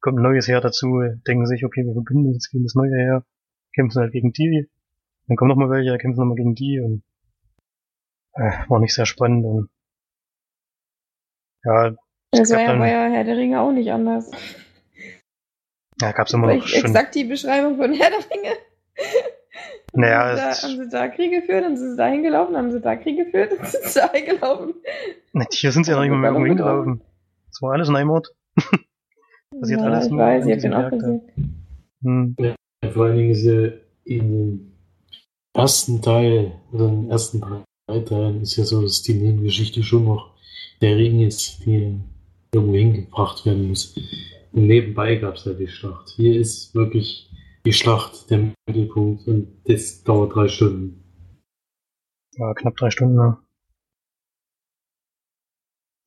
kommt 0.00 0.18
ein 0.18 0.22
neues 0.22 0.48
Heer 0.48 0.60
dazu, 0.60 1.00
denken 1.26 1.46
sich, 1.46 1.64
okay, 1.64 1.84
wir 1.84 1.92
verbünden 1.92 2.32
uns 2.32 2.50
gegen 2.50 2.64
das 2.64 2.74
neue 2.74 2.94
Heer, 2.94 3.26
kämpfen 3.74 4.00
halt 4.00 4.12
gegen 4.12 4.32
die. 4.32 4.70
Dann 5.26 5.36
kommen 5.36 5.50
nochmal 5.50 5.70
welche, 5.70 5.96
kämpfen 5.98 6.20
nochmal 6.20 6.36
gegen 6.36 6.54
die 6.54 6.80
und 6.80 7.02
äh, 8.34 8.52
war 8.68 8.80
nicht 8.80 8.94
sehr 8.94 9.06
spannend 9.06 9.44
und 9.44 9.70
ja, 11.64 11.94
Das 12.30 12.50
gab 12.50 12.58
war 12.58 12.62
ja 12.64 12.70
dann- 12.72 12.78
bei 12.80 12.88
Herr 13.12 13.24
der 13.24 13.36
Ringe 13.36 13.60
auch 13.60 13.72
nicht 13.72 13.90
anders. 13.90 14.30
ja, 16.00 16.12
gab's 16.12 16.32
immer 16.32 16.48
War 16.48 16.54
noch 16.56 16.64
ich 16.64 16.70
schon. 16.70 16.84
exakt 16.90 17.14
die 17.14 17.24
Beschreibung 17.24 17.76
von 17.76 17.92
Herr 17.92 18.10
der 18.10 18.30
Ringe. 18.30 18.54
Naja, 19.94 20.18
haben, 20.26 20.36
sie 20.36 20.42
da, 20.42 20.50
es- 20.50 20.62
haben 20.62 20.76
sie 20.76 20.88
da 20.90 21.08
Krieg 21.08 21.30
geführt, 21.32 21.64
dann 21.64 21.76
sind 21.76 21.90
sie 21.92 21.96
da 21.96 22.06
hingelaufen, 22.08 22.56
haben 22.56 22.70
sie 22.70 22.80
da 22.80 22.94
Krieg 22.94 23.16
geführt, 23.16 23.52
dann 23.58 23.66
sind 23.66 23.84
sie 23.84 23.98
da 23.98 24.12
hingelaufen. 24.12 24.74
Na, 25.32 25.46
Hier 25.50 25.72
sind 25.72 25.84
sie 25.84 25.90
ja 25.92 25.96
noch 25.96 26.02
nicht 26.04 26.10
mal 26.12 26.18
mehr 26.18 26.30
irgendwo 26.30 26.46
hingelaufen. 26.46 27.00
Es 27.50 27.60
war 27.62 27.72
alles 27.72 27.88
in 27.88 27.96
einem 27.96 28.10
Ort. 28.10 28.28
Passiert 29.58 29.80
ja, 29.80 29.86
alles 29.86 30.04
ich 30.06 30.10
nur 30.12 30.20
weiß, 30.20 30.44
in 30.44 30.48
ich 30.50 30.52
hab 30.54 30.58
diesem 30.60 30.70
den 30.72 30.74
auch 30.84 30.90
gesehen. 30.90 31.64
Hm. 32.02 32.36
Ja, 32.38 32.90
vor 32.92 33.06
allen 33.06 33.16
Dingen 33.16 33.30
ist 33.30 33.42
ja 33.42 33.68
im 34.04 34.72
ersten 35.56 36.02
Teil 36.02 36.52
oder 36.72 36.86
in 36.88 37.02
den 37.02 37.10
ersten 37.10 37.40
drei 37.40 38.00
Teilen 38.00 38.42
ist 38.42 38.56
ja 38.56 38.64
so, 38.64 38.82
dass 38.82 39.02
die 39.02 39.14
Nebengeschichte 39.14 39.82
schon 39.82 40.04
noch 40.04 40.34
der 40.82 40.96
Ring 40.96 41.20
ist, 41.26 41.64
die 41.64 41.98
irgendwo 42.52 42.74
hingebracht 42.74 43.44
werden 43.46 43.68
muss. 43.68 43.96
Und 44.52 44.66
nebenbei 44.66 45.16
gab 45.16 45.34
es 45.34 45.44
ja 45.44 45.52
die 45.52 45.68
Schlacht. 45.68 46.10
Hier 46.16 46.38
ist 46.38 46.74
wirklich 46.74 47.30
die 47.64 47.72
Schlacht 47.72 48.30
der 48.30 48.52
Mittelpunkt 48.66 49.26
und 49.26 49.60
das 49.66 50.02
dauert 50.02 50.34
drei 50.34 50.48
Stunden. 50.48 51.04
Ja, 52.36 52.54
knapp 52.54 52.76
drei 52.76 52.90
Stunden. 52.90 53.16
Ja, 53.16 53.42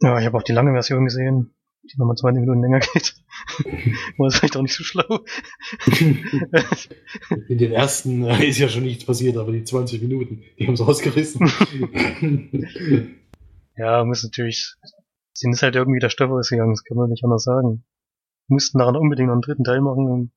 ja 0.02 0.20
ich 0.20 0.26
habe 0.26 0.38
auch 0.38 0.44
die 0.44 0.54
lange 0.54 0.72
Version 0.72 1.06
gesehen, 1.06 1.54
die 1.84 1.98
nochmal 1.98 2.16
20 2.16 2.42
Minuten 2.42 2.62
länger 2.62 2.80
geht. 2.94 3.16
War 4.18 4.28
das 4.28 4.38
vielleicht 4.38 4.58
auch 4.58 4.62
nicht 4.62 4.76
so 4.76 4.84
schlau. 4.84 5.20
In 7.48 7.58
den 7.58 7.72
ersten 7.72 8.26
ist 8.26 8.60
ja 8.60 8.70
schon 8.70 8.84
nichts 8.84 9.06
passiert, 9.06 9.38
aber 9.38 9.52
die 9.52 9.64
20 9.64 10.02
Minuten, 10.02 10.44
die 10.58 10.68
haben 10.68 10.74
es 10.74 10.88
rausgerissen. 10.88 11.52
ja, 13.76 14.04
muss 14.06 14.24
natürlich, 14.24 14.76
sind 15.42 15.54
ist 15.54 15.64
halt 15.64 15.76
irgendwie 15.76 16.00
der 16.00 16.10
Stoff 16.10 16.32
ausgegangen, 16.32 16.72
das 16.72 16.84
kann 16.84 16.98
man 16.98 17.10
nicht 17.10 17.24
anders 17.24 17.44
sagen. 17.44 17.84
Mussten 18.48 18.80
daran 18.80 18.96
unbedingt 18.96 19.28
noch 19.28 19.34
einen 19.34 19.42
dritten 19.42 19.64
Teil 19.64 19.82
machen 19.82 20.32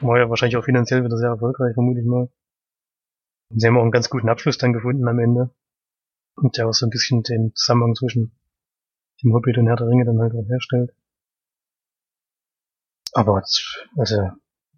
war 0.00 0.18
ja 0.18 0.30
wahrscheinlich 0.30 0.56
auch 0.56 0.64
finanziell 0.64 1.04
wieder 1.04 1.16
sehr 1.16 1.30
erfolgreich, 1.30 1.74
vermute 1.74 2.00
ich 2.00 2.06
mal. 2.06 2.28
Und 3.50 3.60
sie 3.60 3.66
haben 3.66 3.76
auch 3.76 3.82
einen 3.82 3.90
ganz 3.90 4.08
guten 4.10 4.28
Abschluss 4.28 4.58
dann 4.58 4.72
gefunden 4.72 5.06
am 5.08 5.18
Ende. 5.18 5.50
Und 6.36 6.56
der 6.56 6.68
auch 6.68 6.72
so 6.72 6.86
ein 6.86 6.90
bisschen 6.90 7.22
den 7.22 7.52
Zusammenhang 7.54 7.94
zwischen 7.94 8.32
dem 9.22 9.34
Hobbit 9.34 9.58
und 9.58 9.66
Herr 9.66 9.76
der 9.76 9.88
Ringe 9.88 10.04
dann 10.04 10.20
halt 10.20 10.32
auch 10.34 10.48
herstellt. 10.48 10.94
Aber, 13.12 13.42
also, 13.96 14.30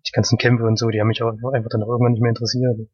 die 0.06 0.12
ganzen 0.12 0.38
Kämpfe 0.38 0.64
und 0.64 0.78
so, 0.78 0.88
die 0.88 1.00
haben 1.00 1.08
mich 1.08 1.22
auch 1.22 1.28
einfach 1.28 1.68
dann 1.70 1.82
auch 1.82 1.88
irgendwann 1.88 2.12
nicht 2.12 2.22
mehr 2.22 2.30
interessiert. 2.30 2.88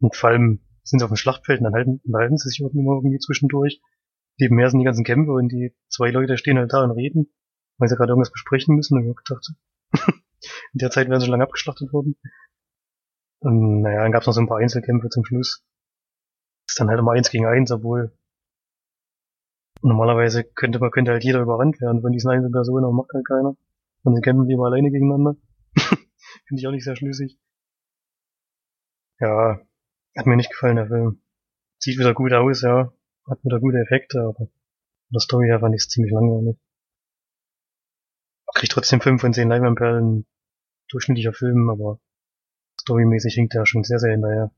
Und 0.00 0.16
vor 0.16 0.30
allem 0.30 0.60
sind 0.82 0.98
sie 0.98 1.04
auf 1.04 1.10
dem 1.10 1.16
Schlachtfeld 1.16 1.60
und 1.60 1.64
dann 1.64 1.74
halten, 1.74 2.00
unterhalten 2.04 2.36
sie 2.36 2.48
sich 2.48 2.60
irgendwie 2.60 2.82
mal 2.82 2.96
irgendwie 2.96 3.18
zwischendurch. 3.18 3.80
Nebenher 4.38 4.70
sind 4.70 4.80
die 4.80 4.84
ganzen 4.84 5.04
Kämpfe 5.04 5.32
und 5.32 5.48
die 5.48 5.74
zwei 5.88 6.10
Leute 6.10 6.36
stehen 6.36 6.58
halt 6.58 6.72
da 6.72 6.84
und 6.84 6.90
reden, 6.90 7.32
weil 7.78 7.88
sie 7.88 7.96
gerade 7.96 8.10
irgendwas 8.10 8.32
besprechen 8.32 8.76
müssen. 8.76 8.98
Und 8.98 9.08
ich 9.08 9.16
gedacht, 9.16 9.48
in 10.72 10.78
der 10.78 10.90
Zeit 10.90 11.08
wären 11.08 11.20
sie 11.20 11.26
schon 11.26 11.32
lange 11.32 11.44
abgeschlachtet 11.44 11.92
worden. 11.92 12.16
Und 13.40 13.82
naja, 13.82 14.02
dann 14.02 14.12
gab 14.12 14.22
es 14.22 14.26
noch 14.26 14.34
so 14.34 14.40
ein 14.40 14.48
paar 14.48 14.58
Einzelkämpfe 14.58 15.08
zum 15.08 15.24
Schluss. 15.24 15.64
ist 16.68 16.80
dann 16.80 16.88
halt 16.88 16.98
immer 16.98 17.12
eins 17.12 17.30
gegen 17.30 17.46
eins, 17.46 17.70
obwohl 17.70 18.12
normalerweise 19.82 20.44
könnte 20.44 20.78
man 20.78 20.90
könnte 20.90 21.12
halt 21.12 21.24
jeder 21.24 21.40
überrannt 21.40 21.80
werden 21.80 22.00
von 22.02 22.12
diesen 22.12 22.30
einzelnen 22.30 22.52
Personen, 22.52 22.84
aber 22.84 22.94
macht 22.94 23.12
halt 23.14 23.26
keiner. 23.26 23.56
Und 24.02 24.14
sie 24.16 24.22
kämpfen 24.22 24.48
lieber 24.48 24.66
alleine 24.66 24.90
gegeneinander. 24.90 25.36
Finde 25.76 26.60
ich 26.60 26.66
auch 26.66 26.72
nicht 26.72 26.84
sehr 26.84 26.96
schlüssig. 26.96 27.38
Ja, 29.18 29.60
hat 30.16 30.26
mir 30.26 30.36
nicht 30.36 30.50
gefallen, 30.50 30.76
der 30.76 30.88
Film. 30.88 31.22
Sieht 31.78 31.98
wieder 31.98 32.14
gut 32.14 32.32
aus, 32.32 32.62
ja. 32.62 32.92
Hat 33.28 33.44
wieder 33.44 33.60
gute 33.60 33.78
Effekte, 33.78 34.20
aber 34.20 34.34
von 34.34 34.48
der 35.12 35.20
Story 35.20 35.46
her 35.48 35.60
fand 35.60 35.74
ich 35.74 35.82
es 35.82 35.88
ziemlich 35.88 36.12
langweilig. 36.12 36.56
Kriegt 38.54 38.72
trotzdem 38.72 39.00
5 39.00 39.20
von 39.20 39.32
10 39.32 39.48
Leinwandperlen. 39.48 40.26
Durchschnittlicher 40.88 41.32
Film, 41.32 41.68
aber 41.68 42.00
storymäßig 42.80 43.34
hinkt 43.34 43.54
er 43.54 43.66
schon 43.66 43.82
sehr, 43.82 43.98
sehr 43.98 44.12
hinterher. 44.12 44.52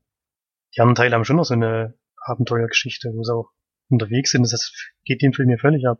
Die 0.75 0.81
anderen 0.81 0.95
Teile 0.95 1.15
haben 1.15 1.25
schon 1.25 1.37
noch 1.37 1.45
so 1.45 1.55
eine 1.55 1.95
Abenteuergeschichte, 2.17 3.11
wo 3.13 3.23
sie 3.23 3.33
auch 3.33 3.51
unterwegs 3.89 4.31
sind. 4.31 4.43
Das 4.43 4.71
geht 5.03 5.21
den 5.21 5.33
Film 5.33 5.49
hier 5.49 5.57
völlig 5.57 5.87
ab. 5.87 5.99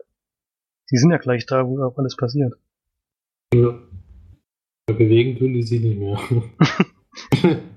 Die 0.92 0.98
sind 0.98 1.12
ja 1.12 1.18
gleich 1.18 1.46
da, 1.48 1.66
wo 1.68 1.82
auch 1.84 1.98
alles 1.98 2.16
passiert. 2.16 2.54
Ja. 3.54 3.80
Bewegen 4.86 5.38
tun 5.38 5.54
die 5.54 5.64
sich 5.64 5.82
nicht 5.82 6.00
mehr. 6.00 6.20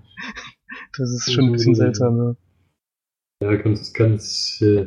Das 0.99 1.11
ist 1.11 1.33
schon 1.33 1.47
ein 1.47 1.53
bisschen 1.53 1.75
seltsam, 1.75 2.19
ja. 2.19 2.37
Ja, 3.43 3.57
ganz, 3.57 3.93
ganz 3.93 4.61
äh, 4.63 4.87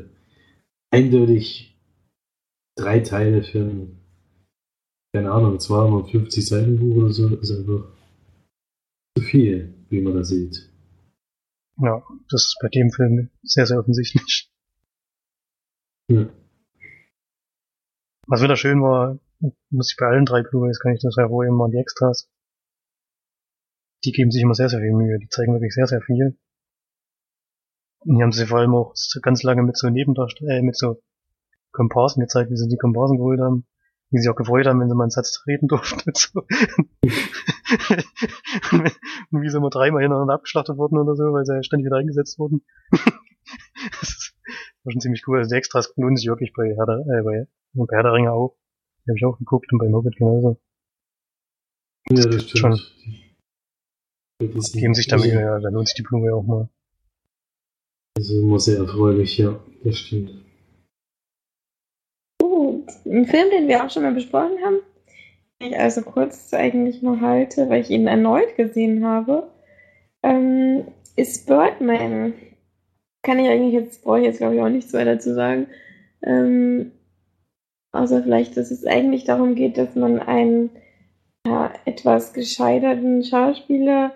eindeutig 0.89 1.77
drei 2.77 3.01
Teile 3.01 3.43
für 3.43 3.65
ein, 3.65 3.99
keine 5.13 5.29
Ahnung, 5.29 5.59
250 5.59 6.47
Seiten 6.47 6.79
Buch 6.79 6.95
oder 6.95 7.11
so, 7.11 7.35
ist 7.35 7.51
einfach 7.51 7.91
zu 9.17 9.25
viel, 9.25 9.73
wie 9.89 9.99
man 9.99 10.15
das 10.15 10.29
sieht. 10.29 10.71
Ja, 11.81 12.01
das 12.29 12.45
ist 12.45 12.57
bei 12.61 12.69
dem 12.69 12.91
Film 12.91 13.29
sehr, 13.43 13.65
sehr 13.65 13.77
offensichtlich. 13.77 14.49
Ja. 16.09 16.29
Was 18.27 18.41
wieder 18.41 18.55
schön 18.55 18.81
war, 18.81 19.19
muss 19.69 19.91
ich 19.91 19.97
bei 19.99 20.05
allen 20.05 20.23
drei 20.23 20.43
Blu-rays, 20.43 20.79
kann 20.79 20.93
ich 20.93 21.01
das 21.01 21.17
hervorheben, 21.17 21.59
waren 21.59 21.71
die 21.71 21.77
Extras. 21.77 22.31
Die 24.05 24.13
geben 24.13 24.31
sich 24.31 24.43
immer 24.43 24.53
sehr, 24.53 24.69
sehr 24.69 24.79
viel 24.79 24.93
Mühe. 24.93 25.19
Die 25.19 25.27
zeigen 25.27 25.51
wirklich 25.51 25.73
sehr, 25.73 25.87
sehr 25.87 26.01
viel. 26.01 26.37
Und 28.05 28.17
die 28.17 28.23
haben 28.23 28.31
sie 28.31 28.45
vor 28.45 28.59
allem 28.59 28.75
auch 28.75 28.93
ganz 29.21 29.43
lange 29.43 29.63
mit 29.63 29.77
so 29.77 29.89
Nebendarstellern, 29.89 30.57
äh, 30.57 30.61
mit 30.61 30.77
so 30.77 31.01
Komparsen 31.71 32.21
gezeigt, 32.21 32.51
wie 32.51 32.57
sie 32.57 32.67
die 32.69 32.77
Komparsen 32.77 33.17
geholt 33.17 33.39
haben. 33.39 33.65
Wie 34.11 34.19
sie 34.19 34.29
auch 34.29 34.35
gefreut 34.35 34.67
haben, 34.67 34.79
wenn 34.79 34.87
sie 34.87 34.95
mal 34.95 35.05
einen 35.05 35.11
Satz 35.11 35.43
reden 35.47 35.67
durften 35.71 36.01
und 36.05 36.15
so. 36.17 36.39
und 39.31 39.41
wie 39.41 39.49
sie 39.49 39.57
immer 39.57 39.71
dreimal 39.71 40.03
hintereinander 40.03 40.35
abgeschlachtet 40.35 40.77
wurden 40.77 40.99
oder 40.99 41.15
so, 41.15 41.23
weil 41.33 41.45
sie 41.45 41.63
ständig 41.63 41.87
wieder 41.87 41.97
eingesetzt 41.97 42.37
wurden. 42.37 42.61
das 42.91 44.09
ist, 44.09 44.35
war 44.83 44.91
schon 44.91 45.01
ziemlich 45.01 45.23
cool. 45.27 45.39
Also 45.39 45.49
die 45.49 45.57
Extras 45.57 45.91
lohnen 45.97 46.17
sich 46.17 46.27
wirklich 46.27 46.53
bei 46.53 46.75
Herr 46.75 46.85
der, 46.85 46.99
äh, 46.99 47.23
bei, 47.23 47.47
bei 47.73 47.95
Herr 47.95 48.03
der 48.03 48.13
Ringe 48.13 48.31
auch. 48.31 48.55
Die 49.05 49.11
habe 49.11 49.17
ich 49.17 49.25
auch 49.25 49.39
geguckt 49.39 49.73
und 49.73 49.79
bei 49.79 49.91
Hobbit 49.91 50.15
genauso. 50.17 50.59
Ja, 52.09 52.25
das 52.25 52.43
stimmt. 52.43 52.59
schon. 52.59 52.79
Die 54.41 54.79
Geben 54.79 54.93
sich 54.93 55.07
da 55.07 55.17
Mühe, 55.17 55.39
ja, 55.39 55.59
da 55.59 55.69
lohnt 55.69 55.87
sich 55.87 55.95
die 55.95 56.03
Blu-ray 56.03 56.31
auch 56.31 56.43
mal. 56.43 56.69
Also 58.17 58.39
immer 58.39 58.59
sehr 58.59 58.79
erfreulich, 58.79 59.37
ja, 59.37 59.59
das 59.83 59.97
stimmt. 59.97 60.31
Gut. 62.41 62.87
Ein 63.05 63.25
Film, 63.25 63.49
den 63.51 63.67
wir 63.67 63.83
auch 63.83 63.89
schon 63.89 64.03
mal 64.03 64.13
besprochen 64.13 64.57
haben, 64.63 64.79
den 65.61 65.71
ich 65.71 65.77
also 65.77 66.01
kurz 66.01 66.53
eigentlich 66.53 67.01
nur 67.01 67.19
halte, 67.19 67.69
weil 67.69 67.81
ich 67.81 67.89
ihn 67.89 68.07
erneut 68.07 68.55
gesehen 68.55 69.05
habe, 69.05 69.49
ähm, 70.23 70.85
ist 71.15 71.45
Birdman. 71.45 72.33
Kann 73.21 73.39
ich 73.39 73.49
eigentlich 73.49 73.73
jetzt, 73.73 74.03
brauche 74.03 74.19
ich 74.19 74.25
jetzt 74.25 74.37
glaube 74.37 74.55
ich 74.55 74.61
auch 74.61 74.69
nichts 74.69 74.93
weiter 74.93 75.19
zu 75.19 75.33
sagen. 75.33 75.67
Ähm, 76.23 76.91
außer 77.91 78.23
vielleicht, 78.23 78.55
dass 78.55 78.71
es 78.71 78.85
eigentlich 78.85 79.25
darum 79.25 79.55
geht, 79.55 79.77
dass 79.77 79.95
man 79.95 80.19
einen 80.19 80.69
ja, 81.45 81.73
etwas 81.85 82.33
gescheiterten 82.33 83.23
Schauspieler 83.23 84.13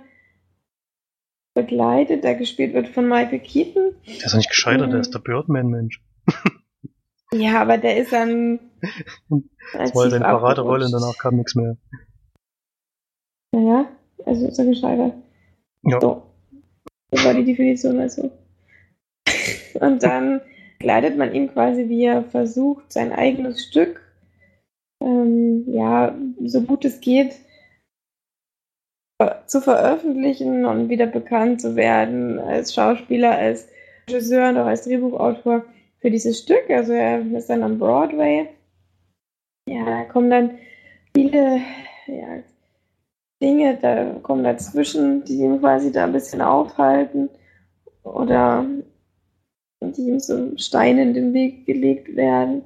begleitet, 1.62 2.24
der 2.24 2.36
gespielt 2.36 2.74
wird 2.74 2.88
von 2.89 3.08
Michael 3.08 3.39
Keaton. 3.39 3.93
Der 4.06 4.15
ist 4.15 4.34
doch 4.34 4.38
nicht 4.38 4.50
gescheitert, 4.50 4.91
der 4.91 5.00
ist 5.00 5.13
der 5.13 5.19
Birdman-Mensch. 5.19 6.02
Ja, 7.32 7.62
aber 7.62 7.78
der 7.78 7.98
ist 7.98 8.12
dann. 8.12 8.60
Das 9.74 9.93
war 9.93 10.10
seine 10.10 10.26
Paraderolle 10.26 10.86
und 10.86 10.91
danach 10.91 11.17
kam 11.17 11.36
nichts 11.36 11.56
mehr. 11.56 11.78
Naja, 13.52 13.88
also 14.26 14.48
ist 14.48 14.58
er 14.58 14.65
gescheitert. 14.65 15.13
Ja. 15.84 16.02
So. 16.02 16.24
Das 17.12 17.26
war 17.26 17.34
die 17.34 17.45
Definition 17.45 18.00
also. 18.00 18.32
Und 19.80 20.04
dann 20.04 20.41
leitet 20.82 21.17
man 21.17 21.34
ihm 21.34 21.52
quasi, 21.52 21.89
wie 21.89 22.06
er 22.06 22.24
versucht, 22.24 22.91
sein 22.91 23.12
eigenes 23.12 23.63
Stück, 23.63 24.02
ähm, 25.02 25.63
ja, 25.67 26.15
so 26.45 26.62
gut 26.62 26.86
es 26.86 27.02
geht, 27.02 27.34
zu 29.47 29.60
veröffentlichen 29.62 30.65
und 30.65 30.89
wieder 30.89 31.08
bekannt 31.08 31.62
zu 31.62 31.75
werden 31.75 32.39
als 32.39 32.73
Schauspieler, 32.73 33.38
als 33.38 33.67
Regisseur 34.10 34.49
und 34.49 34.58
auch 34.58 34.65
als 34.65 34.84
Drehbuchautor 34.84 35.65
für 35.99 36.10
dieses 36.10 36.39
Stück. 36.39 36.69
Also 36.69 36.93
er 36.93 37.19
ist 37.34 37.49
dann 37.49 37.63
am 37.63 37.77
Broadway. 37.77 38.47
Ja, 39.67 39.86
da 39.86 40.03
kommen 40.05 40.29
dann 40.29 40.58
viele 41.13 41.62
ja, 42.08 42.43
Dinge, 43.41 43.77
da 43.82 44.15
kommen 44.23 44.43
dazwischen, 44.43 45.25
die 45.25 45.39
ihn 45.39 45.60
quasi 45.60 45.91
da 45.91 46.05
ein 46.05 46.13
bisschen 46.13 46.41
aufhalten 46.41 47.29
oder 48.03 48.65
die 49.82 50.01
ihm 50.01 50.19
so 50.19 50.58
Steine 50.58 51.01
in 51.01 51.13
den 51.13 51.34
Weg 51.34 51.65
gelegt 51.65 52.15
werden. 52.15 52.63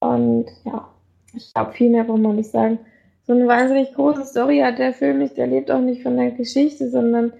Und 0.00 0.46
ja, 0.64 0.88
ich 1.34 1.52
glaube, 1.52 1.72
viel 1.72 1.90
mehr 1.90 2.04
braucht 2.04 2.20
man 2.20 2.36
nicht 2.36 2.50
sagen. 2.50 2.78
So 3.32 3.38
eine 3.38 3.48
wahnsinnig 3.48 3.94
große 3.94 4.26
Story 4.26 4.58
hat 4.58 4.78
der 4.78 4.92
Film 4.92 5.20
nicht. 5.20 5.38
Der 5.38 5.46
lebt 5.46 5.70
auch 5.70 5.80
nicht 5.80 6.02
von 6.02 6.18
der 6.18 6.32
Geschichte, 6.32 6.90
sondern 6.90 7.32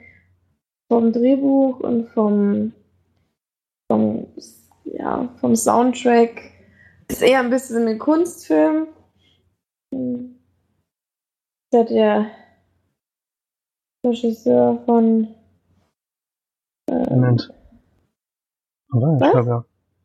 vom 0.90 1.12
Drehbuch 1.12 1.81
und 1.81 2.09
vom, 2.09 2.72
vom, 3.90 4.26
ja, 4.85 5.28
vom 5.38 5.55
Soundtrack. 5.55 6.40
Ist 7.09 7.20
eher 7.20 7.40
ein 7.40 7.50
bisschen 7.50 7.87
ein 7.87 7.98
Kunstfilm. 7.98 8.87
Da 11.70 11.81
hat 11.81 11.90
der 11.90 12.31
Regisseur 14.07 14.83
von 14.87 15.28
äh, 16.88 17.11
Moment. 17.11 17.52
Oder? 18.94 19.12
Ich 19.12 19.31
glaube 19.31 19.50
ja. 19.50 19.64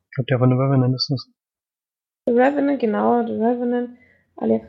Ich 0.10 0.15
glaube, 0.15 0.28
der 0.28 0.39
von 0.39 0.50
The 0.50 0.56
Revenant 0.56 0.95
ist 0.95 1.10
das. 1.10 1.30
The 2.26 2.34
Revenant, 2.34 2.82
genau, 2.82 3.26
The 3.26 3.36
Revenant. 3.36 3.97
Alej 4.38 4.62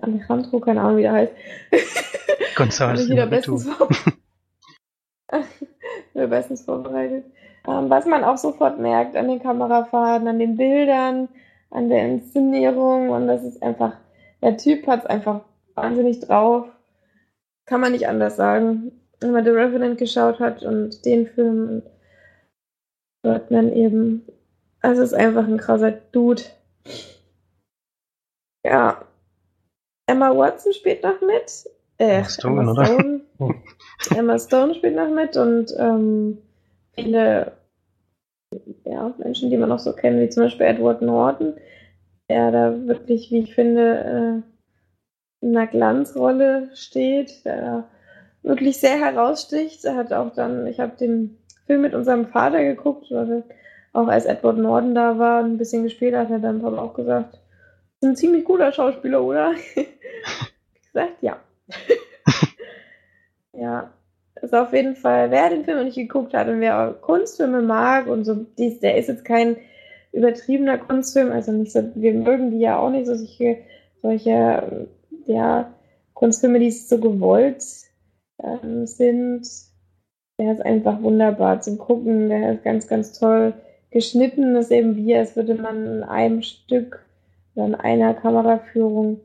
Alejandro, 0.00 0.60
keine 0.60 0.80
Ahnung, 0.80 0.98
wie 0.98 1.02
der 1.02 1.12
heißt. 1.12 1.32
González 2.56 3.08
wieder 3.08 3.26
bestens, 3.26 3.68
bestens 6.14 6.62
vorbereitet. 6.62 7.24
Ähm, 7.66 7.88
was 7.88 8.06
man 8.06 8.24
auch 8.24 8.36
sofort 8.36 8.78
merkt 8.78 9.16
an 9.16 9.28
den 9.28 9.40
Kamerafahrten, 9.40 10.26
an 10.28 10.38
den 10.38 10.56
Bildern, 10.56 11.28
an 11.70 11.88
der 11.88 12.06
Inszenierung 12.06 13.10
und 13.10 13.28
das 13.28 13.44
ist 13.44 13.62
einfach, 13.62 13.96
der 14.42 14.56
Typ 14.56 14.86
hat 14.86 15.00
es 15.00 15.06
einfach 15.06 15.42
wahnsinnig 15.74 16.20
drauf. 16.20 16.66
Kann 17.66 17.80
man 17.80 17.92
nicht 17.92 18.08
anders 18.08 18.36
sagen. 18.36 18.92
Wenn 19.20 19.30
man 19.30 19.44
The 19.44 19.50
Revenant 19.50 19.98
geschaut 19.98 20.40
hat 20.40 20.64
und 20.64 21.04
den 21.04 21.28
Film, 21.28 21.82
hört 23.24 23.52
man 23.52 23.72
eben, 23.72 24.26
also 24.80 25.02
es 25.02 25.12
ist 25.12 25.18
einfach 25.18 25.46
ein 25.46 25.58
krasser 25.58 25.92
Dude. 25.92 26.42
Ja. 28.64 29.04
Emma 30.06 30.36
Watson 30.36 30.72
spielt 30.72 31.02
noch 31.02 31.20
mit. 31.20 31.70
Äh, 31.98 32.16
Emma 32.16 32.28
Stone, 32.28 32.60
Emma 32.60 32.72
oder? 32.72 32.86
Stone. 32.86 33.20
Oh. 33.38 33.50
Emma 34.14 34.38
Stone 34.38 34.74
spielt 34.74 34.94
noch 34.94 35.10
mit 35.10 35.36
und 35.36 35.74
ähm, 35.76 36.38
viele 36.94 37.52
ja, 38.84 39.14
Menschen, 39.18 39.50
die 39.50 39.56
man 39.56 39.68
noch 39.68 39.78
so 39.78 39.92
kennt, 39.92 40.20
wie 40.20 40.28
zum 40.28 40.44
Beispiel 40.44 40.66
Edward 40.66 41.02
Norton, 41.02 41.54
der 42.28 42.50
da 42.52 42.86
wirklich, 42.86 43.30
wie 43.30 43.40
ich 43.40 43.54
finde, 43.54 44.42
äh, 45.42 45.44
in 45.44 45.56
einer 45.56 45.66
Glanzrolle 45.66 46.70
steht, 46.74 47.44
der 47.44 47.60
da 47.60 47.88
wirklich 48.42 48.78
sehr 48.78 48.98
heraussticht. 48.98 49.84
Er 49.84 49.96
hat 49.96 50.12
auch 50.12 50.32
dann, 50.34 50.66
ich 50.66 50.78
habe 50.78 50.96
den 50.96 51.38
Film 51.66 51.82
mit 51.82 51.94
unserem 51.94 52.26
Vater 52.26 52.62
geguckt, 52.62 53.06
weil 53.10 53.28
wir 53.28 53.44
auch 53.92 54.08
als 54.08 54.24
Edward 54.24 54.58
Norton 54.58 54.94
da 54.94 55.18
war 55.18 55.42
und 55.42 55.52
ein 55.52 55.58
bisschen 55.58 55.82
gespielt 55.82 56.14
hat, 56.14 56.28
hat 56.28 56.42
er 56.42 56.52
dann 56.52 56.64
auch 56.64 56.94
gesagt, 56.94 57.40
ist 58.02 58.08
ein 58.08 58.16
ziemlich 58.16 58.44
cooler 58.44 58.72
Schauspieler, 58.72 59.22
oder? 59.22 59.52
ich 59.52 59.74
gesagt, 60.92 61.22
ja. 61.22 61.40
ja, 63.52 63.92
ist 64.40 64.54
auf 64.54 64.72
jeden 64.72 64.96
Fall, 64.96 65.30
wer 65.30 65.50
den 65.50 65.64
Film 65.64 65.78
noch 65.78 65.84
nicht 65.84 65.94
geguckt 65.94 66.34
hat 66.34 66.48
und 66.48 66.60
wer 66.60 66.96
Kunstfilme 67.00 67.62
mag 67.62 68.08
und 68.08 68.24
so, 68.24 68.46
der 68.58 68.96
ist 68.96 69.08
jetzt 69.08 69.24
kein 69.24 69.56
übertriebener 70.12 70.78
Kunstfilm, 70.78 71.30
also 71.30 71.52
nicht 71.52 71.72
so, 71.72 71.82
wir 71.94 72.12
mögen 72.14 72.50
die 72.50 72.58
ja 72.58 72.78
auch 72.78 72.90
nicht 72.90 73.06
so 73.06 73.14
solche, 73.14 73.58
solche 74.02 74.88
ja, 75.26 75.72
Kunstfilme, 76.14 76.58
die 76.58 76.72
so 76.72 76.98
gewollt 76.98 77.64
ähm, 78.42 78.86
sind. 78.86 79.46
Der 80.38 80.52
ist 80.52 80.60
einfach 80.60 81.02
wunderbar 81.02 81.60
zum 81.60 81.78
Gucken, 81.78 82.28
der 82.28 82.54
ist 82.54 82.64
ganz, 82.64 82.88
ganz 82.88 83.18
toll 83.18 83.54
geschnitten, 83.90 84.54
das 84.54 84.66
ist 84.66 84.72
eben 84.72 84.96
wie, 84.96 85.14
als 85.14 85.36
würde 85.36 85.54
man 85.54 85.86
in 85.86 86.02
einem 86.02 86.42
Stück 86.42 87.04
in 87.54 87.74
einer 87.74 88.14
Kameraführung 88.14 89.20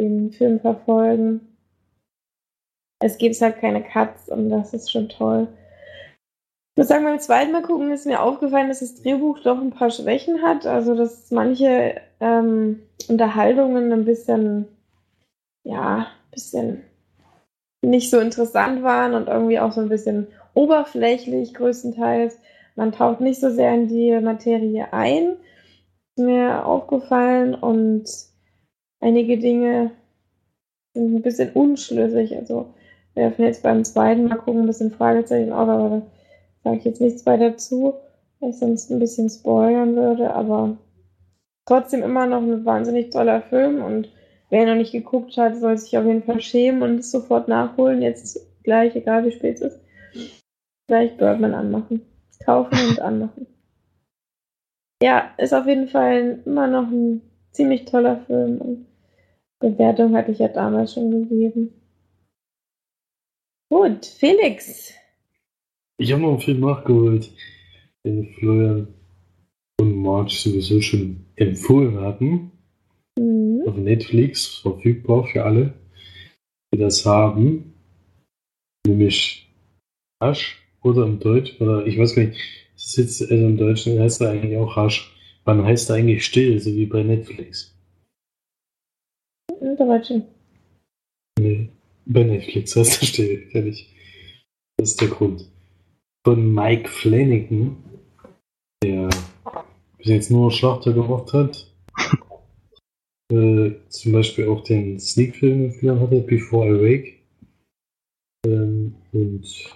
den 0.00 0.32
Film 0.32 0.60
verfolgen. 0.60 1.56
Es 3.02 3.18
gibt 3.18 3.40
halt 3.40 3.60
keine 3.60 3.82
Cuts 3.82 4.28
und 4.28 4.50
das 4.50 4.74
ist 4.74 4.90
schon 4.90 5.08
toll. 5.08 5.48
Ich 6.74 6.82
muss 6.82 6.88
sagen, 6.88 7.04
beim 7.04 7.18
zweiten 7.18 7.52
Mal 7.52 7.62
gucken 7.62 7.90
ist 7.92 8.06
mir 8.06 8.22
aufgefallen, 8.22 8.68
dass 8.68 8.80
das 8.80 9.02
Drehbuch 9.02 9.40
doch 9.40 9.60
ein 9.60 9.70
paar 9.70 9.90
Schwächen 9.90 10.42
hat. 10.42 10.66
Also, 10.66 10.94
dass 10.94 11.30
manche 11.30 12.00
ähm, 12.20 12.80
Unterhaltungen 13.08 13.92
ein 13.92 14.04
bisschen, 14.04 14.68
ja, 15.64 15.98
ein 15.98 16.30
bisschen 16.30 16.84
nicht 17.82 18.10
so 18.10 18.20
interessant 18.20 18.82
waren 18.82 19.14
und 19.14 19.28
irgendwie 19.28 19.58
auch 19.58 19.72
so 19.72 19.80
ein 19.80 19.88
bisschen 19.88 20.28
oberflächlich 20.54 21.54
größtenteils. 21.54 22.38
Man 22.76 22.92
taucht 22.92 23.20
nicht 23.20 23.40
so 23.40 23.50
sehr 23.50 23.74
in 23.74 23.88
die 23.88 24.18
Materie 24.20 24.92
ein. 24.92 25.36
Mir 26.20 26.66
aufgefallen 26.66 27.54
und 27.54 28.04
einige 29.00 29.38
Dinge 29.38 29.90
sind 30.94 31.14
ein 31.14 31.22
bisschen 31.22 31.52
unschlüssig. 31.52 32.36
Also 32.36 32.74
werfen 33.14 33.44
jetzt 33.44 33.62
beim 33.62 33.84
zweiten 33.84 34.28
Mal 34.28 34.36
gucken 34.36 34.62
ein 34.62 34.66
bisschen 34.66 34.92
Fragezeichen 34.92 35.52
auf, 35.52 35.68
aber 35.68 35.88
da 35.88 36.02
sage 36.64 36.78
ich 36.78 36.84
jetzt 36.84 37.00
nichts 37.00 37.26
weiter 37.26 37.56
zu, 37.56 37.94
weil 38.38 38.50
ich 38.50 38.58
sonst 38.58 38.90
ein 38.90 38.98
bisschen 38.98 39.28
spoilern 39.28 39.96
würde. 39.96 40.32
Aber 40.32 40.76
trotzdem 41.66 42.02
immer 42.02 42.26
noch 42.26 42.42
ein 42.42 42.64
wahnsinnig 42.64 43.10
toller 43.10 43.42
Film 43.42 43.82
und 43.82 44.08
wer 44.50 44.66
noch 44.66 44.74
nicht 44.74 44.92
geguckt 44.92 45.36
hat, 45.36 45.56
soll 45.56 45.78
sich 45.78 45.96
auf 45.96 46.04
jeden 46.04 46.22
Fall 46.22 46.40
schämen 46.40 46.82
und 46.82 46.98
es 47.00 47.10
sofort 47.10 47.48
nachholen. 47.48 48.02
Jetzt 48.02 48.38
gleich, 48.62 48.94
egal 48.96 49.24
wie 49.24 49.32
spät 49.32 49.60
es 49.60 49.74
ist. 49.74 49.80
Gleich 50.86 51.16
Birdman 51.16 51.54
anmachen. 51.54 52.02
Kaufen 52.44 52.78
und 52.88 53.00
anmachen. 53.00 53.46
Ja, 55.02 55.32
ist 55.38 55.54
auf 55.54 55.66
jeden 55.66 55.88
Fall 55.88 56.40
immer 56.44 56.66
noch 56.66 56.88
ein 56.88 57.22
ziemlich 57.52 57.86
toller 57.86 58.20
Film 58.26 58.60
und 58.60 58.86
Bewertung 59.58 60.16
hatte 60.16 60.32
ich 60.32 60.38
ja 60.38 60.48
damals 60.48 60.94
schon 60.94 61.10
gegeben. 61.10 61.72
Gut, 63.70 64.06
Felix. 64.06 64.92
Ich 65.98 66.12
habe 66.12 66.22
noch 66.22 66.30
einen 66.30 66.40
Film 66.40 66.60
nachgeholt, 66.60 67.30
den 68.04 68.26
Florian 68.34 68.88
und 69.80 69.96
Marge 69.96 70.32
sowieso 70.32 70.80
schon 70.80 71.24
empfohlen 71.36 72.00
hatten. 72.00 72.52
Mhm. 73.18 73.62
Auf 73.66 73.76
Netflix 73.76 74.46
verfügbar 74.46 75.24
für 75.24 75.44
alle, 75.44 75.74
die 76.72 76.78
das 76.78 77.04
haben. 77.06 77.74
Nämlich 78.86 79.50
Rasch 80.22 80.62
oder 80.82 81.04
im 81.04 81.20
Deutsch, 81.20 81.60
oder 81.60 81.86
ich 81.86 81.98
weiß 81.98 82.14
gar 82.14 82.24
nicht, 82.24 82.40
es 82.80 82.86
ist 82.86 82.96
jetzt, 82.96 83.30
also 83.30 83.46
im 83.46 83.58
Deutschen 83.58 84.00
heißt 84.00 84.22
er 84.22 84.30
eigentlich 84.30 84.56
auch 84.56 84.74
Rasch. 84.74 85.14
Wann 85.44 85.64
heißt 85.64 85.90
er 85.90 85.96
eigentlich 85.96 86.24
still, 86.24 86.58
so 86.60 86.70
wie 86.70 86.86
bei 86.86 87.02
Netflix? 87.02 87.76
Im 89.60 89.76
Deutschen. 89.76 90.24
Nee, 91.38 91.68
bei 92.06 92.24
Netflix 92.24 92.74
heißt 92.74 93.02
er 93.02 93.06
still, 93.06 93.48
ehrlich. 93.52 93.94
Das 94.78 94.92
ist 94.92 95.00
der 95.00 95.08
Grund. 95.08 95.50
Von 96.24 96.54
Mike 96.54 96.88
Flanagan, 96.88 97.76
der 98.82 99.10
bis 99.98 100.06
jetzt 100.06 100.30
nur 100.30 100.50
Schlachter 100.50 100.94
gemacht 100.94 101.34
hat. 101.34 101.70
äh, 103.32 103.72
zum 103.88 104.12
Beispiel 104.12 104.48
auch 104.48 104.64
den 104.64 104.98
Sneak-Film 104.98 105.66
empfohlen 105.66 106.00
hatte, 106.00 106.20
Before 106.22 106.66
I 106.68 106.80
Wake. 106.80 107.20
Ähm, 108.46 108.94
und 109.12 109.74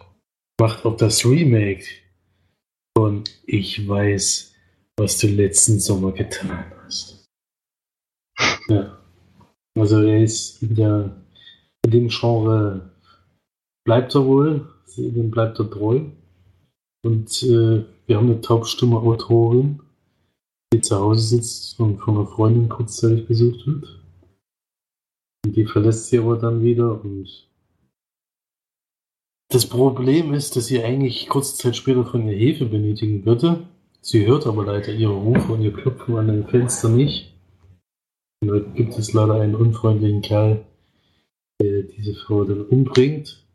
macht 0.58 0.86
auch 0.86 0.96
das 0.96 1.26
Remake 1.26 1.84
von 2.96 3.24
Ich 3.46 3.88
weiß, 3.88 4.54
was 4.96 5.18
du 5.18 5.26
letzten 5.26 5.80
Sommer 5.80 6.12
getan 6.12 6.72
hast. 6.84 7.26
Ja. 8.68 8.98
Also 9.76 10.02
er 10.02 10.22
ist 10.22 10.62
in, 10.62 10.74
der, 10.76 11.16
in 11.84 11.90
dem 11.90 12.08
Genre 12.08 12.90
bleibt 13.84 14.14
er 14.14 14.24
wohl, 14.24 14.68
dem 14.96 15.30
bleibt 15.30 15.58
er 15.58 15.68
treu. 15.68 16.02
Und 17.04 17.42
äh, 17.42 17.84
wir 18.06 18.16
haben 18.16 18.30
eine 18.30 18.40
taubstumme 18.40 18.96
Autorin, 18.96 19.80
die 20.72 20.80
zu 20.80 20.96
Hause 20.96 21.36
sitzt 21.36 21.78
und 21.80 21.98
von 21.98 22.16
einer 22.16 22.26
Freundin 22.26 22.68
kurzzeitig 22.68 23.26
besucht 23.26 23.66
wird. 23.66 24.00
Und 25.44 25.56
die 25.56 25.66
verlässt 25.66 26.06
sie 26.06 26.18
aber 26.18 26.36
dann 26.36 26.62
wieder 26.62 27.02
und 27.02 27.48
Das 29.54 29.66
Problem 29.66 30.34
ist, 30.34 30.56
dass 30.56 30.66
sie 30.66 30.82
eigentlich 30.82 31.28
kurze 31.28 31.56
Zeit 31.56 31.76
später 31.76 32.04
von 32.04 32.26
ihr 32.26 32.36
Hilfe 32.36 32.64
benötigen 32.64 33.24
würde. 33.24 33.68
Sie 34.00 34.26
hört 34.26 34.48
aber 34.48 34.64
leider 34.64 34.92
ihre 34.92 35.12
Rufe 35.12 35.52
und 35.52 35.62
ihr 35.62 35.72
Klopfen 35.72 36.16
an 36.16 36.26
den 36.26 36.48
Fenster 36.48 36.88
nicht. 36.88 37.32
Und 38.42 38.48
da 38.48 38.58
gibt 38.58 38.98
es 38.98 39.12
leider 39.12 39.34
einen 39.34 39.54
unfreundlichen 39.54 40.22
Kerl, 40.22 40.66
der 41.62 41.84
diese 41.84 42.16
Frau 42.16 42.42
dann 42.42 42.62
umbringt. 42.62 43.46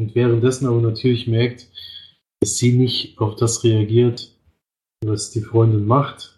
Und 0.00 0.16
währenddessen 0.16 0.66
aber 0.66 0.80
natürlich 0.80 1.28
merkt, 1.28 1.68
dass 2.40 2.56
sie 2.56 2.72
nicht 2.72 3.16
auf 3.20 3.36
das 3.36 3.62
reagiert, 3.62 4.36
was 5.04 5.30
die 5.30 5.42
Freundin 5.42 5.86
macht. 5.86 6.36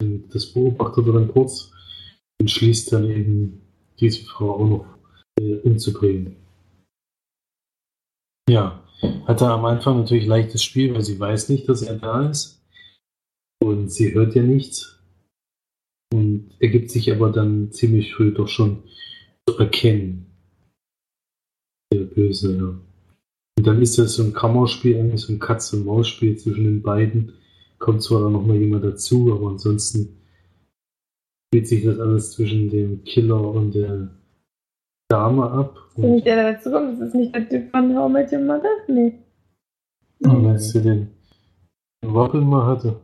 Und 0.00 0.32
das 0.32 0.52
beobachtet 0.52 1.08
er 1.08 1.14
dann 1.14 1.32
kurz 1.32 1.72
und 2.40 2.48
schließt 2.48 2.92
dann 2.92 3.10
eben 3.10 3.60
diese 3.98 4.24
Frau 4.24 4.52
auch 4.52 4.68
noch 4.68 4.86
äh, 5.40 5.56
umzubringen. 5.68 6.43
Ja, 8.48 8.82
hat 9.26 9.40
er 9.40 9.50
am 9.50 9.64
Anfang 9.64 9.98
natürlich 9.98 10.26
leichtes 10.26 10.62
Spiel, 10.62 10.94
weil 10.94 11.02
sie 11.02 11.18
weiß 11.18 11.48
nicht, 11.48 11.68
dass 11.68 11.82
er 11.82 11.96
da 11.96 12.28
ist. 12.28 12.62
Und 13.62 13.90
sie 13.90 14.12
hört 14.14 14.34
ja 14.34 14.42
nichts. 14.42 15.00
Und 16.12 16.50
er 16.60 16.68
gibt 16.68 16.90
sich 16.90 17.10
aber 17.10 17.30
dann 17.30 17.72
ziemlich 17.72 18.14
früh 18.14 18.32
doch 18.32 18.48
schon 18.48 18.84
zu 19.48 19.58
erkennen. 19.58 20.26
Der 21.92 22.00
Böse, 22.00 22.56
ja. 22.56 22.80
Und 23.56 23.66
dann 23.66 23.80
ist 23.80 23.98
das 23.98 24.14
so 24.14 24.22
ein 24.22 24.34
Kammerspiel, 24.34 24.98
eigentlich 24.98 25.22
so 25.22 25.32
ein 25.32 25.38
Katz-und-Maus-Spiel 25.38 26.36
zwischen 26.36 26.64
den 26.64 26.82
beiden. 26.82 27.32
Kommt 27.78 28.02
zwar 28.02 28.22
dann 28.22 28.32
nochmal 28.32 28.56
jemand 28.56 28.84
dazu, 28.84 29.32
aber 29.32 29.50
ansonsten 29.50 30.20
spielt 31.48 31.68
sich 31.68 31.84
das 31.84 31.98
alles 31.98 32.32
zwischen 32.32 32.70
dem 32.70 33.04
Killer 33.04 33.40
und 33.40 33.74
der 33.74 34.10
Dame 35.08 35.50
ab. 35.50 35.76
Ist 35.88 35.98
das 35.98 36.04
nicht 36.10 36.26
der, 36.26 36.36
der 36.36 36.52
dazu 36.54 36.70
kommt? 36.70 36.92
Ist 36.94 37.00
das 37.00 37.14
nicht 37.14 37.34
der 37.34 37.48
Typ 37.48 37.70
von 37.70 37.96
How 37.96 38.10
Met 38.10 38.32
Your 38.32 38.40
Mother? 38.40 38.70
Nee. 38.88 39.18
Und 40.20 40.42
meinst 40.42 40.74
du 40.74 40.80
den 40.80 41.10
Wappel 42.04 42.40
mal 42.40 42.66
hatte? 42.66 43.00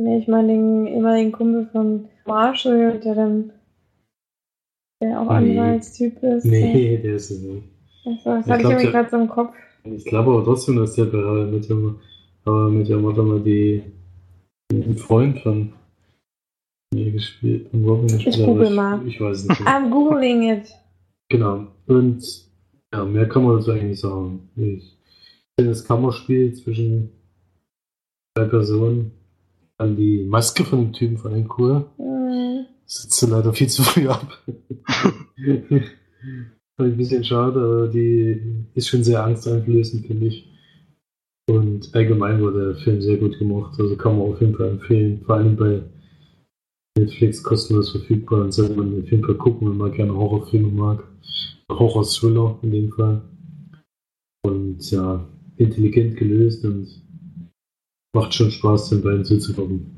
Nee, 0.00 0.18
ich 0.18 0.28
meine 0.28 0.48
den 0.48 0.86
ehemaligen 0.86 1.32
Kumpel 1.32 1.66
von 1.72 2.08
Marshall, 2.26 3.00
der 3.00 3.14
dann 3.14 3.52
der 5.02 5.20
auch 5.20 5.40
Nee. 5.40 5.58
Anwaltstyp 5.58 6.22
ist. 6.22 6.44
Nee, 6.44 6.98
der 7.02 7.14
ist 7.14 7.30
es 7.30 7.40
nicht. 7.42 7.64
Achso, 8.06 8.30
das 8.30 8.46
Ich 8.46 8.52
hatte 8.52 8.62
ich 8.62 8.68
irgendwie 8.70 8.90
gerade 8.90 9.10
so 9.10 9.16
im 9.16 9.28
Kopf. 9.28 9.54
Ich 9.84 10.04
glaube 10.04 10.32
aber 10.32 10.44
trotzdem, 10.44 10.76
dass 10.76 10.94
der 10.94 11.04
bei 11.06 11.18
mit 11.46 11.68
dem, 11.68 11.98
aber 12.44 12.68
mit 12.68 12.88
der 12.88 12.98
Mutter 12.98 13.22
mal 13.22 13.40
die, 13.40 13.82
ein 14.72 14.96
Freund 14.96 15.40
von 15.40 15.72
mir 16.94 17.12
gespielt 17.12 17.72
und 17.72 17.84
Robin 17.84 18.08
gespielt. 18.08 18.36
Ich 18.36 18.44
google 18.44 18.70
mal. 18.70 19.00
Ich, 19.06 19.14
ich 19.14 19.20
weiß 19.20 19.38
es 19.38 19.48
nicht. 19.48 19.60
I'm 19.62 19.90
googling 19.90 20.42
it. 20.42 20.72
Genau. 21.28 21.66
Und 21.86 22.24
ja, 22.92 23.04
mehr 23.04 23.28
kann 23.28 23.44
man 23.44 23.56
dazu 23.56 23.70
eigentlich 23.70 23.90
nicht 23.90 24.00
sagen. 24.00 24.48
Ich 24.56 24.96
finde 25.58 25.72
das 25.72 25.84
Kammerspiel 25.84 26.54
zwischen 26.54 27.10
zwei 28.36 28.46
Personen. 28.46 29.12
Dann 29.76 29.96
die 29.96 30.24
Maske 30.24 30.64
von 30.64 30.86
dem 30.86 30.92
Typen 30.92 31.18
von 31.18 31.32
den 31.32 31.48
Cool. 31.56 31.84
Hm. 31.98 32.66
Sitzt 32.86 33.28
leider 33.28 33.52
viel 33.52 33.68
zu 33.68 33.82
früh 33.82 34.08
ab. 34.08 34.42
Ein 36.80 36.96
bisschen 36.96 37.24
schade, 37.24 37.60
aber 37.60 37.88
die 37.88 38.40
ist 38.74 38.88
schon 38.88 39.04
sehr 39.04 39.24
angsteinflößend, 39.24 40.06
finde 40.06 40.26
ich. 40.26 40.48
Und 41.48 41.94
allgemein 41.94 42.40
wurde 42.40 42.72
der 42.72 42.82
Film 42.82 43.00
sehr 43.00 43.16
gut 43.16 43.38
gemacht, 43.38 43.78
also 43.78 43.96
kann 43.96 44.18
man 44.18 44.32
auf 44.32 44.40
jeden 44.40 44.54
Fall 44.54 44.68
empfehlen. 44.68 45.22
Vor 45.24 45.36
allem 45.36 45.56
bei 45.56 45.82
Netflix 46.98 47.42
kostenlos 47.42 47.90
verfügbar 47.92 48.42
und 48.42 48.52
sollte 48.52 48.74
man 48.76 49.02
auf 49.02 49.10
jeden 49.10 49.24
Fall 49.24 49.36
gucken, 49.36 49.70
wenn 49.70 49.76
man 49.76 49.92
gerne 49.92 50.14
Horrorfilme 50.14 50.68
mag. 50.68 51.04
Horror-Thriller 51.70 52.58
in 52.62 52.70
dem 52.70 52.90
Fall. 52.92 53.22
Und 54.42 54.90
ja, 54.90 55.28
intelligent 55.56 56.16
gelöst 56.16 56.64
und 56.64 56.88
macht 58.14 58.34
schon 58.34 58.50
Spaß, 58.50 58.90
den 58.90 59.02
beiden 59.02 59.24
zuzugucken. 59.24 59.94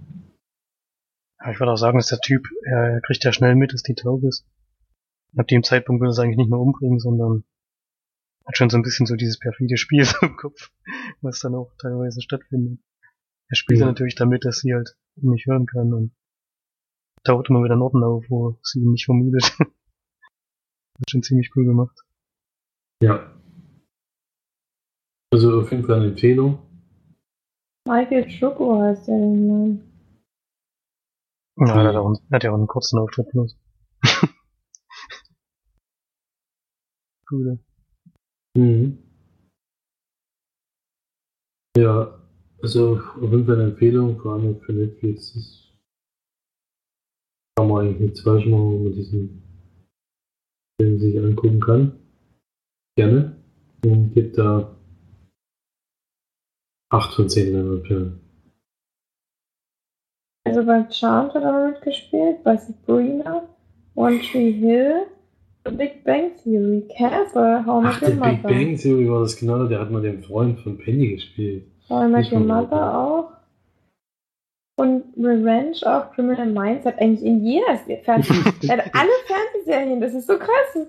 Ja, 1.40 1.52
ich 1.52 1.60
würde 1.60 1.72
auch 1.72 1.76
sagen, 1.76 1.98
dass 1.98 2.08
der 2.08 2.20
Typ, 2.20 2.46
er 2.64 3.00
kriegt 3.02 3.24
ja 3.24 3.32
schnell 3.32 3.54
mit, 3.54 3.72
dass 3.72 3.82
die 3.82 3.94
taub 3.94 4.22
ist. 4.24 4.44
Ab 5.36 5.46
dem 5.46 5.62
Zeitpunkt 5.62 6.00
will 6.00 6.08
er 6.08 6.10
es 6.10 6.18
eigentlich 6.18 6.36
nicht 6.36 6.50
mehr 6.50 6.58
umbringen, 6.58 6.98
sondern 6.98 7.44
hat 8.44 8.56
schon 8.56 8.68
so 8.68 8.76
ein 8.76 8.82
bisschen 8.82 9.06
so 9.06 9.14
dieses 9.14 9.38
perfide 9.38 9.76
Spiel 9.76 10.04
so 10.04 10.16
im 10.26 10.36
Kopf, 10.36 10.70
was 11.20 11.38
dann 11.40 11.54
auch 11.54 11.72
teilweise 11.78 12.20
stattfindet. 12.20 12.80
Er 13.48 13.56
spielt 13.56 13.80
Ja. 13.80 13.86
natürlich 13.86 14.16
damit, 14.16 14.44
dass 14.44 14.58
sie 14.58 14.74
halt 14.74 14.96
ihn 15.16 15.30
nicht 15.30 15.46
hören 15.46 15.66
kann 15.66 15.92
und 15.94 16.12
taucht 17.24 17.50
immer 17.50 17.62
wieder 17.64 17.74
an 17.74 17.82
Orten 17.82 18.02
auf, 18.02 18.24
wo 18.28 18.58
sie 18.62 18.80
ihn 18.80 18.92
nicht 18.92 19.04
vermutet. 19.04 19.56
hat 21.00 21.10
schon 21.10 21.22
ziemlich 21.22 21.50
cool 21.56 21.64
gemacht. 21.64 21.98
Ja. 23.02 23.32
Also 25.32 25.60
auf 25.60 25.70
jeden 25.70 25.84
Fall 25.84 25.96
eine 25.96 26.08
Empfehlung. 26.08 26.58
Michael 27.88 28.28
Schoko 28.28 28.80
heißt 28.80 29.08
der 29.08 29.16
Mann. 29.16 29.80
Ja, 31.56 31.82
er 31.82 31.88
hat, 31.88 31.96
auch, 31.96 32.14
er 32.30 32.36
hat 32.36 32.44
ja 32.44 32.50
auch 32.50 32.56
einen 32.56 32.66
kurzen 32.66 32.98
Auftritt 32.98 33.30
bloß. 33.30 33.56
Cool. 37.32 37.60
Mhm. 38.56 38.98
Ja, 41.76 42.18
also 42.60 42.98
auf 42.98 43.30
jeden 43.30 43.46
Fall 43.46 43.54
eine 43.60 43.70
Empfehlung, 43.70 44.18
vor 44.18 44.32
allem 44.34 44.60
für 44.60 44.72
Netflix. 44.72 45.69
Eigentlich 47.80 48.00
nichts 48.00 48.20
falsch 48.20 48.46
machen, 48.46 48.74
wenn 48.74 48.84
man 48.84 48.92
diesen 48.92 49.42
Film 50.80 50.98
sich 50.98 51.18
angucken 51.18 51.60
kann. 51.60 51.92
Gerne. 52.96 53.36
Und 53.84 54.12
gibt 54.12 54.36
da 54.36 54.76
8 56.90 57.14
von 57.14 57.28
10 57.28 57.54
Leinwandperlen. 57.54 58.20
Also 60.44 60.64
bei 60.64 60.90
Charmed 60.90 61.34
hat 61.34 61.42
er 61.42 61.70
mitgespielt, 61.70 62.42
bei 62.42 62.56
Sabrina, 62.56 63.48
One 63.94 64.20
Tree 64.20 64.52
Hill, 64.52 65.06
The 65.64 65.74
Big 65.74 66.02
Bang 66.04 66.32
Theory, 66.42 66.88
Castle, 66.96 67.64
How 67.64 67.84
I 67.84 67.86
Ach, 67.86 68.02
Your 68.02 68.10
Big. 68.10 68.42
Bang 68.42 68.76
Theory 68.76 69.08
war 69.10 69.20
das 69.20 69.36
genau, 69.36 69.66
der 69.66 69.80
hat 69.80 69.90
mal 69.90 70.02
den 70.02 70.22
Freund 70.22 70.58
von 70.60 70.78
Penny 70.78 71.14
gespielt. 71.14 71.64
How 71.88 72.04
I 72.04 72.10
Met 72.10 72.32
Your 72.32 72.40
Mother. 72.40 72.98
auch. 72.98 73.39
Und 74.80 75.04
Revenge 75.18 75.76
of 75.84 76.10
Criminal 76.14 76.46
Minds 76.46 76.86
hat 76.86 76.98
eigentlich 76.98 77.22
in 77.22 77.44
jeder 77.44 77.76
Fernseh 78.02 78.32
er 78.66 78.78
hat 78.78 78.94
alle 78.94 79.10
Fernsehserien, 79.26 80.00
das 80.00 80.14
ist 80.14 80.26
so 80.26 80.38
krass. 80.38 80.86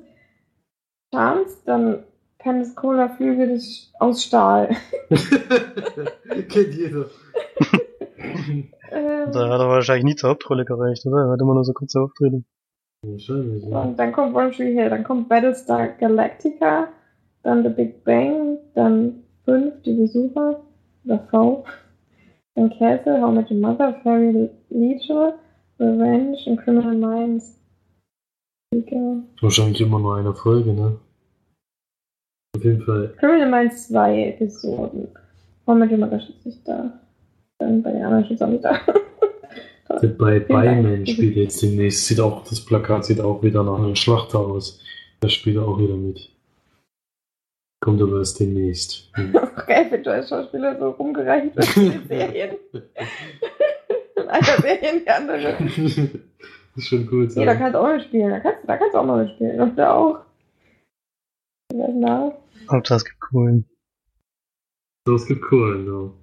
Charmed, 1.13 1.47
dann 1.65 2.03
Pensacola 2.39 3.09
Flüge 3.09 3.47
des, 3.47 3.91
aus 3.99 4.23
Stahl. 4.23 4.69
Kennt 5.09 6.73
jeder. 6.73 7.07
Ähm, 8.91 9.31
Da 9.33 9.49
hat 9.49 9.59
er 9.59 9.67
wahrscheinlich 9.67 10.05
nie 10.05 10.15
zur 10.15 10.29
Hauptrolle 10.29 10.63
gereicht, 10.63 11.05
oder? 11.05 11.25
Er 11.25 11.31
hat 11.31 11.41
immer 11.41 11.53
nur 11.53 11.65
so 11.65 11.73
kurze 11.73 11.99
Auftritte. 11.99 12.45
Wahrscheinlich, 13.01 13.65
ja. 13.65 13.81
Und 13.81 13.99
dann 13.99 14.13
kommt 14.13 14.33
One 14.33 14.51
Tree 14.51 14.73
Hill, 14.73 14.89
dann 14.89 15.03
kommt 15.03 15.27
Battlestar 15.27 15.89
Galactica, 15.99 16.87
dann 17.43 17.63
The 17.63 17.69
Big 17.69 18.05
Bang, 18.05 18.57
dann 18.73 19.23
5, 19.43 19.81
die 19.81 19.95
Besucher, 19.95 20.61
oder 21.03 21.19
V, 21.29 21.65
dann 22.55 22.69
Castle, 22.77 23.21
How 23.21 23.31
I 23.31 23.35
Met 23.35 23.51
Your 23.51 23.57
Mother, 23.57 23.93
Fairy 24.03 24.49
Legion, 24.69 25.33
Revenge 25.79 26.37
und 26.45 26.57
Criminal 26.57 26.95
Minds. 26.95 27.59
Egal. 28.73 29.23
Wahrscheinlich 29.41 29.81
immer 29.81 29.99
nur 29.99 30.17
eine 30.17 30.33
Folge, 30.33 30.73
ne? 30.73 30.97
Auf 32.55 32.63
jeden 32.63 32.81
Fall. 32.81 33.13
Criminal 33.19 33.49
Minds 33.49 33.87
2 33.87 34.27
Episoden. 34.29 35.07
How 35.65 35.75
I 35.75 35.79
Met 35.79 35.91
Your 35.91 35.97
Mother 35.97 36.19
steht 36.19 36.45
nicht 36.45 36.67
da. 36.67 36.99
Dann 37.59 37.81
bei 37.83 37.91
den 37.91 38.03
anderen 38.03 38.25
steht 38.25 38.37
es 38.37 38.41
auch 38.41 38.49
nicht 38.49 38.63
da. 38.63 38.79
Bei. 40.17 40.39
Byman 40.39 41.05
spielt 41.05 41.35
jetzt 41.35 41.61
demnächst. 41.61 42.05
Sieht 42.05 42.19
auch, 42.19 42.43
das 42.47 42.63
Plakat 42.63 43.05
sieht 43.05 43.19
auch 43.19 43.43
wieder 43.43 43.63
nach 43.63 43.77
einem 43.77 43.95
Schlachter 43.95 44.39
aus. 44.39 44.81
Da 45.19 45.29
spielt 45.29 45.57
er 45.57 45.67
auch 45.67 45.77
wieder 45.79 45.95
mit. 45.95 46.29
Kommt 47.83 48.01
aber 48.01 48.19
erst 48.19 48.39
demnächst. 48.39 49.09
Hm. 49.15 49.35
Auch 49.35 49.65
geil, 49.65 49.87
wenn 49.89 50.03
du 50.03 50.11
als 50.11 50.29
Schauspieler 50.29 50.77
so 50.79 50.91
rumgereicht 50.91 51.55
wirst 51.55 51.75
in 51.77 51.91
den 51.91 52.07
Serien. 52.07 52.55
In 54.15 54.27
einer 54.27 54.43
Serie 54.61 54.91
in 54.91 54.99
die 55.03 55.09
andere. 55.09 55.57
ist 56.75 56.87
schon 56.87 57.09
cool. 57.11 57.27
Nee, 57.35 57.45
da 57.45 57.55
kannst 57.55 57.73
du 57.75 57.79
auch 57.79 57.87
mitspielen. 57.93 58.29
Da 58.29 58.39
kannst, 58.39 58.59
da 58.67 58.77
kannst 58.77 58.93
du 58.93 58.99
auch 58.99 59.05
mal 59.05 59.25
mitspielen. 59.25 59.59
Und 59.59 59.75
da 59.75 59.93
auch. 59.95 60.19
Wer 61.73 61.89
ist 61.89 62.01
da? 62.01 62.37
Hauptsache 62.71 62.97
es 62.97 63.05
gibt 63.05 63.19
coolen. 63.19 63.65
So, 65.07 65.15
es 65.15 65.25
gibt 65.25 65.43
cool, 65.51 65.83
genau. 65.83 66.13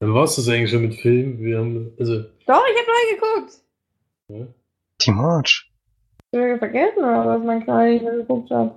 Dann 0.00 0.14
war 0.14 0.24
es 0.24 0.36
das 0.36 0.48
eigentlich 0.48 0.70
schon 0.70 0.82
mit 0.82 0.94
Film. 0.94 1.38
Wir 1.40 1.58
haben, 1.58 1.92
also, 1.98 2.22
Doch, 2.46 2.62
ich 2.70 2.78
hab 2.78 2.86
neu 2.86 3.14
geguckt. 3.40 3.62
ja. 4.28 4.46
Die 5.02 5.10
March. 5.10 5.70
Ich 6.32 6.38
hab 6.40 6.58
vergessen, 6.58 6.98
oder 6.98 7.26
was 7.26 7.44
mein 7.44 7.64
Kleiner 7.64 7.90
nicht 7.92 8.04
mehr 8.04 8.16
geguckt 8.16 8.50
hat. 8.50 8.74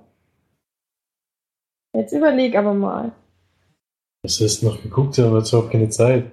Jetzt 1.95 2.13
überleg 2.13 2.55
aber 2.55 2.73
mal. 2.73 3.11
was 4.23 4.39
hast 4.39 4.61
du 4.61 4.67
noch 4.67 4.81
geguckt? 4.81 5.17
Ja, 5.17 5.27
aber 5.27 5.39
jetzt 5.39 5.53
auch 5.53 5.69
keine 5.69 5.89
Zeit. 5.89 6.31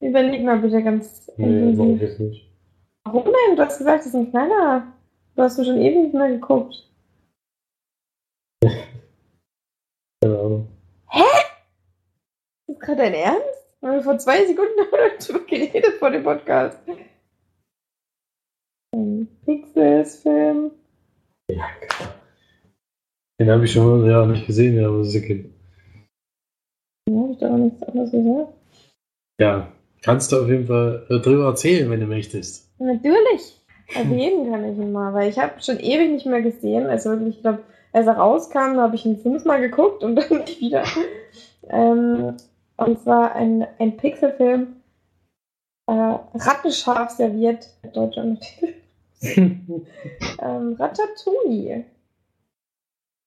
Überleg 0.00 0.42
mal 0.44 0.58
bitte 0.60 0.82
ganz 0.82 1.30
Nee, 1.36 1.72
jetzt 1.96 2.20
nicht. 2.20 2.50
Warum 3.04 3.24
denn? 3.24 3.56
Du 3.56 3.62
hast 3.62 3.78
gesagt, 3.78 4.00
das 4.00 4.06
ist 4.06 4.14
ein 4.14 4.30
kleiner. 4.30 4.92
Du 5.34 5.42
hast 5.42 5.58
ihn 5.58 5.64
schon 5.64 5.80
ewig 5.80 6.04
nicht 6.04 6.14
mehr 6.14 6.28
geguckt. 6.30 6.74
Keine 10.22 10.38
Ahnung. 10.38 10.68
Ist 12.66 12.80
gerade 12.80 12.98
dein 12.98 13.14
Ernst? 13.14 13.66
Haben 13.82 13.92
wir 13.94 14.02
vor 14.02 14.18
zwei 14.18 14.46
Sekunden 14.46 14.72
darüber 15.18 15.46
geredet 15.46 15.94
vor 15.98 16.10
dem 16.10 16.22
Podcast. 16.22 16.78
Ein 18.94 19.28
Pixels-Film. 19.44 20.72
Ja. 21.50 21.64
Den 23.40 23.50
habe 23.50 23.64
ich 23.64 23.72
schon 23.72 24.04
ja, 24.04 24.26
nicht 24.26 24.46
gesehen, 24.46 24.76
ja, 24.76 24.86
aber 24.86 24.98
das 24.98 25.14
ist 25.14 25.24
okay. 25.24 25.46
Ja, 27.08 27.22
hab 27.22 27.30
ich 27.30 27.38
da 27.38 27.50
auch 27.50 27.56
nichts 27.56 27.82
anderes 27.84 28.10
gesagt. 28.10 28.52
Ja, 29.40 29.68
kannst 30.02 30.30
du 30.30 30.42
auf 30.42 30.48
jeden 30.48 30.66
Fall 30.66 31.06
äh, 31.08 31.18
drüber 31.20 31.46
erzählen, 31.46 31.90
wenn 31.90 32.00
du 32.00 32.06
möchtest. 32.06 32.70
Natürlich. 32.78 33.58
Erwähnen 33.94 34.50
kann 34.50 34.70
ich 34.70 34.78
ihn 34.78 34.92
mal, 34.92 35.14
weil 35.14 35.30
ich 35.30 35.38
habe 35.38 35.54
schon 35.62 35.80
ewig 35.80 36.10
nicht 36.10 36.26
mehr 36.26 36.42
gesehen. 36.42 36.86
Also 36.86 37.10
wirklich, 37.10 37.36
ich 37.36 37.40
glaube, 37.40 37.60
als 37.94 38.06
er 38.06 38.18
rauskam, 38.18 38.76
habe 38.76 38.94
ich 38.94 39.06
ihn 39.06 39.18
fünfmal 39.18 39.62
geguckt 39.62 40.04
und 40.04 40.16
dann 40.30 40.40
nicht 40.40 40.60
wieder. 40.60 40.84
Ähm, 41.70 42.36
und 42.76 43.00
zwar 43.00 43.34
ein, 43.36 43.66
ein 43.78 43.96
Pixelfilm, 43.96 44.76
äh, 45.86 45.92
Rattenscharf 45.92 47.12
serviert, 47.12 47.66
deutscher 47.94 48.22
Untertitel. 48.22 48.74
ähm, 50.42 50.76
Ratatouille. 50.78 51.86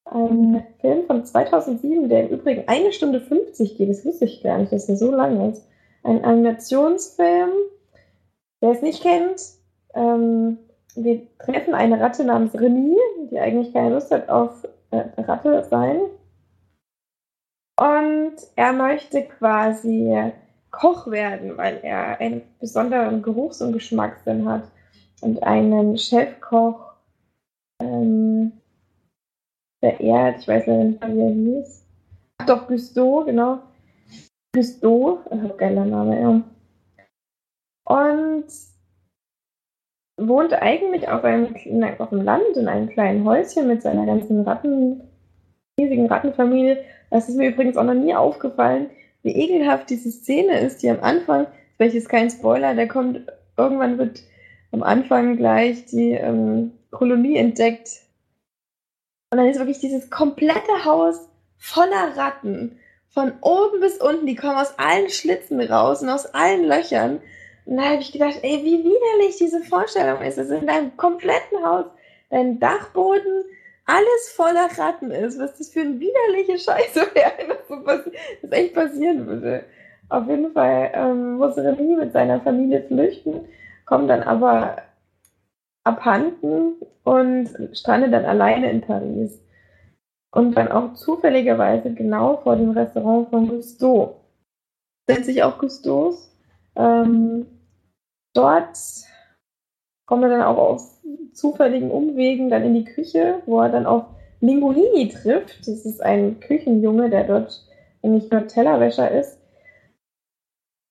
Ein 0.06 0.66
Film 0.82 1.06
von 1.08 1.26
2007, 1.26 2.10
der 2.10 2.30
im 2.30 2.40
Übrigen 2.40 2.68
eine 2.68 2.92
Stunde 2.92 3.22
50 3.22 3.78
geht. 3.78 3.90
Das 3.90 4.06
wusste 4.06 4.26
ich 4.26 4.44
gar 4.44 4.58
nicht, 4.58 4.72
dass 4.72 4.90
er 4.90 4.98
so 4.98 5.12
lang 5.12 5.50
ist. 5.52 5.68
Ein 6.04 6.24
Animationsfilm. 6.24 7.50
Wer 8.60 8.72
es 8.72 8.82
nicht 8.82 9.02
kennt, 9.02 9.42
ähm, 9.94 10.60
wir 10.96 11.28
treffen 11.40 11.74
eine 11.74 12.00
Ratte 12.00 12.24
namens 12.24 12.54
Remy, 12.54 12.98
die 13.32 13.40
eigentlich 13.40 13.74
keine 13.74 13.96
Lust 13.96 14.12
hat 14.12 14.30
auf 14.30 14.68
äh, 14.92 15.04
Ratte 15.22 15.66
sein. 15.70 16.02
Und 17.80 18.36
er 18.56 18.74
möchte 18.74 19.24
quasi 19.24 20.32
Koch 20.72 21.10
werden, 21.10 21.58
weil 21.58 21.80
er 21.84 22.20
einen 22.20 22.42
besonderen 22.60 23.22
Geruchs- 23.22 23.62
und 23.62 23.74
Geschmackssinn 23.74 24.48
hat. 24.48 24.64
Und 25.22 25.44
einen 25.44 25.98
Chefkoch 25.98 26.40
ähm, 26.42 26.93
verehrt. 29.84 30.40
Ich 30.40 30.48
weiß 30.48 30.66
nicht 30.68 31.02
wie 31.02 31.20
er 31.20 31.30
hieß. 31.30 31.86
Ach 32.38 32.46
doch, 32.46 32.68
Gusteau, 32.68 33.26
genau. 33.26 33.60
Gusteau, 34.56 35.20
äh, 35.30 35.50
geiler 35.58 35.84
Name, 35.84 36.22
ja. 36.22 36.42
Und 37.86 38.46
wohnt 40.18 40.54
eigentlich 40.54 41.10
auf, 41.10 41.24
einem, 41.26 41.54
auf 41.98 42.10
dem 42.10 42.22
Land 42.22 42.56
in 42.56 42.68
einem 42.68 42.88
kleinen 42.90 43.26
Häuschen 43.26 43.68
mit 43.68 43.82
seiner 43.82 44.06
ganzen 44.06 44.42
Ratten, 44.44 45.02
riesigen 45.78 46.08
Rattenfamilie. 46.08 46.84
Das 47.10 47.28
ist 47.28 47.36
mir 47.36 47.50
übrigens 47.50 47.76
auch 47.76 47.84
noch 47.84 47.94
nie 47.94 48.16
aufgefallen, 48.16 48.90
wie 49.24 49.36
ekelhaft 49.36 49.90
diese 49.90 50.12
Szene 50.12 50.60
ist, 50.60 50.82
die 50.82 50.90
am 50.90 51.02
Anfang, 51.02 51.48
welches 51.78 52.08
kein 52.08 52.30
Spoiler, 52.30 52.74
der 52.74 52.88
kommt, 52.88 53.22
irgendwann 53.58 53.98
wird 53.98 54.24
am 54.72 54.82
Anfang 54.82 55.36
gleich 55.36 55.86
die 55.86 56.12
ähm, 56.12 56.72
Kolonie 56.92 57.36
entdeckt. 57.36 58.03
Und 59.34 59.38
dann 59.38 59.48
ist 59.48 59.58
wirklich 59.58 59.80
dieses 59.80 60.12
komplette 60.12 60.86
Haus 60.86 61.28
voller 61.58 62.16
Ratten. 62.16 62.78
Von 63.10 63.34
oben 63.42 63.80
bis 63.80 63.98
unten, 63.98 64.28
die 64.28 64.36
kommen 64.36 64.58
aus 64.58 64.78
allen 64.78 65.10
Schlitzen 65.10 65.60
raus 65.60 66.04
und 66.04 66.10
aus 66.10 66.28
allen 66.36 66.66
Löchern. 66.66 67.20
Und 67.66 67.78
da 67.78 67.84
habe 67.86 68.02
ich 68.02 68.12
gedacht, 68.12 68.38
ey, 68.44 68.62
wie 68.64 68.84
widerlich 68.84 69.38
diese 69.40 69.62
Vorstellung 69.62 70.22
ist. 70.22 70.38
Es 70.38 70.52
in 70.52 70.68
deinem 70.68 70.96
kompletten 70.98 71.66
Haus, 71.66 71.86
dein 72.30 72.60
Dachboden, 72.60 73.46
alles 73.88 74.34
voller 74.36 74.70
Ratten 74.78 75.10
ist. 75.10 75.40
Was 75.40 75.58
das 75.58 75.70
für 75.70 75.82
eine 75.82 76.00
widerliche 76.00 76.60
Scheiße 76.60 77.00
wäre, 77.16 77.58
wenn 77.70 77.86
das 78.44 78.52
echt 78.52 78.76
passieren 78.76 79.26
würde. 79.26 79.64
Auf 80.10 80.28
jeden 80.28 80.52
Fall 80.52 80.92
ähm, 80.94 81.38
muss 81.38 81.58
Remy 81.58 81.96
mit 81.96 82.14
seiner 82.14 82.40
Familie 82.42 82.84
flüchten, 82.84 83.48
kommt 83.88 84.12
dann 84.12 84.22
aber 84.22 84.78
abhanden 85.84 86.76
und 87.04 87.50
strandet 87.74 88.14
dann 88.14 88.26
alleine 88.26 88.72
in 88.72 88.82
Paris. 88.82 89.40
Und 90.32 90.56
dann 90.56 90.72
auch 90.72 90.94
zufälligerweise 90.94 91.94
genau 91.94 92.38
vor 92.38 92.56
dem 92.56 92.72
Restaurant 92.72 93.30
von 93.30 93.48
Gusteau. 93.48 94.22
Nennt 95.08 95.26
sich 95.26 95.44
auch 95.44 95.60
Gusteaus. 95.60 96.36
Ähm, 96.76 97.46
dort 98.34 98.78
kommt 100.08 100.24
er 100.24 100.30
dann 100.30 100.42
auch 100.42 100.58
auf 100.58 101.02
zufälligen 101.34 101.92
Umwegen 101.92 102.50
dann 102.50 102.64
in 102.64 102.74
die 102.74 102.86
Küche, 102.86 103.42
wo 103.46 103.62
er 103.62 103.70
dann 103.70 103.86
auf 103.86 104.06
Linguini 104.42 105.10
trifft. 105.10 105.60
Das 105.68 105.86
ist 105.86 106.02
ein 106.02 106.40
Küchenjunge, 106.40 107.10
der 107.10 107.26
dort 107.26 107.66
eigentlich 108.02 108.32
nur 108.32 108.48
Tellerwäscher 108.48 109.12
ist. 109.12 109.40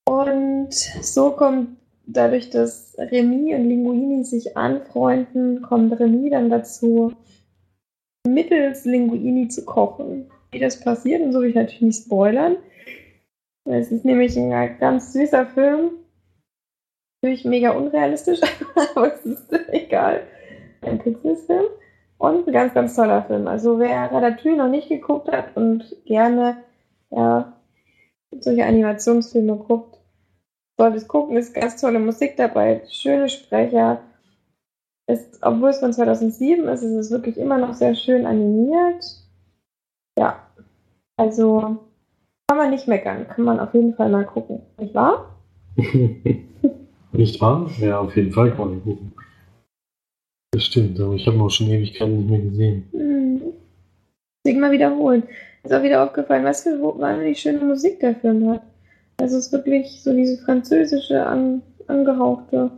Und 0.07 0.73
so 0.73 1.31
kommt 1.31 1.77
dadurch, 2.05 2.49
dass 2.49 2.95
Remy 2.97 3.55
und 3.55 3.67
Linguini 3.67 4.23
sich 4.23 4.57
anfreunden, 4.57 5.61
kommt 5.61 5.99
Remy 5.99 6.29
dann 6.29 6.49
dazu, 6.49 7.13
mittels 8.27 8.85
Linguini 8.85 9.47
zu 9.47 9.65
kochen. 9.65 10.29
Wie 10.51 10.59
das 10.59 10.79
passiert, 10.79 11.21
und 11.21 11.33
so 11.33 11.41
will 11.41 11.49
ich 11.49 11.55
natürlich 11.55 11.81
nicht 11.81 12.03
spoilern. 12.05 12.57
Es 13.65 13.91
ist 13.91 14.05
nämlich 14.05 14.37
ein 14.37 14.77
ganz 14.79 15.13
süßer 15.13 15.47
Film. 15.47 15.91
Natürlich 17.21 17.45
mega 17.45 17.71
unrealistisch, 17.71 18.41
aber 18.95 19.13
es 19.13 19.25
ist 19.25 19.53
egal. 19.69 20.21
Ein 20.81 20.99
Pixels-Film. 20.99 21.65
Und 22.17 22.47
ein 22.47 22.53
ganz, 22.53 22.73
ganz 22.73 22.95
toller 22.95 23.23
Film. 23.23 23.47
Also 23.47 23.79
wer 23.79 24.11
Ratatouille 24.11 24.57
noch 24.57 24.69
nicht 24.69 24.89
geguckt 24.89 25.29
hat 25.29 25.55
und 25.55 25.95
gerne 26.05 26.63
ja, 27.09 27.53
solche 28.39 28.65
Animationsfilme 28.65 29.57
guckt, 29.57 29.99
sollte 30.77 30.97
es 30.97 31.07
gucken. 31.07 31.37
Ist 31.37 31.53
ganz 31.53 31.79
tolle 31.79 31.99
Musik 31.99 32.37
dabei, 32.37 32.81
schöne 32.89 33.29
Sprecher. 33.29 34.01
Ist, 35.07 35.39
obwohl 35.41 35.69
es 35.69 35.79
von 35.79 35.91
2007 35.91 36.67
ist, 36.67 36.81
ist 36.81 36.93
es 36.93 37.11
wirklich 37.11 37.37
immer 37.37 37.57
noch 37.57 37.73
sehr 37.73 37.93
schön 37.95 38.25
animiert. 38.25 39.03
Ja, 40.17 40.47
also 41.17 41.79
kann 42.47 42.57
man 42.57 42.69
nicht 42.69 42.87
meckern. 42.87 43.27
Kann 43.27 43.45
man 43.45 43.59
auf 43.59 43.73
jeden 43.73 43.95
Fall 43.95 44.09
mal 44.09 44.25
gucken. 44.25 44.61
Nicht 44.77 44.93
wahr? 44.93 45.35
nicht 47.11 47.41
wahr? 47.41 47.69
Ja, 47.79 47.99
auf 47.99 48.15
jeden 48.15 48.31
Fall 48.31 48.51
kann 48.51 48.69
man 48.69 48.83
gucken. 48.83 49.13
Das 50.51 50.65
stimmt, 50.65 50.99
aber 50.99 51.15
ich 51.15 51.25
habe 51.25 51.35
ihn 51.35 51.41
auch 51.41 51.49
schon 51.49 51.67
Ewigkeiten 51.67 52.17
nicht 52.17 52.29
mehr 52.29 52.39
gesehen. 52.39 52.87
Hm. 52.91 53.41
Deswegen 54.45 54.59
mal 54.59 54.71
wiederholen. 54.71 55.23
Ist 55.63 55.73
auch 55.73 55.81
wieder 55.81 56.03
aufgefallen, 56.03 56.43
was 56.43 56.63
für 56.63 56.79
wahnsinnig 56.79 57.39
schöne 57.39 57.63
Musik 57.65 57.99
der 58.01 58.15
Film 58.15 58.49
hat. 58.49 58.61
Also 59.17 59.37
es 59.37 59.47
ist 59.47 59.53
wirklich 59.53 60.01
so 60.01 60.13
diese 60.13 60.43
französische, 60.43 61.25
an, 61.25 61.61
angehauchte. 61.87 62.71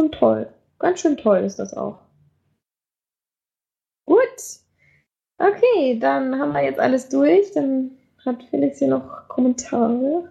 Und 0.00 0.12
toll. 0.14 0.48
Ganz 0.78 1.00
schön 1.00 1.16
toll 1.16 1.38
ist 1.38 1.58
das 1.58 1.74
auch. 1.74 1.98
Gut. 4.06 4.18
Okay, 5.38 5.98
dann 5.98 6.38
haben 6.38 6.52
wir 6.52 6.64
jetzt 6.64 6.80
alles 6.80 7.08
durch. 7.08 7.52
Dann 7.52 7.92
hat 8.24 8.42
Felix 8.50 8.78
hier 8.78 8.88
noch 8.88 9.28
Kommentare 9.28 10.28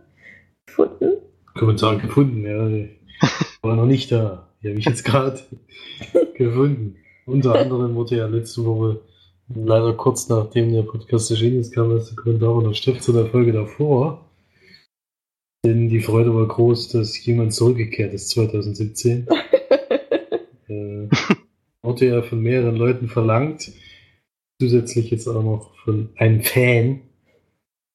gefunden. 0.66 1.18
Kommentare 1.58 1.98
gefunden, 1.98 2.46
ja. 2.46 3.28
War 3.62 3.76
noch 3.76 3.86
nicht 3.86 4.12
da. 4.12 4.48
Die 4.62 4.70
habe 4.70 4.80
ich 4.80 4.86
jetzt 4.86 5.04
gerade 5.04 5.40
gefunden. 6.36 6.98
Unter 7.26 7.56
anderem 7.56 7.96
wurde 7.96 8.18
ja 8.18 8.28
letzte 8.28 8.66
Woche, 8.66 9.02
leider 9.54 9.94
kurz 9.94 10.28
nachdem 10.30 10.74
der 10.74 10.84
Podcast 10.84 11.32
erschienen 11.32 11.60
ist, 11.60 11.74
kam 11.74 11.92
das 11.92 12.16
Kommentar 12.16 12.56
und 12.56 12.76
Stift 12.76 13.04
zu 13.04 13.14
der 13.14 13.28
Folge 13.28 13.54
davor. 13.54 14.31
Denn 15.64 15.90
die 15.90 16.02
Freude 16.02 16.34
war 16.34 16.48
groß, 16.48 16.90
dass 16.90 17.24
jemand 17.24 17.54
zurückgekehrt 17.54 18.14
ist 18.14 18.30
2017. 18.30 19.28
äh, 20.68 21.08
wurde 21.84 22.06
ja 22.08 22.22
von 22.24 22.42
mehreren 22.42 22.76
Leuten 22.76 23.08
verlangt. 23.08 23.72
Zusätzlich 24.60 25.12
jetzt 25.12 25.28
auch 25.28 25.44
noch 25.44 25.76
von 25.84 26.10
einem 26.18 26.42
Fan. 26.42 27.02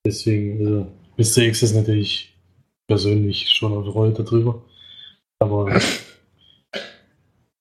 Deswegen, 0.07 0.67
also, 0.67 0.87
Mr. 1.41 1.47
X 1.47 1.63
ist 1.63 1.75
natürlich 1.75 2.37
persönlich 2.87 3.49
schon 3.51 3.73
auf 3.73 3.93
Freude 3.93 4.23
darüber. 4.23 4.63
Aber 5.41 5.81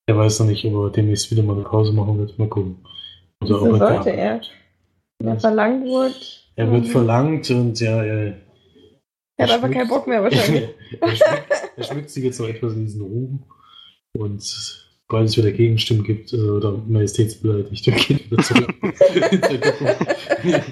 er 0.08 0.18
weiß 0.18 0.40
noch 0.40 0.48
nicht, 0.48 0.64
ob 0.66 0.74
er 0.74 0.90
demnächst 0.92 1.32
wieder 1.32 1.44
mal 1.44 1.56
eine 1.56 1.64
Pause 1.64 1.92
machen 1.94 2.20
wird. 2.20 2.38
Mal 2.38 2.48
gucken. 2.48 2.78
Also 3.40 3.60
so 3.60 3.76
sollte 3.78 4.12
er. 4.12 4.42
Wenn 5.20 5.30
er 5.30 5.40
verlangt 5.40 5.86
wird. 5.86 6.52
Er 6.56 6.72
wird 6.72 6.88
verlangt 6.88 7.50
und 7.50 7.80
ja, 7.80 8.04
er. 8.04 8.45
Er 9.38 9.48
hat 9.48 9.64
aber 9.64 9.70
keinen 9.70 9.90
Bock 9.90 10.08
mehr 10.08 10.24
wahrscheinlich. 10.24 10.70
er, 11.02 11.16
schmückt, 11.16 11.52
er 11.76 11.84
schmückt 11.84 12.10
sich 12.10 12.24
jetzt 12.24 12.40
noch 12.40 12.48
etwas 12.48 12.74
in 12.74 12.86
diesen 12.86 13.02
Ruhm. 13.02 13.44
Und 14.18 14.42
sobald 14.42 15.30
es 15.30 15.38
wieder 15.38 15.52
Gegenstimmen 15.52 16.04
gibt 16.04 16.32
äh, 16.34 16.38
oder 16.38 16.72
Majestätsbeleidigt, 16.88 17.88
dann 17.88 17.96
geht 17.96 18.32
wieder 18.32 18.42
zurück. 18.44 18.74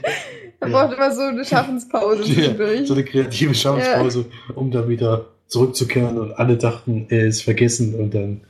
er 0.59 0.69
braucht 0.69 0.93
immer 0.93 1.11
so 1.11 1.21
eine 1.21 1.43
Schaffenspause 1.43 2.23
zwischendurch. 2.23 2.79
Ja, 2.79 2.85
so 2.85 2.93
eine 2.93 3.03
kreative 3.03 3.53
Schaffenspause, 3.53 4.25
ja. 4.47 4.55
um 4.55 4.71
da 4.71 4.87
wieder 4.87 5.25
zurückzukehren 5.47 6.17
und 6.17 6.31
alle 6.33 6.57
dachten, 6.57 7.05
er 7.09 7.27
ist 7.27 7.43
vergessen 7.43 7.95
und 7.95 8.13
dann 8.13 8.41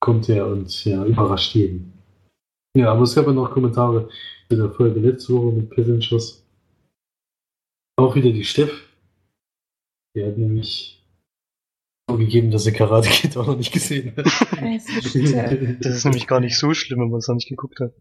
kommt 0.00 0.28
er 0.28 0.46
und 0.46 0.84
ja, 0.84 1.04
überrascht 1.04 1.54
jeden. 1.54 1.92
Ja, 2.76 2.92
aber 2.92 3.02
es 3.02 3.14
gab 3.14 3.26
ja 3.26 3.32
noch 3.32 3.50
Kommentare, 3.50 4.08
zu 4.48 4.56
der 4.56 4.70
Folge 4.70 5.00
letzte 5.00 5.34
Woche 5.34 5.52
mit 5.52 5.70
Passengers. 5.70 6.42
Auch 7.96 8.14
wieder 8.14 8.30
die 8.30 8.44
Steff. 8.44 8.87
Die 10.18 10.24
hat 10.24 10.36
nämlich 10.36 11.00
gegeben, 12.08 12.50
dass 12.50 12.66
er 12.66 12.72
Karate 12.72 13.08
Kid 13.08 13.36
auch 13.36 13.46
noch 13.46 13.56
nicht 13.56 13.72
gesehen 13.72 14.12
hat. 14.16 14.26
Schlimm. 15.04 15.76
Das 15.80 15.94
ist 15.94 16.04
nämlich 16.04 16.26
gar 16.26 16.40
nicht 16.40 16.58
so 16.58 16.74
schlimm, 16.74 16.98
wenn 17.00 17.10
man 17.10 17.18
es 17.18 17.28
noch 17.28 17.36
nicht 17.36 17.48
geguckt 17.48 17.78
hat. 17.78 17.92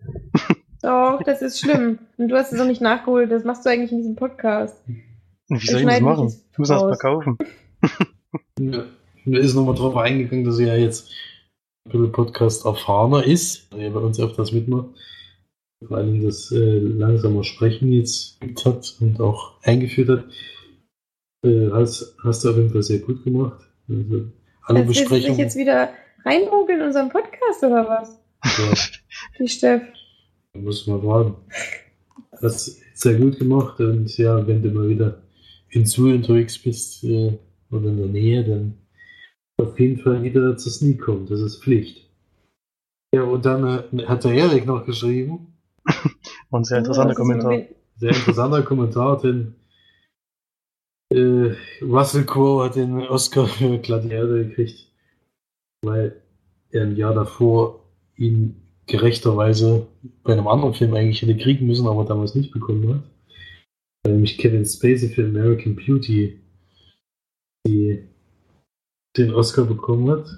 Doch, 0.81 1.21
das 1.23 1.43
ist 1.43 1.59
schlimm. 1.59 1.99
Und 2.17 2.29
du 2.29 2.35
hast 2.35 2.51
es 2.51 2.57
noch 2.57 2.65
nicht 2.65 2.81
nachgeholt. 2.81 3.31
Das 3.31 3.43
machst 3.43 3.65
du 3.65 3.69
eigentlich 3.69 3.91
in 3.91 3.99
diesem 3.99 4.15
Podcast. 4.15 4.81
Und 4.87 5.61
wie 5.61 5.67
soll 5.67 5.81
ich 5.81 5.85
das 5.85 6.01
machen? 6.01 6.33
Ich 6.51 6.57
muss 6.57 6.69
das 6.69 6.81
mal 6.81 6.89
raus. 6.89 6.99
kaufen. 6.99 7.37
Ja. 8.59 8.85
Mir 9.25 9.39
ist 9.39 9.53
nochmal 9.53 9.75
drauf 9.75 9.95
eingegangen, 9.95 10.43
dass 10.43 10.57
er 10.57 10.75
ja 10.75 10.83
jetzt 10.83 11.11
ein 11.85 11.91
bisschen 11.91 12.11
Podcast 12.11 12.65
erfahrener 12.65 13.23
ist, 13.23 13.71
weil 13.71 13.81
er 13.81 13.91
bei 13.91 13.99
uns 13.99 14.19
öfters 14.19 14.51
mitmacht. 14.51 14.87
Vor 15.87 15.97
allem 15.97 16.23
das 16.23 16.51
äh, 16.51 16.79
langsame 16.79 17.43
Sprechen 17.43 17.91
jetzt 17.91 18.39
hat 18.65 18.95
und 18.99 19.21
auch 19.21 19.61
eingeführt 19.61 20.09
hat. 20.09 20.25
Äh, 21.47 21.71
hast, 21.71 22.15
hast 22.23 22.43
du 22.43 22.49
auf 22.51 22.57
jeden 22.57 22.69
Fall 22.69 22.83
sehr 22.83 22.99
gut 22.99 23.23
gemacht. 23.23 23.61
Also, 23.89 24.25
alle 24.63 24.79
Jetzt 24.79 24.87
willst 24.87 24.87
du 24.87 24.87
dich 24.87 24.97
Besprechungen. 25.09 25.39
jetzt 25.39 25.55
wieder 25.55 25.89
reinmogeln 26.25 26.79
in 26.81 26.85
unseren 26.87 27.09
Podcast 27.09 27.63
oder 27.63 27.87
was? 27.87 28.19
Ja, 28.43 28.73
Die 29.39 29.47
Steff. 29.47 29.81
muss 30.53 30.85
man 30.87 31.01
fragen. 31.01 31.35
Hast 32.41 32.81
sehr 32.93 33.15
gut 33.15 33.39
gemacht 33.39 33.79
und 33.79 34.15
ja, 34.17 34.45
wenn 34.47 34.61
du 34.61 34.69
mal 34.71 34.89
wieder 34.89 35.21
in 35.69 35.85
Zoo 35.85 36.09
unterwegs 36.13 36.57
bist 36.61 37.03
äh, 37.03 37.37
oder 37.71 37.87
in 37.89 37.97
der 37.97 38.07
Nähe, 38.07 38.43
dann 38.43 38.73
auf 39.57 39.79
jeden 39.79 39.97
Fall 39.99 40.21
wieder 40.23 40.55
zu 40.57 40.69
Sneak 40.69 41.01
kommen. 41.01 41.25
Das 41.27 41.39
ist 41.41 41.63
Pflicht. 41.63 42.07
Ja, 43.13 43.23
und 43.23 43.45
dann 43.45 43.65
äh, 43.97 44.05
hat 44.05 44.23
der 44.23 44.33
Erik 44.33 44.65
noch 44.65 44.85
geschrieben, 44.85 45.53
Und 46.49 46.61
ein 46.61 46.63
sehr 46.65 46.77
interessanter 46.79 47.11
ist 47.11 47.17
Kommentar. 47.17 47.61
sehr 47.97 48.09
interessanter 48.09 48.61
Kommentar, 48.63 49.19
denn 49.21 49.55
äh, 51.09 51.55
Russell 51.81 52.25
Crowe 52.25 52.65
hat 52.65 52.75
den 52.75 52.93
Oscar 53.07 53.47
für 53.47 53.77
Gladiator 53.79 54.37
gekriegt, 54.37 54.91
weil 55.83 56.21
er 56.71 56.83
im 56.83 56.95
Jahr 56.95 57.13
davor 57.13 57.83
ihn 58.15 58.61
gerechterweise 58.87 59.87
bei 60.23 60.33
einem 60.33 60.47
anderen 60.47 60.73
Film 60.73 60.93
eigentlich 60.93 61.21
hätte 61.21 61.37
kriegen 61.37 61.67
müssen, 61.67 61.87
aber 61.87 62.05
damals 62.05 62.35
nicht 62.35 62.51
bekommen 62.51 62.95
hat. 62.95 63.03
Nämlich 64.07 64.37
Kevin 64.37 64.65
Spacey 64.65 65.09
für 65.09 65.25
American 65.25 65.75
Beauty 65.75 66.39
die, 67.65 68.03
den 69.17 69.33
Oscar 69.33 69.65
bekommen 69.65 70.09
hat. 70.09 70.29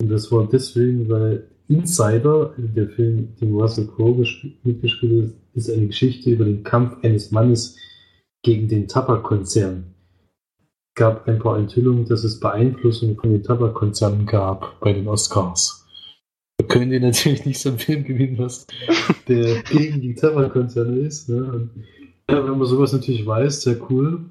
Und 0.00 0.08
das 0.08 0.32
war 0.32 0.48
deswegen, 0.50 1.08
weil 1.08 1.48
Insider, 1.68 2.54
der 2.56 2.88
Film, 2.88 3.36
den 3.36 3.52
Russell 3.52 3.86
Crowe 3.86 4.22
gesp- 4.22 4.52
mitgespielt 4.62 5.28
hat, 5.28 5.34
ist 5.54 5.70
eine 5.70 5.88
Geschichte 5.88 6.30
über 6.30 6.46
den 6.46 6.62
Kampf 6.62 7.04
eines 7.04 7.30
Mannes 7.30 7.76
gegen 8.48 8.66
den 8.66 8.88
Tabakkonzern. 8.88 9.94
Es 10.58 10.94
gab 10.94 11.28
ein 11.28 11.38
paar 11.38 11.58
Enthüllungen, 11.58 12.06
dass 12.06 12.24
es 12.24 12.40
Beeinflussung 12.40 13.14
von 13.20 13.30
den 13.30 13.42
Tabakkonzernen 13.42 14.24
gab 14.24 14.80
bei 14.80 14.94
den 14.94 15.06
Oscars. 15.06 15.86
Da 16.56 16.66
können 16.66 16.90
die 16.90 16.98
natürlich 16.98 17.44
nicht 17.44 17.60
so 17.60 17.68
einen 17.68 17.78
Film 17.78 18.04
gewinnen, 18.04 18.38
was 18.38 18.66
der 19.28 19.62
gegen 19.64 20.00
die 20.00 20.14
Tabakkonzerne 20.14 20.96
ist. 20.98 21.28
Ne? 21.28 21.68
Ja, 22.30 22.42
wenn 22.42 22.58
man 22.58 22.66
sowas 22.66 22.94
natürlich 22.94 23.26
weiß, 23.26 23.60
sehr 23.60 23.78
cool. 23.90 24.24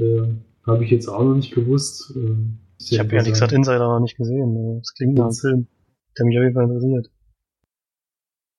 Ähm, 0.00 0.40
habe 0.66 0.82
ich 0.82 0.90
jetzt 0.90 1.08
auch 1.08 1.22
noch 1.22 1.34
nicht 1.34 1.54
gewusst. 1.54 2.14
Ähm, 2.16 2.60
Ich 2.80 2.98
habe 2.98 3.14
ehrlich 3.14 3.34
gesagt. 3.34 3.52
Insider 3.52 3.88
noch 3.88 4.00
nicht 4.00 4.16
gesehen. 4.16 4.80
Es 4.80 4.94
klingt 4.94 5.18
nach 5.18 5.26
einem 5.26 5.34
Film, 5.34 5.66
der 6.16 6.24
mich 6.24 6.38
auf 6.38 6.44
jeden 6.44 6.54
Fall 6.54 6.64
interessiert. 6.64 7.10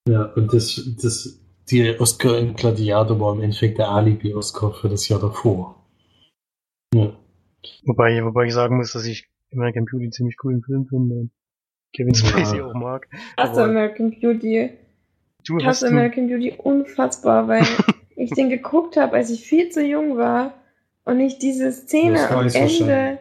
Ja, 0.08 0.22
und 0.34 0.54
das, 0.54 0.94
das, 1.02 1.40
die 1.70 1.98
Oscar 1.98 2.38
im 2.38 2.54
Gladiator 2.54 3.18
war 3.20 3.34
im 3.34 3.42
Endeffekt 3.42 3.78
der 3.78 3.88
Alibi-Oscar 3.90 4.72
für 4.72 4.88
das 4.88 5.08
Jahr 5.08 5.20
davor. 5.20 5.76
Ja. 6.94 7.12
Wobei, 7.84 8.24
wobei 8.24 8.46
ich 8.46 8.54
sagen 8.54 8.76
muss, 8.76 8.92
dass 8.92 9.04
ich 9.04 9.28
American 9.52 9.84
Beauty 9.84 10.04
einen 10.04 10.12
ziemlich 10.12 10.36
coolen 10.36 10.62
Film 10.62 10.86
finde. 10.86 11.14
und 11.14 11.30
Kevin 11.94 12.14
Ja. 12.14 12.26
Spacey 12.26 12.60
auch 12.60 12.74
mag. 12.74 13.08
Hasse 13.36 13.52
Aber 13.62 13.64
American 13.70 14.10
Beauty. 14.20 14.70
du 15.44 15.58
Ich 15.58 15.66
hast 15.66 15.84
American 15.84 16.28
Beauty 16.28 16.54
unfassbar, 16.58 17.48
weil 17.48 17.62
ich 18.16 18.30
den 18.30 18.50
geguckt 18.50 18.96
habe, 18.96 19.16
als 19.16 19.30
ich 19.30 19.44
viel 19.46 19.70
zu 19.70 19.82
jung 19.84 20.16
war 20.16 20.54
und 21.04 21.20
ich 21.20 21.38
diese 21.38 21.72
Szene 21.72 22.28
am 22.28 22.46
Ende 22.46 22.54
wahrscheinlich. 22.54 23.18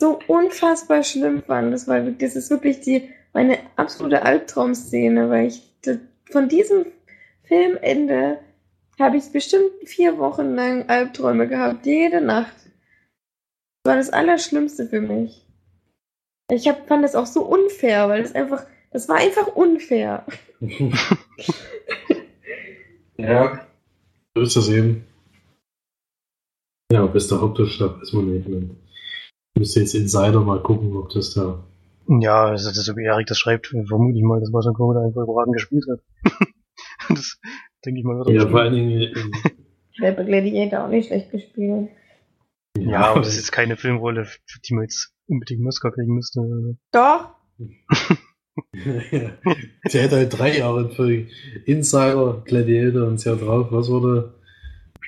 so 0.00 0.18
unfassbar 0.28 1.02
schlimm 1.02 1.42
fand. 1.42 1.72
Das 1.72 1.86
war 1.88 2.00
das 2.00 2.36
ist 2.36 2.50
wirklich 2.50 2.80
die 2.80 3.08
meine 3.32 3.58
absolute 3.76 4.22
Albtraumszene, 4.22 5.28
weil 5.28 5.48
ich 5.48 5.62
das, 5.82 5.98
von 6.30 6.48
diesem 6.48 6.86
Filmende 7.46 8.38
habe 8.98 9.16
ich 9.16 9.30
bestimmt 9.32 9.70
vier 9.84 10.18
Wochen 10.18 10.54
lang 10.54 10.88
Albträume 10.88 11.48
gehabt, 11.48 11.86
jede 11.86 12.20
Nacht. 12.20 12.54
Das 13.82 13.90
war 13.92 13.96
das 13.96 14.10
Allerschlimmste 14.10 14.86
für 14.86 15.00
mich. 15.00 15.46
Ich 16.50 16.68
hab, 16.68 16.86
fand 16.88 17.04
das 17.04 17.14
auch 17.14 17.26
so 17.26 17.44
unfair, 17.44 18.08
weil 18.08 18.22
das 18.22 18.34
einfach, 18.34 18.66
das 18.90 19.08
war 19.08 19.16
einfach 19.16 19.48
unfair. 19.48 20.24
ja. 23.16 23.66
So 24.34 24.42
ist 24.42 24.56
das 24.56 24.68
eben. 24.68 25.04
Ja, 26.92 27.06
bester 27.06 27.40
Hauptdarsteller 27.40 28.00
ist 28.00 28.12
man 28.12 28.32
nicht. 28.32 28.48
Man 28.48 28.76
müsste 29.58 29.80
jetzt 29.80 29.94
Insider 29.94 30.40
mal 30.40 30.62
gucken, 30.62 30.96
ob 30.96 31.10
das 31.10 31.34
da. 31.34 31.64
ja, 32.08 32.46
also 32.46 32.68
das, 32.68 32.84
so 32.84 32.96
wie 32.96 33.04
Erik 33.04 33.26
das 33.26 33.38
schreibt, 33.38 33.66
vermute 33.66 34.18
ich 34.18 34.24
mal, 34.24 34.40
dass 34.40 34.50
da 34.52 34.58
einfach 34.58 35.22
überragend 35.22 35.54
gespielt 35.54 35.84
hat. 35.90 36.00
Das 37.16 37.38
denke 37.84 38.00
ich 38.00 38.04
mal, 38.04 38.16
wird 38.18 38.28
er 38.28 38.34
Ja, 38.34 38.48
vor 38.48 38.60
allen 38.60 38.74
Dingen. 38.74 38.90
äh, 39.00 39.14
Der 40.00 40.12
bei 40.12 40.24
Gladiator 40.24 40.84
auch 40.84 40.88
nicht 40.88 41.06
schlecht 41.06 41.30
gespielt. 41.30 41.88
Ja, 42.78 43.10
aber 43.12 43.20
das 43.20 43.30
ist 43.30 43.36
jetzt 43.36 43.52
keine 43.52 43.76
Filmrolle, 43.76 44.24
für 44.26 44.60
die 44.60 44.74
man 44.74 44.84
jetzt 44.84 45.14
unbedingt 45.28 45.60
einen 45.60 45.68
Oscar 45.68 45.90
kriegen 45.92 46.14
müsste. 46.14 46.76
Doch, 46.92 47.30
Der 48.74 50.02
hätte 50.02 50.16
halt 50.16 50.38
drei 50.38 50.58
Jahre 50.58 50.90
Folge. 50.90 51.28
Insider, 51.66 52.42
Gladiator 52.44 53.06
und 53.06 53.14
das 53.14 53.24
Jahr 53.24 53.36
drauf. 53.36 53.68
Was 53.70 53.88
wurde? 53.90 54.34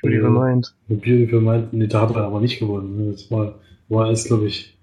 Beauty 0.02 0.16
Ja. 0.16 0.28
Mind. 0.30 0.74
Beautiful 0.88 1.40
Mind. 1.40 1.72
Nee, 1.72 1.86
da 1.86 2.02
hat 2.02 2.10
er 2.14 2.24
aber 2.24 2.40
nicht 2.40 2.58
gewonnen. 2.58 2.96
ne? 3.06 3.12
Das 3.12 3.30
war, 3.30 3.58
war 3.88 4.10
es, 4.10 4.24
glaube 4.24 4.46
ich, 4.46 4.78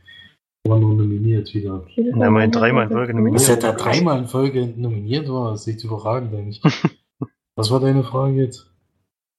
war 0.67 0.79
nur 0.79 0.95
nominiert 0.95 1.53
wieder. 1.53 1.85
Ja, 1.95 2.29
mein 2.31 2.51
dreimal 2.51 2.85
in 2.87 2.91
Folge 2.91 3.13
nominiert. 3.13 3.41
Dass 3.41 3.49
er 3.49 3.57
da 3.57 3.71
dreimal 3.73 4.19
in 4.19 4.27
Folge 4.27 4.67
nominiert 4.75 5.29
war, 5.29 5.53
ist 5.53 5.67
nicht 5.67 5.83
überragend, 5.83 6.33
eigentlich. 6.33 6.61
Was 7.57 7.71
war 7.71 7.79
deine 7.79 8.03
Frage 8.03 8.33
jetzt? 8.41 8.71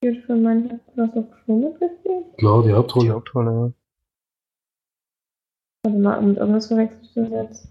Beautiful 0.00 0.36
Mind 0.36 0.72
hat 0.72 0.80
was 0.96 1.10
auf 1.16 1.30
Crew 1.44 1.68
mitgespielt? 1.68 2.36
Klar, 2.38 2.62
die 2.62 2.68
Die 2.68 2.74
Hauptrolle. 2.74 3.10
Hauptrolle, 3.12 3.50
ja. 3.50 3.72
Warte 5.84 5.98
mal, 5.98 6.22
mit 6.22 6.36
irgendwas 6.38 6.66
verwechselst 6.66 7.16
du 7.16 7.22
das 7.22 7.30
jetzt? 7.30 7.68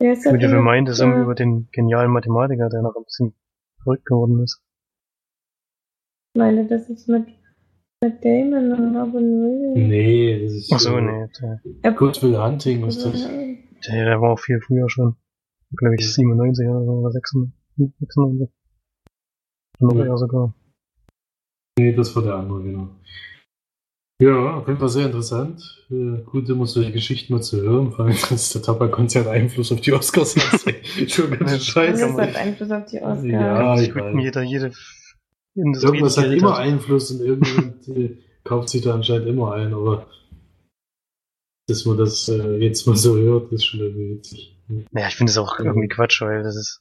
Wer 0.00 0.12
ist 0.12 0.24
der 0.24 0.30
Beautiful 0.30 0.50
Film? 0.54 0.64
Mind 0.64 0.88
ist 0.88 0.98
Ja. 1.00 1.04
irgendwie 1.06 1.22
über 1.22 1.34
den 1.34 1.68
genialen 1.72 2.10
Mathematiker, 2.10 2.68
der 2.68 2.82
noch 2.82 2.96
ein 2.96 3.04
bisschen 3.04 3.34
verrückt 3.82 4.06
geworden 4.06 4.42
ist. 4.42 4.62
Ich 6.34 6.38
meine, 6.40 6.66
das 6.66 6.88
ist 6.88 7.08
mit, 7.08 7.26
mit 8.02 8.24
Damon 8.24 8.72
und 8.72 8.96
Robin 8.96 9.42
Williams. 9.42 9.88
Nee, 9.88 10.44
das 10.44 10.52
ist. 10.52 10.72
Ach 10.72 10.78
so, 10.78 10.96
äh, 10.96 11.00
nee. 11.02 11.26
Der, 11.40 11.60
Ja, 11.84 11.90
Good 11.90 12.22
Will 12.22 12.38
Hunting 12.40 12.86
ist 12.86 13.04
das. 13.04 13.22
der, 13.22 14.04
der 14.04 14.20
war 14.20 14.32
auch 14.32 14.38
viel 14.38 14.60
früher 14.60 14.88
schon. 14.88 15.16
Glaube 15.76 15.96
ich 15.98 16.14
97 16.14 16.66
oder 16.66 16.84
so, 16.84 16.92
oder 16.92 17.10
96. 17.10 18.48
96. 19.78 19.80
Noch 19.80 19.94
Ja. 19.94 20.04
eher 20.06 20.16
sogar. 20.18 20.54
Nee, 21.78 21.92
das 21.94 22.14
war 22.16 22.22
der 22.22 22.34
andere, 22.34 22.62
genau. 22.62 22.88
Ja, 24.20 24.56
auf 24.56 24.66
jeden 24.66 24.80
Fall 24.80 24.88
sehr 24.88 25.06
interessant. 25.06 25.62
Äh, 25.90 26.22
gut, 26.24 26.48
immer 26.48 26.66
solche 26.66 26.90
Geschichten 26.90 27.32
mal 27.32 27.40
zu 27.40 27.60
hören, 27.62 27.92
vor 27.92 28.04
allem, 28.06 28.16
dass 28.30 28.50
der 28.52 28.62
Tabakkonzern 28.62 29.28
Einfluss 29.28 29.70
auf 29.70 29.80
die 29.80 29.92
Oscars 29.92 30.34
hat. 30.36 30.74
Schon 31.08 31.30
ganz 31.30 31.38
schön 31.38 31.46
Das 31.46 31.64
scheiße. 31.66 32.12
hat 32.14 32.34
Einfluss 32.36 32.70
auf 32.72 32.86
die 32.86 33.00
Oscars. 33.00 33.24
Ja, 33.24 33.80
ich 33.80 33.94
weiß. 33.94 34.14
jeder, 34.20 34.42
jede 34.42 34.72
Industrie, 35.54 35.86
Irgendwas 35.88 36.16
hat 36.18 36.26
immer 36.32 36.52
hat. 36.54 36.58
Einfluss 36.60 37.10
und 37.12 37.20
irgendjemand 37.20 37.88
äh, 37.96 38.18
kauft 38.42 38.68
sich 38.70 38.82
da 38.82 38.94
anscheinend 38.94 39.28
immer 39.28 39.52
ein, 39.54 39.72
aber 39.72 40.08
dass 41.68 41.84
man 41.84 41.96
das 41.98 42.28
äh, 42.28 42.56
jetzt 42.56 42.86
mal 42.88 42.96
so 42.96 43.16
hört, 43.16 43.52
ist 43.52 43.66
schon 43.66 43.80
irgendwie 43.80 44.16
witzig. 44.16 44.58
Naja, 44.90 45.08
ich 45.08 45.14
finde 45.16 45.30
es 45.30 45.38
auch 45.38 45.58
irgendwie 45.60 45.88
Quatsch, 45.88 46.20
weil 46.22 46.42
das 46.42 46.56
ist 46.56 46.80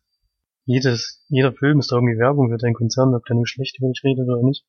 jedes, 0.68 1.24
jeder 1.30 1.54
Film 1.54 1.80
ist 1.80 1.92
da 1.92 1.96
irgendwie 1.96 2.20
Werbung 2.20 2.50
für 2.50 2.58
deinen 2.58 2.74
Konzern, 2.74 3.16
ob 3.16 3.26
der 3.26 3.36
nur 3.36 3.48
schlecht 3.48 3.80
über 3.80 3.88
dich 3.88 4.04
redet 4.04 4.28
oder 4.28 4.44
nicht. 4.44 4.66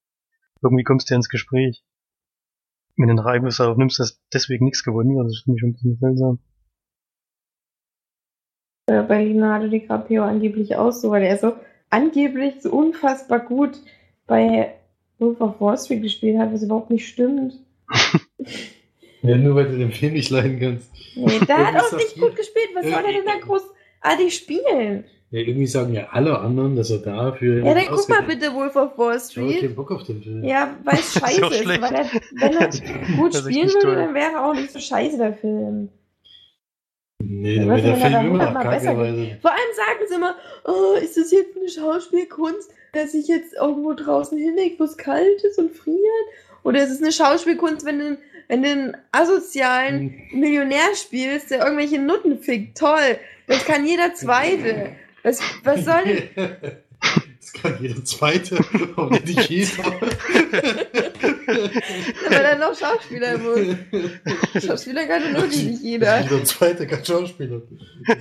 Irgendwie 0.62 0.84
kommst 0.84 1.10
du 1.10 1.14
ja 1.14 1.16
ins 1.16 1.28
Gespräch. 1.28 1.84
Wenn 2.96 3.08
du 3.08 3.12
einen 3.12 3.26
Einfluss 3.26 3.58
darauf 3.58 3.76
nimmst, 3.76 3.98
dass 3.98 4.20
deswegen 4.32 4.64
nichts 4.64 4.84
gewonnen 4.84 5.16
wird, 5.16 5.26
das 5.26 5.42
finde 5.44 5.56
ich 5.56 5.60
schon 5.60 5.70
ein 5.70 5.72
bisschen 5.72 5.98
seltsam. 6.00 6.38
Äh, 8.86 9.02
Bei 9.02 9.24
Leonardo 9.24 9.68
DiCaprio 9.68 10.22
angeblich 10.22 10.76
auch 10.76 10.92
so, 10.92 11.10
weil 11.10 11.24
er 11.24 11.36
so 11.36 11.54
angeblich 11.90 12.62
so 12.62 12.70
unfassbar 12.70 13.40
gut 13.40 13.80
bei 14.26 14.74
Wolf 15.18 15.40
of 15.40 15.60
Wall 15.60 15.78
Street 15.78 16.02
gespielt 16.02 16.38
hat, 16.38 16.52
was 16.52 16.62
überhaupt 16.62 16.90
nicht 16.90 17.08
stimmt. 17.08 17.54
Ja, 19.20 19.36
nur 19.36 19.56
weil 19.56 19.68
du 19.68 19.76
den 19.76 19.90
Film 19.90 20.12
nicht 20.12 20.30
leiden 20.30 20.60
kannst. 20.60 20.92
Nee, 21.16 21.40
der 21.40 21.66
hat 21.74 21.82
auch 21.82 21.92
nicht 21.96 22.14
gut 22.20 22.36
gespielt. 22.36 22.68
Was 22.74 22.84
soll 22.84 23.02
der 23.02 23.12
denn 23.12 23.26
da 23.26 23.36
großartig 23.40 24.32
spielen? 24.32 25.04
Ja, 25.30 25.40
irgendwie 25.40 25.66
sagen 25.66 25.92
ja 25.92 26.08
alle 26.10 26.38
anderen, 26.38 26.74
dass 26.74 26.90
er 26.90 26.98
dafür. 26.98 27.62
Ja, 27.62 27.74
dann 27.74 27.84
guck 27.90 28.08
mal 28.08 28.22
bitte 28.22 28.54
Wolf 28.54 28.74
of 28.76 28.96
Wall 28.96 29.16
Ich 29.16 29.36
habe 29.36 29.46
keinen 29.46 29.58
Street. 29.58 29.76
Bock 29.76 29.90
auf 29.90 30.04
den 30.04 30.22
Film. 30.22 30.42
Ja, 30.42 30.74
weil 30.84 30.94
es 30.94 31.00
ist 31.16 31.20
scheiße 31.20 31.54
ist. 31.54 31.66
Weil 31.66 31.94
er, 31.94 32.06
wenn 32.32 32.52
er 32.54 33.16
gut 33.16 33.34
spielen 33.34 33.68
würde, 33.68 33.94
dann 33.96 34.14
wäre 34.14 34.32
er 34.32 34.46
auch 34.46 34.54
nicht 34.54 34.70
so 34.70 34.78
scheiße, 34.78 35.18
der 35.18 35.34
Film. 35.34 35.90
Nee, 37.22 37.56
dann 37.56 37.68
wird 37.68 37.84
der 37.84 37.96
wenn 37.96 38.00
er 38.00 38.10
da 38.10 38.20
Film 38.20 38.20
immer 38.20 38.30
hundertmal 38.30 38.62
kacke, 38.62 38.76
besser 38.76 38.98
weil 38.98 39.38
Vor 39.42 39.50
allem 39.50 39.74
sagen 39.76 40.00
sie 40.08 40.14
immer, 40.14 40.34
oh, 40.64 40.94
ist 40.98 41.16
das 41.18 41.30
jetzt 41.30 41.56
eine 41.56 41.68
Schauspielkunst, 41.68 42.70
dass 42.92 43.12
ich 43.12 43.28
jetzt 43.28 43.52
irgendwo 43.52 43.92
draußen 43.92 44.38
hinlege, 44.38 44.78
wo 44.78 44.84
es 44.84 44.96
kalt 44.96 45.42
ist 45.42 45.58
und 45.58 45.72
friert? 45.72 45.98
Oder 46.62 46.82
ist 46.82 46.90
es 46.90 47.02
eine 47.02 47.12
Schauspielkunst, 47.12 47.84
wenn 47.84 47.98
du, 47.98 48.18
wenn 48.48 48.62
du 48.62 48.68
einen 48.70 48.96
asozialen 49.12 50.22
Millionär 50.32 50.94
spielst, 50.94 51.50
der 51.50 51.64
irgendwelche 51.64 51.98
Nutten 51.98 52.38
fickt? 52.38 52.78
Toll, 52.78 53.18
das 53.46 53.66
kann 53.66 53.86
jeder 53.86 54.14
Zweite. 54.14 54.92
Was, 55.22 55.40
was 55.64 55.84
soll 55.84 56.04
denn? 56.04 56.28
Das 57.40 57.52
kann 57.62 57.78
jeder 57.80 58.04
Zweite, 58.04 58.58
aber 58.96 59.20
nicht 59.20 59.48
jeder. 59.48 59.84
Weil 62.28 62.44
er 62.44 62.58
noch 62.58 62.76
Schauspieler 62.78 63.38
muss. 63.38 63.76
Schauspieler 64.62 65.06
kann 65.06 65.32
nur 65.32 65.46
nicht 65.46 65.80
jeder. 65.80 66.20
Jeder 66.20 66.44
Zweite 66.44 66.86
kann 66.86 67.04
Schauspieler. 67.04 67.62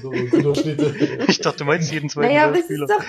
So. 0.02 0.14
Ich 0.14 1.40
dachte, 1.42 1.58
du 1.58 1.66
meinst 1.66 1.92
jeden 1.92 2.10
zweiten 2.10 2.34
Naja, 2.34 2.54
Schauspieler. 2.56 2.88
doch. 2.88 3.04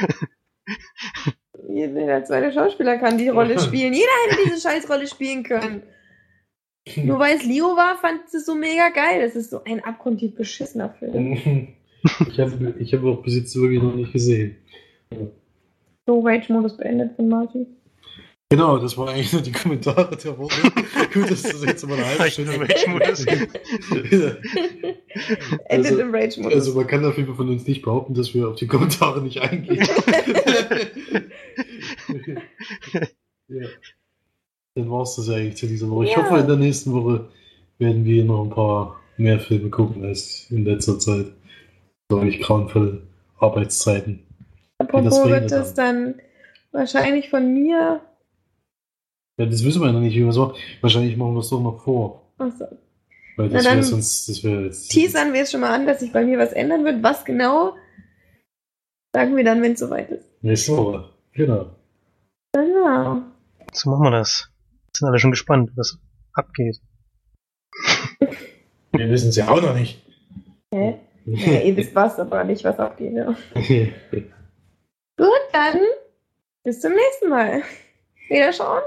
Jeder 1.68 2.24
zweite 2.24 2.52
Schauspieler 2.52 2.96
kann 2.98 3.18
die 3.18 3.28
Rolle 3.28 3.60
spielen. 3.60 3.92
Jeder 3.92 4.10
hätte 4.28 4.42
diese 4.46 4.60
Scheißrolle 4.60 5.06
spielen 5.06 5.44
können. 5.44 5.82
Nur 6.96 7.18
weil 7.18 7.36
es 7.36 7.44
Leo 7.44 7.76
war, 7.76 7.98
fand 7.98 8.22
es 8.32 8.46
so 8.46 8.54
mega 8.54 8.88
geil. 8.88 9.20
Das 9.20 9.36
ist 9.36 9.50
so 9.50 9.62
ein 9.64 9.84
abgrundtief 9.84 10.34
beschissener 10.34 10.94
Film. 10.98 11.68
Ich 12.28 12.38
habe 12.38 12.74
ich 12.78 12.94
hab 12.94 13.02
auch 13.04 13.22
bis 13.22 13.34
jetzt 13.36 13.56
wirklich 13.56 13.82
noch 13.82 13.94
nicht 13.94 14.12
gesehen. 14.12 14.56
So, 16.06 16.20
Rage-Modus 16.20 16.76
beendet 16.76 17.16
von 17.16 17.28
Martin. 17.28 17.66
Genau, 18.50 18.78
das 18.78 18.96
waren 18.96 19.10
eigentlich 19.10 19.30
nur 19.34 19.42
die 19.42 19.52
Kommentare 19.52 20.16
der 20.16 20.38
Woche. 20.38 20.62
Gut, 21.12 21.30
dass 21.30 21.42
das 21.42 21.62
jetzt 21.66 21.86
mal 21.86 21.96
eine 21.98 22.06
halbe 22.06 22.30
Stunde 22.30 22.58
Rage-Modus. 22.58 23.26
Endet 25.66 25.68
Also- 25.68 25.98
im 26.00 26.14
Rage-Modus. 26.14 26.54
Also 26.54 26.74
man 26.74 26.86
kann 26.86 27.04
auf 27.04 27.16
jeden 27.16 27.26
Fall 27.28 27.36
von 27.36 27.50
uns 27.50 27.66
nicht 27.66 27.82
behaupten, 27.82 28.14
dass 28.14 28.32
wir 28.32 28.48
auf 28.48 28.56
die 28.56 28.66
Kommentare 28.66 29.20
nicht 29.20 29.38
eingehen. 29.42 29.86
ja. 33.48 33.66
Dann 34.74 34.90
war 34.90 35.02
es 35.02 35.16
das 35.16 35.28
eigentlich 35.28 35.56
zu 35.56 35.66
dieser 35.66 35.90
Woche. 35.90 36.04
Ich 36.06 36.12
Ja. 36.12 36.18
hoffe, 36.24 36.40
in 36.40 36.46
der 36.46 36.56
nächsten 36.56 36.92
Woche 36.92 37.28
werden 37.78 38.04
wir 38.04 38.24
noch 38.24 38.44
ein 38.44 38.50
paar 38.50 39.00
mehr 39.16 39.40
Filme 39.40 39.70
gucken 39.70 40.04
als 40.04 40.46
in 40.50 40.64
letzter 40.64 40.98
Zeit. 40.98 41.26
Solch 42.10 42.40
grauenvolle 42.40 43.02
Arbeitszeiten. 43.38 44.26
Apropos 44.78 45.24
wird 45.26 45.50
das 45.50 45.74
dann. 45.74 46.20
wahrscheinlich 46.72 47.30
von 47.30 47.52
mir. 47.52 48.00
Ja, 49.38 49.46
das 49.46 49.64
wissen 49.64 49.80
wir 49.80 49.88
ja 49.88 49.92
noch 49.92 50.00
nicht, 50.00 50.14
wie 50.14 50.22
wir 50.22 50.28
es 50.28 50.36
machen. 50.36 50.56
Wahrscheinlich 50.80 51.16
machen 51.16 51.34
wir 51.34 51.40
es 51.40 51.48
doch 51.48 51.60
noch 51.60 51.82
vor. 51.82 52.32
Achso. 52.38 52.66
Weil 53.36 53.50
das 53.50 53.64
wäre 53.64 53.82
sonst, 53.82 54.28
das 54.28 54.42
wäre 54.42 54.64
jetzt. 54.64 54.88
Teasern 54.88 55.32
wir 55.32 55.42
es 55.42 55.52
schon 55.52 55.60
mal 55.60 55.72
an, 55.72 55.86
dass 55.86 56.00
sich 56.00 56.12
bei 56.12 56.24
mir 56.24 56.38
was 56.38 56.52
ändern 56.52 56.84
wird. 56.84 57.02
Was 57.02 57.24
genau? 57.24 57.76
Sagen 59.14 59.36
wir 59.36 59.44
dann, 59.44 59.62
wenn 59.62 59.72
es 59.72 59.80
soweit 59.80 60.10
ist. 60.10 60.26
Nächste 60.42 60.76
Woche. 60.76 61.08
Genau. 61.32 61.70
Genau. 62.52 63.22
So 63.72 63.90
machen 63.90 64.02
wir 64.02 64.10
das. 64.10 64.50
Sind 64.96 65.08
alle 65.08 65.18
schon 65.18 65.30
gespannt, 65.30 65.70
was 65.76 65.98
abgeht. 66.32 66.80
Wir 68.92 69.08
wissen 69.10 69.28
es 69.28 69.36
ja 69.36 69.48
auch 69.48 69.62
noch 69.62 69.74
nicht. 69.74 70.02
Hä? 70.74 70.98
Ja, 71.36 71.60
ihr 71.60 71.76
wisst 71.76 71.94
was, 71.94 72.18
aber 72.18 72.44
nicht, 72.44 72.64
was 72.64 72.78
abgeht. 72.78 73.12
Ja. 73.14 73.36
Gut, 75.16 75.40
dann 75.52 75.80
bis 76.64 76.80
zum 76.80 76.92
nächsten 76.92 77.28
Mal. 77.28 77.62
Wieder 78.28 78.52
schauen? 78.52 78.82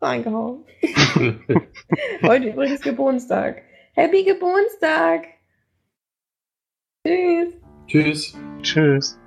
Reingehauen. 0.00 0.64
Heute 2.22 2.48
übrigens 2.48 2.80
Geburtstag. 2.80 3.62
Happy 3.94 4.24
Geburtstag! 4.24 5.26
Tschüss! 7.06 7.54
Tschüss. 7.86 8.36
Tschüss. 8.62 9.18